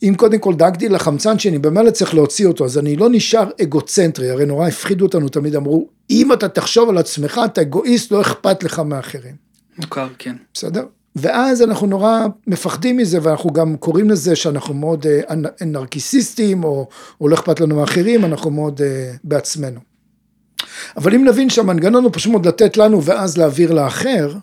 אם 0.04 0.14
קודם 0.18 0.40
כל 0.40 0.54
דאגתי 0.56 0.90
לחמצן 0.90 1.40
שאני 1.40 1.60
במילא 1.60 1.92
צריך 1.92 2.14
להוציא 2.14 2.48
אותו, 2.48 2.66
אז 2.66 2.78
אני 2.78 2.96
לא 2.96 3.10
נשאר 3.12 3.50
אגוצנטרי, 3.62 4.32
הרי 4.32 4.46
נורא 4.46 4.68
הפחידו 4.68 5.06
אותנו, 5.06 5.30
תמיד 5.30 5.56
אמרו, 5.56 5.88
אם 6.10 6.34
אתה 6.34 6.50
תחשוב 6.50 6.90
על 6.90 6.98
עצמך, 6.98 7.42
אתה 7.46 7.62
אגואיסט, 7.62 8.12
לא 8.12 8.22
אכפת 8.22 8.64
לך 8.64 8.80
מאחרים. 8.80 9.36
מוכר, 9.78 10.08
כן. 10.18 10.36
בסדר? 10.54 10.84
ואז 11.16 11.62
אנחנו 11.62 11.88
נורא 11.88 12.20
מפחדים 12.48 12.98
מזה, 12.98 13.20
ואנחנו 13.22 13.54
גם 13.54 13.78
קוראים 13.78 14.10
לזה 14.10 14.36
שאנחנו 14.36 14.74
מאוד 14.74 15.06
אה, 15.08 15.36
נרקיסיסטים, 15.66 16.64
או, 16.64 16.88
או 17.22 17.28
לא 17.28 17.36
אכפת 17.36 17.60
לנו 17.60 17.76
מאחרים, 17.76 18.26
אנחנו 18.26 18.52
מאוד 18.52 18.82
uh, 18.82 18.84
בעצמנו. 19.24 19.80
אבל 20.98 21.16
אם 21.16 21.26
נבין 21.28 21.50
שהמנגנון 21.50 22.04
הוא 22.04 22.12
פשוט 22.14 22.32
מאוד 22.32 22.46
לתת 22.46 22.78
לנו 22.78 23.04
ואז 23.04 23.38
להעביר 23.38 23.74
לאחר, 23.74 24.34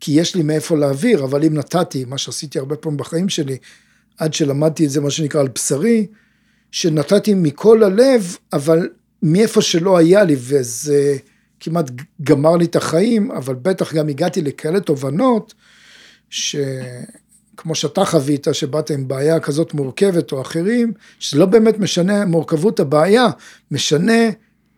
כי 0.00 0.12
יש 0.12 0.34
לי 0.34 0.42
מאיפה 0.42 0.76
להעביר, 0.76 1.24
אבל 1.24 1.44
אם 1.44 1.54
נתתי, 1.54 2.04
מה 2.04 2.18
שעשיתי 2.18 2.58
הרבה 2.58 2.76
פעמים 2.76 2.96
בחיים 2.96 3.28
שלי, 3.28 3.56
עד 4.18 4.34
שלמדתי 4.34 4.84
את 4.84 4.90
זה, 4.90 5.00
מה 5.00 5.10
שנקרא, 5.10 5.40
על 5.40 5.48
בשרי, 5.48 6.06
שנתתי 6.70 7.34
מכל 7.34 7.82
הלב, 7.82 8.36
אבל 8.52 8.88
מאיפה 9.22 9.62
שלא 9.62 9.98
היה 9.98 10.24
לי, 10.24 10.36
וזה 10.38 11.16
כמעט 11.60 11.90
גמר 12.22 12.56
לי 12.56 12.64
את 12.64 12.76
החיים, 12.76 13.30
אבל 13.30 13.54
בטח 13.54 13.94
גם 13.94 14.08
הגעתי 14.08 14.42
לכאלה 14.42 14.80
תובנות, 14.80 15.54
שכמו 16.30 17.74
שאתה 17.74 18.04
חווית, 18.04 18.46
שבאת 18.52 18.90
עם 18.90 19.08
בעיה 19.08 19.40
כזאת 19.40 19.74
מורכבת 19.74 20.32
או 20.32 20.40
אחרים, 20.40 20.92
שזה 21.18 21.38
לא 21.38 21.46
באמת 21.46 21.78
משנה 21.78 22.24
מורכבות 22.24 22.80
הבעיה, 22.80 23.26
משנה 23.70 24.30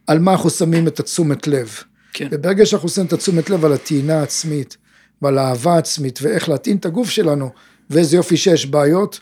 על 0.07 0.19
מה 0.19 0.33
אנחנו 0.33 0.51
שמים 0.51 0.89
את 0.89 1.01
התשומת 1.01 1.47
לב. 1.47 1.79
כן. 2.13 2.29
וברגע 2.31 2.67
שאנחנו 2.67 2.89
שמים 2.89 3.07
את 3.07 3.13
התשומת 3.13 3.51
לב 3.51 3.65
על 3.65 3.73
הטעינה 3.73 4.21
העצמית, 4.21 4.77
ועל 5.23 5.39
האהבה 5.39 5.75
העצמית, 5.75 6.19
ואיך 6.23 6.49
להטעין 6.49 6.77
את 6.77 6.87
הגוף 6.87 7.11
שלנו, 7.11 7.51
ואיזה 7.91 8.17
יופי 8.17 8.37
שיש 8.37 8.67
בעיות, 8.67 9.21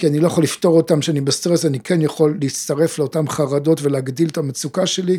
כי 0.00 0.06
אני 0.06 0.18
לא 0.18 0.26
יכול 0.26 0.44
לפתור 0.44 0.76
אותם 0.76 1.00
כשאני 1.00 1.20
בסטרס, 1.20 1.64
אני 1.64 1.80
כן 1.80 2.02
יכול 2.02 2.38
להצטרף 2.40 2.98
לאותן 2.98 3.28
חרדות 3.28 3.82
ולהגדיל 3.82 4.28
את 4.28 4.38
המצוקה 4.38 4.86
שלי, 4.86 5.18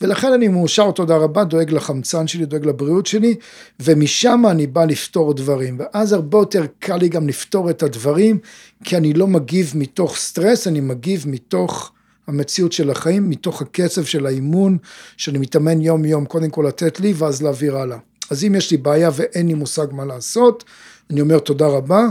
ולכן 0.00 0.32
אני 0.32 0.48
מאושר, 0.48 0.90
תודה 0.90 1.16
רבה, 1.16 1.44
דואג 1.44 1.70
לחמצן 1.70 2.26
שלי, 2.26 2.46
דואג 2.46 2.66
לבריאות 2.66 3.06
שלי, 3.06 3.34
ומשם 3.80 4.42
אני 4.50 4.66
בא 4.66 4.84
לפתור 4.84 5.34
דברים, 5.34 5.78
ואז 5.78 6.12
הרבה 6.12 6.38
יותר 6.38 6.66
קל 6.78 6.96
לי 6.96 7.08
גם 7.08 7.28
לפתור 7.28 7.70
את 7.70 7.82
הדברים, 7.82 8.38
כי 8.84 8.96
אני 8.96 9.12
לא 9.12 9.26
מגיב 9.26 9.72
מתוך 9.74 10.16
סטרס, 10.16 10.66
אני 10.66 10.80
מגיב 10.80 11.24
מתוך 11.28 11.92
המציאות 12.26 12.72
של 12.72 12.90
החיים, 12.90 13.30
מתוך 13.30 13.62
הקצב 13.62 14.04
של 14.04 14.26
האימון, 14.26 14.78
שאני 15.16 15.38
מתאמן 15.38 15.80
יום 15.80 16.04
יום, 16.04 16.24
קודם 16.24 16.50
כל 16.50 16.64
לתת 16.68 17.00
לי, 17.00 17.12
ואז 17.16 17.42
להעביר 17.42 17.76
הלאה. 17.76 18.11
אז 18.32 18.44
אם 18.44 18.54
יש 18.54 18.70
לי 18.70 18.76
בעיה 18.76 19.10
ואין 19.14 19.46
לי 19.46 19.54
מושג 19.54 19.86
מה 19.90 20.04
לעשות, 20.04 20.64
אני 21.10 21.20
אומר 21.20 21.38
תודה 21.38 21.66
רבה. 21.66 22.08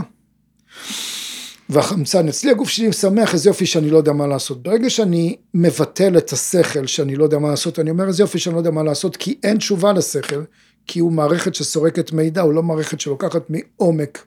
והחמצן 1.68 2.28
אצלי, 2.28 2.50
הגוף 2.50 2.68
שלי 2.68 2.92
שמח, 2.92 3.34
איזה 3.34 3.50
יופי 3.50 3.66
שאני 3.66 3.90
לא 3.90 3.96
יודע 3.96 4.12
מה 4.12 4.26
לעשות. 4.26 4.62
ברגע 4.62 4.90
שאני 4.90 5.36
מבטל 5.54 6.18
את 6.18 6.32
השכל 6.32 6.86
שאני 6.86 7.16
לא 7.16 7.24
יודע 7.24 7.38
מה 7.38 7.48
לעשות, 7.48 7.78
אני 7.78 7.90
אומר 7.90 8.08
איזה 8.08 8.22
יופי 8.22 8.38
שאני 8.38 8.54
לא 8.54 8.60
יודע 8.60 8.70
מה 8.70 8.82
לעשות, 8.82 9.16
כי 9.16 9.38
אין 9.42 9.58
תשובה 9.58 9.92
לשכל, 9.92 10.42
כי 10.86 11.00
הוא 11.00 11.12
מערכת 11.12 11.54
שסורקת 11.54 12.12
מידע, 12.12 12.40
הוא 12.40 12.52
לא 12.52 12.62
מערכת 12.62 13.00
שלוקחת 13.00 13.42
מעומק, 13.50 14.26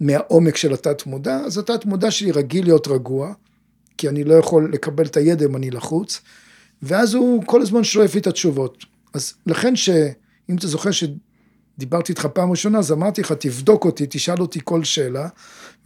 מהעומק 0.00 0.56
של 0.56 0.72
התת 0.72 1.06
מודע, 1.06 1.36
אז 1.36 1.58
התת 1.58 1.84
מודע 1.84 2.10
שלי 2.10 2.30
רגיל 2.30 2.64
להיות 2.64 2.88
רגוע, 2.88 3.32
כי 3.98 4.08
אני 4.08 4.24
לא 4.24 4.34
יכול 4.34 4.70
לקבל 4.72 5.06
את 5.06 5.16
הידע 5.16 5.46
אם 5.46 5.56
אני 5.56 5.70
לחוץ, 5.70 6.20
ואז 6.82 7.14
הוא 7.14 7.42
כל 7.46 7.62
הזמן 7.62 7.84
שואף 7.84 8.14
לי 8.14 8.20
את 8.20 8.26
התשובות. 8.26 8.84
אז 9.14 9.34
לכן 9.46 9.76
שאם 10.50 10.56
אתה 10.56 10.66
זוכר 10.66 10.90
שדיברתי 10.90 12.12
איתך 12.12 12.26
פעם 12.26 12.50
ראשונה, 12.50 12.78
אז 12.78 12.92
אמרתי 12.92 13.20
לך, 13.20 13.32
תבדוק 13.32 13.84
אותי, 13.84 14.06
תשאל 14.10 14.40
אותי 14.40 14.60
כל 14.64 14.84
שאלה, 14.84 15.28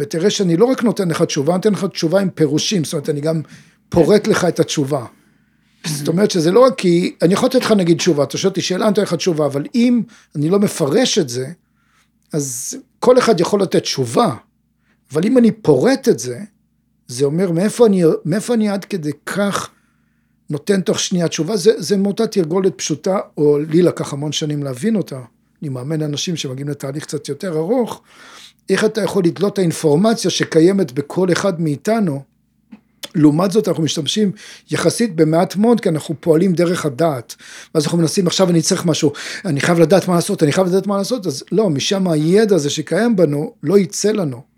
ותראה 0.01 0.31
שאני 0.31 0.57
לא 0.57 0.65
רק 0.65 0.83
נותן 0.83 1.09
לך 1.09 1.23
תשובה, 1.23 1.53
אני 1.53 1.57
נותן 1.57 1.73
לך 1.73 1.85
תשובה 1.85 2.21
עם 2.21 2.31
פירושים, 2.31 2.85
זאת 2.85 2.93
אומרת, 2.93 3.09
אני 3.09 3.21
גם 3.21 3.43
פורט 3.89 4.27
לך 4.27 4.45
את 4.45 4.61
התשובה. 4.61 5.07
זאת 5.87 6.09
אומרת 6.09 6.31
שזה 6.31 6.51
לא 6.51 6.61
רק 6.61 6.75
כי, 6.79 7.17
אני 7.23 7.35
יכול 7.35 7.49
לתת 7.49 7.61
לך 7.61 7.73
נגיד 7.73 7.97
תשובה, 7.97 8.25
אתה 8.25 8.39
שואל 8.39 8.51
אותי 8.51 8.61
שאלה, 8.61 8.85
אני 8.85 8.91
נותן 8.91 9.03
לך 9.03 9.15
תשובה, 9.15 9.47
אבל 9.47 9.65
אם 9.75 10.03
אני 10.37 10.51
לא 10.51 10.59
מפרש 10.59 11.19
את 11.19 11.29
זה, 11.29 11.47
אז 12.33 12.77
כל 12.99 13.19
אחד 13.19 13.41
יכול 13.41 13.63
לתת 13.63 13.83
תשובה, 13.83 14.35
אבל 15.13 15.25
אם 15.27 15.39
אני 15.39 15.53
פורט 15.53 16.09
את 16.09 16.19
זה, 16.19 16.41
זה 17.07 17.25
אומר 17.25 17.51
מאיפה 17.51 17.87
אני, 17.87 18.03
מאיפה 18.25 18.55
אני 18.55 18.69
עד 18.69 18.85
כדי 18.85 19.11
כך 19.27 19.71
נותן 20.51 20.81
תוך 20.81 21.01
שנייה 21.01 21.29
תשובה, 21.29 21.57
זה, 21.57 21.73
זה 21.77 21.97
מאותה 21.97 22.27
תרגולת 22.27 22.73
פשוטה, 22.77 23.19
או 23.39 23.59
לי 23.59 23.83
לקח 23.83 24.13
המון 24.13 24.33
שנים 24.33 24.63
להבין 24.63 24.97
אותה, 24.97 25.21
אני 25.63 25.69
מאמן 25.69 26.03
אנשים 26.03 26.37
שמגיעים 26.37 26.69
לתהליך 26.69 27.05
קצת 27.05 27.29
יותר 27.29 27.57
ארוך, 27.57 28.03
איך 28.69 28.85
אתה 28.85 29.03
יכול 29.03 29.25
לדלות 29.25 29.53
את 29.53 29.59
האינפורמציה 29.59 30.31
שקיימת 30.31 30.93
בכל 30.93 31.33
אחד 31.33 31.61
מאיתנו, 31.61 32.23
לעומת 33.15 33.51
זאת 33.51 33.69
אנחנו 33.69 33.83
משתמשים 33.83 34.33
יחסית 34.71 35.17
במעט 35.17 35.57
מאוד 35.57 35.81
כי 35.81 35.89
אנחנו 35.89 36.15
פועלים 36.21 36.53
דרך 36.53 36.87
הדעת. 36.87 37.35
ואז 37.75 37.85
אנחנו 37.85 37.99
מנסים 37.99 38.27
עכשיו 38.27 38.51
אני 38.51 38.63
צריך 38.63 38.87
משהו. 38.87 39.13
אני 39.45 39.61
חייב 39.61 39.79
לדעת 39.79 40.09
מה 40.09 40.15
לעשות 40.15 40.43
אני 40.43 40.53
חייב 40.53 40.67
לדעת 40.67 40.87
מה 40.87 40.97
לעשות. 40.97 41.27
אז 41.27 41.45
לא 41.53 41.71
משם 41.71 42.09
הידע 42.09 42.57
הזה 42.57 42.71
שקיים 42.71 43.17
בנו 43.17 43.53
לא 43.63 43.79
יצא 43.79 44.11
לנו 44.11 44.54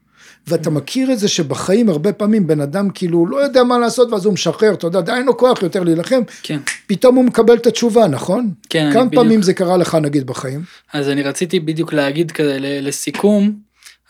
ואתה 0.47 0.71
מכיר 0.71 1.13
את 1.13 1.19
זה 1.19 1.29
שבחיים 1.29 1.89
הרבה 1.89 2.13
פעמים 2.13 2.47
בן 2.47 2.61
אדם 2.61 2.91
כאילו 2.91 3.27
לא 3.27 3.37
יודע 3.37 3.63
מה 3.65 3.79
לעשות 3.79 4.13
ואז 4.13 4.25
הוא 4.25 4.35
משחרר 4.35 4.75
אתה 4.75 4.87
יודע 4.87 5.17
אין 5.17 5.27
לו 5.27 5.37
כוח 5.37 5.63
יותר 5.63 5.83
להילחם 5.83 6.21
כן. 6.43 6.59
פתאום 6.87 7.17
הוא 7.17 7.25
מקבל 7.25 7.55
את 7.55 7.67
התשובה 7.67 8.07
נכון? 8.07 8.51
כן, 8.71 8.91
כמה 8.93 9.05
בדיוק. 9.05 9.23
פעמים 9.23 9.43
זה 9.43 9.55
קרה 9.55 9.77
לך 9.77 9.95
נגיד 9.95 10.27
בחיים? 10.27 10.63
אז 10.93 11.09
אני 11.09 11.23
רציתי 11.23 11.61
בדיוק 11.61 11.93
להגיד 11.93 12.31
כזה 12.31 12.59
לסיכום, 12.61 13.53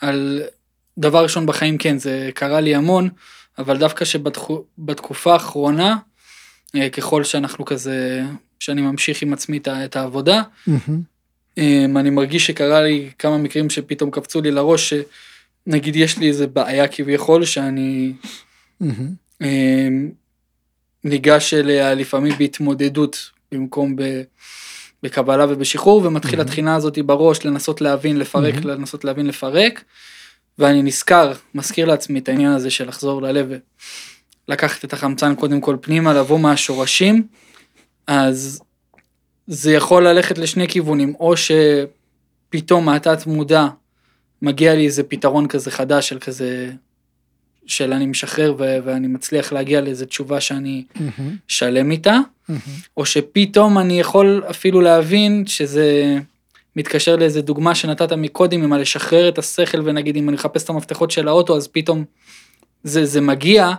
על 0.00 0.42
דבר 0.98 1.22
ראשון 1.22 1.46
בחיים 1.46 1.78
כן, 1.78 1.98
זה 1.98 2.30
קרה 2.34 2.60
לי 2.60 2.74
המון, 2.74 3.08
אבל 3.58 3.78
דווקא 3.78 4.04
שבתקופה 4.04 5.32
האחרונה, 5.32 5.96
אה, 6.76 6.88
ככל 6.90 7.24
שאנחנו 7.24 7.64
כזה, 7.64 8.22
שאני 8.60 8.82
ממשיך 8.82 9.22
עם 9.22 9.32
עצמי 9.32 9.58
את 9.66 9.96
העבודה. 9.96 10.42
אמ, 11.58 11.96
אני 11.96 12.10
מרגיש 12.10 12.46
שקרה 12.46 12.82
לי 12.82 13.10
כמה 13.18 13.38
מקרים 13.38 13.70
שפתאום 13.70 14.10
קפצו 14.10 14.40
לי 14.40 14.50
לראש, 14.50 14.94
שנגיד 15.66 15.96
יש 15.96 16.18
לי 16.18 16.28
איזה 16.28 16.46
בעיה 16.46 16.88
כביכול, 16.88 17.44
שאני. 17.44 18.12
אמ, 19.42 20.10
ניגש 21.04 21.54
אליה 21.54 21.94
לפעמים 21.94 22.32
בהתמודדות 22.38 23.30
במקום 23.52 23.96
ב... 23.96 24.22
בקבלה 25.02 25.46
ובשחרור 25.48 26.06
ומתחיל 26.06 26.36
מהמם. 26.36 26.48
התחינה 26.48 26.74
הזאת 26.74 26.98
בראש 26.98 27.44
לנסות 27.44 27.80
להבין 27.80 28.18
לפרק 28.18 28.54
מהמם. 28.54 28.66
לנסות 28.66 29.04
להבין 29.04 29.26
לפרק 29.26 29.84
ואני 30.58 30.82
נזכר 30.82 31.32
מזכיר 31.54 31.86
לעצמי 31.86 32.18
את 32.18 32.28
העניין 32.28 32.52
הזה 32.52 32.70
של 32.70 32.88
לחזור 32.88 33.22
ללב 33.22 33.48
לקחת 34.48 34.84
את 34.84 34.92
החמצן 34.92 35.34
קודם 35.34 35.60
כל 35.60 35.76
פנימה 35.80 36.14
לבוא 36.14 36.40
מהשורשים 36.40 37.26
אז 38.06 38.62
זה 39.46 39.72
יכול 39.72 40.08
ללכת 40.08 40.38
לשני 40.38 40.68
כיוונים 40.68 41.14
או 41.20 41.34
שפתאום 41.36 42.84
מהתת 42.84 43.26
מודע 43.26 43.66
מגיע 44.42 44.74
לי 44.74 44.84
איזה 44.86 45.02
פתרון 45.02 45.48
כזה 45.48 45.70
חדש 45.70 46.08
של 46.08 46.18
כזה 46.18 46.72
של 47.66 47.92
אני 47.92 48.06
משחרר 48.06 48.54
ו- 48.58 48.78
ואני 48.84 49.06
מצליח 49.06 49.52
להגיע 49.52 49.80
לאיזה 49.80 50.06
תשובה 50.06 50.40
שאני 50.40 50.84
מהמם. 50.94 51.36
שלם 51.48 51.90
איתה. 51.90 52.18
מהמם. 52.48 52.60
או 52.96 53.06
שפתאום 53.06 53.78
אני 53.78 54.00
יכול 54.00 54.42
אפילו 54.50 54.80
להבין 54.80 55.46
שזה 55.46 56.18
מתקשר 56.76 57.16
לאיזה 57.16 57.42
דוגמה 57.42 57.74
שנתת 57.74 58.12
מקודם 58.12 58.62
עם 58.62 58.72
הלשחרר 58.72 59.28
את 59.28 59.38
השכל 59.38 59.80
ונגיד 59.84 60.16
אם 60.16 60.28
אני 60.28 60.34
מחפש 60.34 60.64
את 60.64 60.70
המפתחות 60.70 61.10
של 61.10 61.28
האוטו 61.28 61.56
אז 61.56 61.68
פתאום 61.68 62.04
זה, 62.84 63.04
זה 63.04 63.20
מגיע 63.20 63.72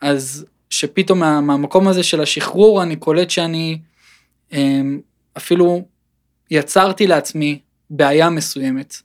אז 0.00 0.46
שפתאום 0.70 1.18
מה, 1.18 1.40
מהמקום 1.40 1.88
הזה 1.88 2.02
של 2.02 2.20
השחרור 2.20 2.82
אני 2.82 2.96
קולט 2.96 3.30
שאני 3.30 3.78
אמ, 4.52 5.00
אפילו 5.36 5.84
יצרתי 6.50 7.06
לעצמי 7.06 7.58
בעיה 7.90 8.30
מסוימת 8.30 8.96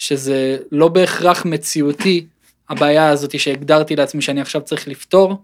שזה 0.00 0.58
לא 0.72 0.88
בהכרח 0.88 1.44
מציאותי 1.44 2.26
הבעיה 2.68 3.08
הזאת 3.08 3.40
שהגדרתי 3.40 3.96
לעצמי 3.96 4.22
שאני 4.22 4.40
עכשיו 4.40 4.62
צריך 4.62 4.88
לפתור 4.88 5.42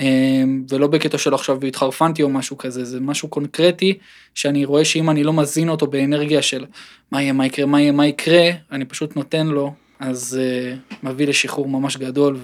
אמ, 0.00 0.64
ולא 0.70 0.86
בקטע 0.86 1.18
של 1.18 1.34
עכשיו 1.34 1.64
התחרפנתי 1.64 2.22
או 2.22 2.28
משהו 2.28 2.58
כזה, 2.58 2.84
זה 2.84 3.00
משהו 3.00 3.28
קונקרטי 3.28 3.98
שאני 4.34 4.64
רואה 4.64 4.84
שאם 4.84 5.10
אני 5.10 5.24
לא 5.24 5.32
מזין 5.32 5.68
אותו 5.68 5.86
באנרגיה 5.86 6.42
של 6.42 6.66
מה 7.12 7.22
יהיה, 7.22 7.32
מה 7.32 7.46
יקרה, 7.46 7.66
מה 7.66 7.80
יהיה, 7.80 7.92
מה 7.92 8.06
יקרה, 8.06 8.50
אני 8.72 8.84
פשוט 8.84 9.16
נותן 9.16 9.46
לו, 9.46 9.74
אז 9.98 10.40
uh, 10.40 10.96
מביא 11.02 11.26
לשחרור 11.26 11.68
ממש 11.68 11.96
גדול 11.96 12.38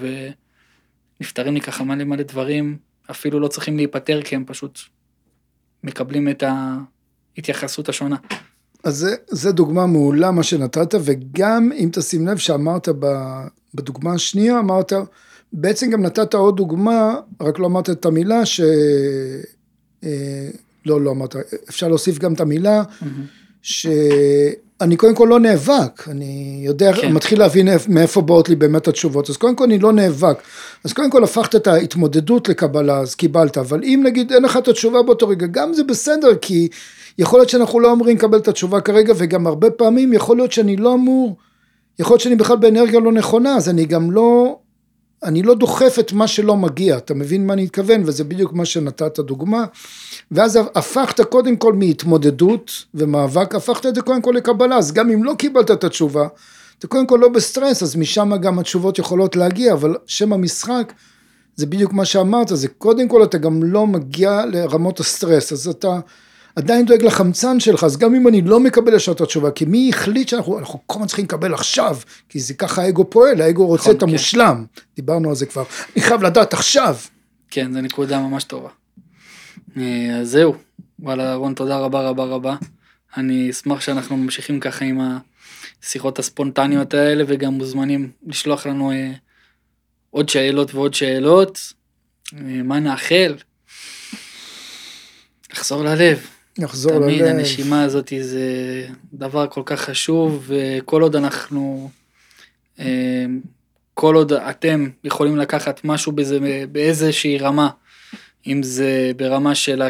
ונפתרים 1.19 1.53
לי 1.53 1.61
ככה 1.61 1.83
מלא 1.83 2.03
מלא 2.03 2.23
דברים, 2.23 2.77
אפילו 3.11 3.39
לא 3.39 3.47
צריכים 3.47 3.77
להיפטר 3.77 4.21
כי 4.21 4.35
הם 4.35 4.43
פשוט 4.47 4.79
מקבלים 5.83 6.29
את 6.29 6.43
ההתייחסות 7.37 7.89
השונה. 7.89 8.15
אז 8.85 8.97
זה, 8.97 9.15
זה 9.27 9.51
דוגמה 9.51 9.85
מעולה 9.85 10.31
מה 10.31 10.43
שנתת, 10.43 10.95
וגם 11.03 11.71
אם 11.77 11.89
תשים 11.93 12.27
לב 12.27 12.37
שאמרת 12.37 12.89
ב, 12.99 13.05
בדוגמה 13.75 14.13
השנייה, 14.13 14.59
אמרת, 14.59 14.93
בעצם 15.53 15.89
גם 15.89 16.01
נתת 16.01 16.33
עוד 16.33 16.57
דוגמה, 16.57 17.15
רק 17.41 17.59
לא 17.59 17.65
אמרת 17.65 17.89
את 17.89 18.05
המילה 18.05 18.45
ש... 18.45 18.61
אה, 20.03 20.49
לא, 20.85 21.01
לא 21.01 21.11
אמרת, 21.11 21.35
אפשר 21.69 21.87
להוסיף 21.87 22.17
גם 22.19 22.33
את 22.33 22.41
המילה, 22.41 22.83
שאני 24.83 24.95
קודם 24.95 25.15
כל 25.15 25.27
לא 25.29 25.39
נאבק, 25.39 26.07
אני 26.07 26.61
יודע, 26.65 26.93
כן. 26.93 27.13
מתחיל 27.13 27.39
להבין 27.39 27.67
איפ- 27.67 27.87
מאיפה 27.89 28.21
באות 28.21 28.49
לי 28.49 28.55
באמת 28.55 28.87
התשובות, 28.87 29.29
אז 29.29 29.37
קודם 29.37 29.55
כל 29.55 29.63
אני 29.63 29.79
לא 29.79 29.93
נאבק, 29.93 30.37
אז 30.83 30.93
קודם 30.93 31.11
כל 31.11 31.23
הפכת 31.23 31.55
את 31.55 31.67
ההתמודדות 31.67 32.49
לקבלה, 32.49 32.97
אז 32.99 33.15
קיבלת, 33.15 33.57
אבל 33.57 33.83
אם 33.83 34.01
נגיד 34.05 34.31
אין 34.31 34.43
לך 34.43 34.57
את 34.57 34.67
התשובה 34.67 35.01
באותו 35.01 35.27
רגע, 35.27 35.47
גם 35.47 35.73
זה 35.73 35.83
בסדר, 35.83 36.35
כי 36.41 36.67
יכול 37.17 37.39
להיות 37.39 37.49
שאנחנו 37.49 37.79
לא 37.79 37.91
אמורים 37.91 38.15
לקבל 38.17 38.37
את 38.37 38.47
התשובה 38.47 38.81
כרגע, 38.81 39.13
וגם 39.17 39.47
הרבה 39.47 39.69
פעמים 39.71 40.13
יכול 40.13 40.37
להיות 40.37 40.51
שאני 40.51 40.75
לא 40.77 40.93
אמור, 40.93 41.35
יכול 41.99 42.13
להיות 42.13 42.21
שאני 42.21 42.35
בכלל 42.35 42.57
באנרגיה 42.57 42.99
לא 42.99 43.11
נכונה, 43.11 43.55
אז 43.55 43.69
אני 43.69 43.85
גם 43.85 44.11
לא, 44.11 44.57
אני 45.25 45.43
לא 45.43 45.55
דוחף 45.55 45.95
את 45.99 46.13
מה 46.13 46.27
שלא 46.27 46.55
מגיע, 46.55 46.97
אתה 46.97 47.13
מבין 47.13 47.47
מה 47.47 47.53
אני 47.53 47.63
מתכוון? 47.63 48.03
וזה 48.05 48.23
בדיוק 48.23 48.53
מה 48.53 48.65
שנתת 48.65 49.19
דוגמה. 49.19 49.65
ואז 50.31 50.59
הפכת 50.75 51.21
קודם 51.21 51.55
כל 51.55 51.73
מהתמודדות 51.73 52.71
ומאבק, 52.93 53.55
הפכת 53.55 53.85
את 53.85 53.95
זה 53.95 54.01
קודם 54.01 54.21
כל 54.21 54.33
לקבלה, 54.37 54.77
אז 54.77 54.91
גם 54.91 55.09
אם 55.09 55.23
לא 55.23 55.33
קיבלת 55.37 55.71
את 55.71 55.83
התשובה, 55.83 56.27
אתה 56.79 56.87
קודם 56.87 57.07
כל 57.07 57.19
לא 57.21 57.29
בסטרס, 57.29 57.83
אז 57.83 57.95
משם 57.95 58.35
גם 58.41 58.59
התשובות 58.59 58.99
יכולות 58.99 59.35
להגיע, 59.35 59.73
אבל 59.73 59.95
שם 60.05 60.33
המשחק, 60.33 60.93
זה 61.55 61.65
בדיוק 61.65 61.93
מה 61.93 62.05
שאמרת, 62.05 62.47
זה 62.53 62.67
קודם 62.67 63.07
כל 63.07 63.23
אתה 63.23 63.37
גם 63.37 63.63
לא 63.63 63.87
מגיע 63.87 64.45
לרמות 64.45 64.99
הסטרס, 64.99 65.51
אז 65.51 65.67
אתה 65.67 65.99
עדיין 66.55 66.85
דואג 66.85 67.03
לחמצן 67.03 67.59
שלך, 67.59 67.83
אז 67.83 67.97
גם 67.97 68.15
אם 68.15 68.27
אני 68.27 68.41
לא 68.41 68.59
מקבל 68.59 68.93
ישר 68.93 69.11
את 69.11 69.21
התשובה, 69.21 69.51
כי 69.51 69.65
מי 69.65 69.89
החליט 69.93 70.27
שאנחנו 70.27 70.59
אנחנו 70.59 70.79
כל 70.85 70.95
הזמן 70.95 71.07
צריכים 71.07 71.25
לקבל 71.25 71.53
עכשיו, 71.53 71.97
כי 72.29 72.39
זה 72.39 72.53
ככה 72.53 72.81
האגו 72.81 73.09
פועל, 73.09 73.41
האגו 73.41 73.65
רוצה 73.65 73.81
נכון, 73.83 73.95
את 73.95 74.03
המושלם, 74.03 74.65
דיברנו 74.95 75.29
על 75.29 75.35
זה 75.35 75.45
כבר, 75.45 75.63
אני 75.95 76.03
חייב 76.03 76.23
לדעת 76.23 76.53
עכשיו. 76.53 76.97
כן, 77.49 77.73
זו 77.73 77.81
נקודה 77.81 78.19
ממש 78.19 78.43
טובה. 78.43 78.69
אה, 79.77 80.17
אז 80.21 80.29
זהו, 80.29 80.55
וואלה, 80.99 81.35
רון, 81.35 81.53
תודה 81.53 81.77
רבה 81.77 82.09
רבה 82.09 82.23
רבה. 82.23 82.55
אני 83.17 83.49
אשמח 83.49 83.81
שאנחנו 83.81 84.17
ממשיכים 84.17 84.59
ככה 84.59 84.85
עם 84.85 85.01
השיחות 85.83 86.19
הספונטניות 86.19 86.93
האלה, 86.93 87.23
וגם 87.27 87.53
מוזמנים 87.53 88.11
לשלוח 88.27 88.65
לנו 88.65 88.91
אה, 88.91 89.11
עוד 90.09 90.29
שאלות 90.29 90.75
ועוד 90.75 90.93
שאלות. 90.93 91.73
אה, 92.33 92.39
מה 92.63 92.79
נאחל? 92.79 93.35
לחזור 95.51 95.83
ללב. 95.83 96.34
נחזור 96.59 96.99
תמיד 96.99 97.21
ללב, 97.21 97.35
הנשימה 97.35 97.83
הזאת 97.83 98.13
זה 98.21 98.87
דבר 99.13 99.47
כל 99.47 99.61
כך 99.65 99.81
חשוב, 99.81 100.43
וכל 100.47 101.01
עוד 101.01 101.15
אנחנו, 101.15 101.89
אה, 102.79 103.25
כל 103.93 104.15
עוד 104.15 104.33
אתם 104.33 104.89
יכולים 105.03 105.37
לקחת 105.37 105.81
משהו 105.83 106.11
בזה, 106.11 106.39
באיזושהי 106.71 107.37
רמה, 107.37 107.69
אם 108.47 108.63
זה 108.63 109.11
ברמה 109.17 109.55
של 109.55 109.81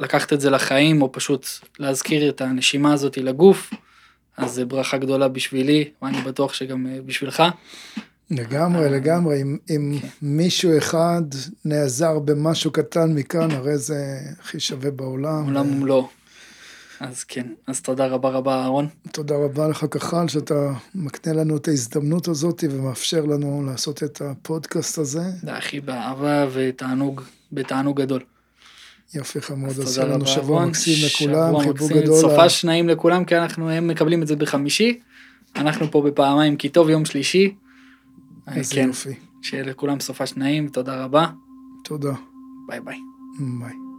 לקחת 0.00 0.32
את 0.32 0.40
זה 0.40 0.50
לחיים, 0.50 1.02
או 1.02 1.12
פשוט 1.12 1.46
להזכיר 1.78 2.28
את 2.28 2.40
הנשימה 2.40 2.92
הזאת 2.92 3.16
לגוף, 3.16 3.70
אז 4.36 4.52
זה 4.52 4.64
ברכה 4.64 4.98
גדולה 4.98 5.28
בשבילי, 5.28 5.90
ואני 6.02 6.20
בטוח 6.22 6.54
שגם 6.54 6.86
אה, 6.86 6.98
בשבילך. 7.06 7.42
לגמרי, 8.30 8.90
לגמרי, 8.90 9.42
אם, 9.42 9.56
אם 9.70 9.98
כן. 10.02 10.08
מישהו 10.22 10.78
אחד 10.78 11.22
נעזר 11.64 12.18
במשהו 12.18 12.70
קטן 12.70 13.14
מכאן, 13.14 13.50
הרי 13.50 13.78
זה 13.78 14.20
הכי 14.40 14.60
שווה 14.60 14.90
בעולם. 14.90 15.44
עולם 15.44 15.72
ומלואו. 15.72 16.08
אז 17.00 17.24
כן, 17.24 17.46
אז 17.66 17.80
תודה 17.80 18.06
רבה 18.06 18.28
רבה 18.28 18.54
אהרון. 18.54 18.88
תודה 19.12 19.34
רבה 19.36 19.68
לך 19.68 19.86
כחל 19.90 20.28
שאתה 20.28 20.72
מקנה 20.94 21.32
לנו 21.32 21.56
את 21.56 21.68
ההזדמנות 21.68 22.28
הזאת 22.28 22.64
ומאפשר 22.70 23.24
לנו 23.24 23.62
לעשות 23.66 24.02
את 24.02 24.22
הפודקאסט 24.24 24.98
הזה. 24.98 25.22
זה 25.42 25.52
הכי 25.52 25.80
באהבה 25.80 26.46
ותענוג, 26.52 27.20
בתענוג 27.52 28.00
גדול. 28.00 28.20
יופי 29.14 29.40
חמוד, 29.40 29.70
אז 29.70 29.98
תודה 29.98 30.14
רבה, 30.14 30.26
שבוע. 30.26 30.66
מקסים 30.66 31.06
לכולם, 31.06 31.58
חיבוק 31.60 31.92
גדול. 31.92 32.20
סופש 32.20 32.64
נעים 32.64 32.88
לכולם, 32.88 33.24
כי 33.24 33.36
אנחנו, 33.36 33.70
הם 33.70 33.88
מקבלים 33.88 34.22
את 34.22 34.26
זה 34.26 34.36
בחמישי. 34.36 35.00
אנחנו 35.56 35.90
פה 35.90 36.02
בפעמיים 36.02 36.56
כי 36.56 36.68
טוב 36.68 36.90
יום 36.90 37.04
שלישי. 37.04 37.54
איזה 38.48 38.74
כן, 38.74 38.86
יופי. 38.88 39.14
שיהיה 39.42 39.64
לכולם 39.64 40.00
סופש 40.00 40.36
נעים, 40.36 40.68
תודה 40.68 41.04
רבה. 41.04 41.26
תודה. 41.84 42.12
ביי 42.68 42.80
ביי. 42.80 42.98
ביי. 43.60 43.89